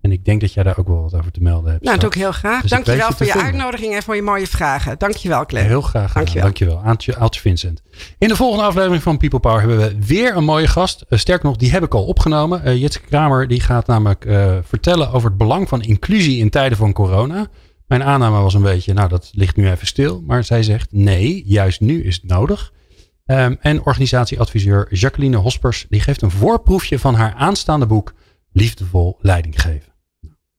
En 0.00 0.12
ik 0.12 0.24
denk 0.24 0.40
dat 0.40 0.52
jij 0.52 0.62
daar 0.62 0.78
ook 0.78 0.86
wel 0.86 1.02
wat 1.02 1.14
over 1.14 1.30
te 1.30 1.42
melden 1.42 1.70
hebt. 1.70 1.84
Nou, 1.84 1.98
dat 1.98 2.00
doe 2.00 2.14
ik 2.14 2.26
heel 2.26 2.32
graag. 2.32 2.60
Dus 2.60 2.70
dankjewel 2.70 3.12
voor 3.12 3.26
je 3.26 3.42
uitnodiging 3.42 3.94
en 3.94 4.02
voor 4.02 4.14
je 4.14 4.22
mooie 4.22 4.46
vragen. 4.46 4.98
Dankjewel, 4.98 5.46
Claire. 5.46 5.70
Heel 5.70 5.80
graag. 5.80 6.12
Dankjewel. 6.12 6.42
Dankjewel. 6.42 6.82
Aaltje, 6.82 7.16
Aaltje 7.16 7.40
Vincent. 7.40 7.82
In 8.18 8.28
de 8.28 8.36
volgende 8.36 8.64
aflevering 8.64 9.02
van 9.02 9.16
People 9.16 9.40
Power 9.40 9.60
hebben 9.60 9.78
we 9.78 10.06
weer 10.06 10.36
een 10.36 10.44
mooie 10.44 10.66
gast. 10.66 11.04
Uh, 11.08 11.18
sterk 11.18 11.42
nog, 11.42 11.56
die 11.56 11.70
heb 11.70 11.82
ik 11.82 11.94
al 11.94 12.04
opgenomen. 12.04 12.62
Uh, 12.64 12.80
Jitske 12.80 13.06
Kramer 13.06 13.48
die 13.48 13.60
gaat 13.60 13.86
namelijk 13.86 14.24
uh, 14.24 14.56
vertellen 14.62 15.12
over 15.12 15.28
het 15.28 15.38
belang 15.38 15.68
van 15.68 15.82
inclusie 15.82 16.38
in 16.38 16.50
tijden 16.50 16.78
van 16.78 16.92
corona. 16.92 17.46
Mijn 17.86 18.02
aanname 18.02 18.40
was 18.40 18.54
een 18.54 18.62
beetje, 18.62 18.92
nou 18.92 19.08
dat 19.08 19.30
ligt 19.32 19.56
nu 19.56 19.70
even 19.70 19.86
stil. 19.86 20.22
Maar 20.26 20.44
zij 20.44 20.62
zegt 20.62 20.92
nee, 20.92 21.42
juist 21.46 21.80
nu 21.80 22.04
is 22.04 22.14
het 22.14 22.24
nodig. 22.24 22.72
Um, 23.26 23.56
en 23.60 23.84
organisatieadviseur 23.84 24.94
Jacqueline 24.94 25.36
Hospers 25.36 25.86
die 25.88 26.00
geeft 26.00 26.22
een 26.22 26.30
voorproefje 26.30 26.98
van 26.98 27.14
haar 27.14 27.34
aanstaande 27.34 27.86
boek 27.86 28.14
Liefdevol 28.52 29.18
Leiding 29.20 29.60
geven. 29.60 29.92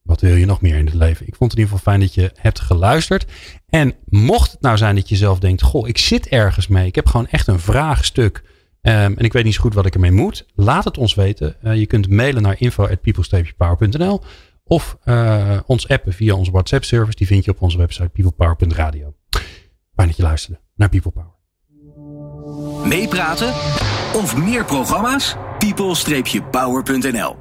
Wat 0.01 0.21
wil 0.21 0.35
je 0.35 0.45
nog 0.45 0.61
meer 0.61 0.75
in 0.75 0.85
het 0.85 0.93
leven? 0.93 1.27
Ik 1.27 1.35
vond 1.35 1.51
het 1.51 1.59
in 1.59 1.65
ieder 1.65 1.77
geval 1.77 1.93
fijn 1.93 1.99
dat 1.99 2.13
je 2.13 2.31
hebt 2.35 2.59
geluisterd. 2.59 3.25
En 3.69 3.95
mocht 4.05 4.51
het 4.51 4.61
nou 4.61 4.77
zijn 4.77 4.95
dat 4.95 5.09
je 5.09 5.15
zelf 5.15 5.39
denkt: 5.39 5.61
Goh, 5.61 5.87
ik 5.87 5.97
zit 5.97 6.27
ergens 6.27 6.67
mee. 6.67 6.87
Ik 6.87 6.95
heb 6.95 7.07
gewoon 7.07 7.27
echt 7.27 7.47
een 7.47 7.59
vraagstuk. 7.59 8.43
Um, 8.81 8.93
en 8.93 9.17
ik 9.17 9.33
weet 9.33 9.43
niet 9.43 9.53
zo 9.53 9.61
goed 9.61 9.73
wat 9.73 9.85
ik 9.85 9.93
ermee 9.93 10.11
moet. 10.11 10.45
Laat 10.55 10.83
het 10.83 10.97
ons 10.97 11.13
weten. 11.13 11.55
Uh, 11.63 11.75
je 11.75 11.85
kunt 11.85 12.09
mailen 12.09 12.41
naar 12.41 12.55
info.people-power.nl 12.59 14.21
of 14.67 14.97
uh, 15.05 15.59
ons 15.65 15.87
appen 15.87 16.13
via 16.13 16.35
onze 16.35 16.51
WhatsApp 16.51 16.83
service. 16.83 17.17
Die 17.17 17.27
vind 17.27 17.45
je 17.45 17.51
op 17.51 17.61
onze 17.61 17.77
website 17.77 18.09
peoplepower.radio. 18.09 19.13
Fijn 19.95 20.07
dat 20.07 20.17
je 20.17 20.23
luisterde 20.23 20.59
naar 20.75 20.89
People 20.89 21.11
Power. 21.11 21.33
Meepraten 22.87 23.49
of 24.13 24.37
meer 24.37 24.65
programma's? 24.65 25.35
people-power.nl 25.57 27.35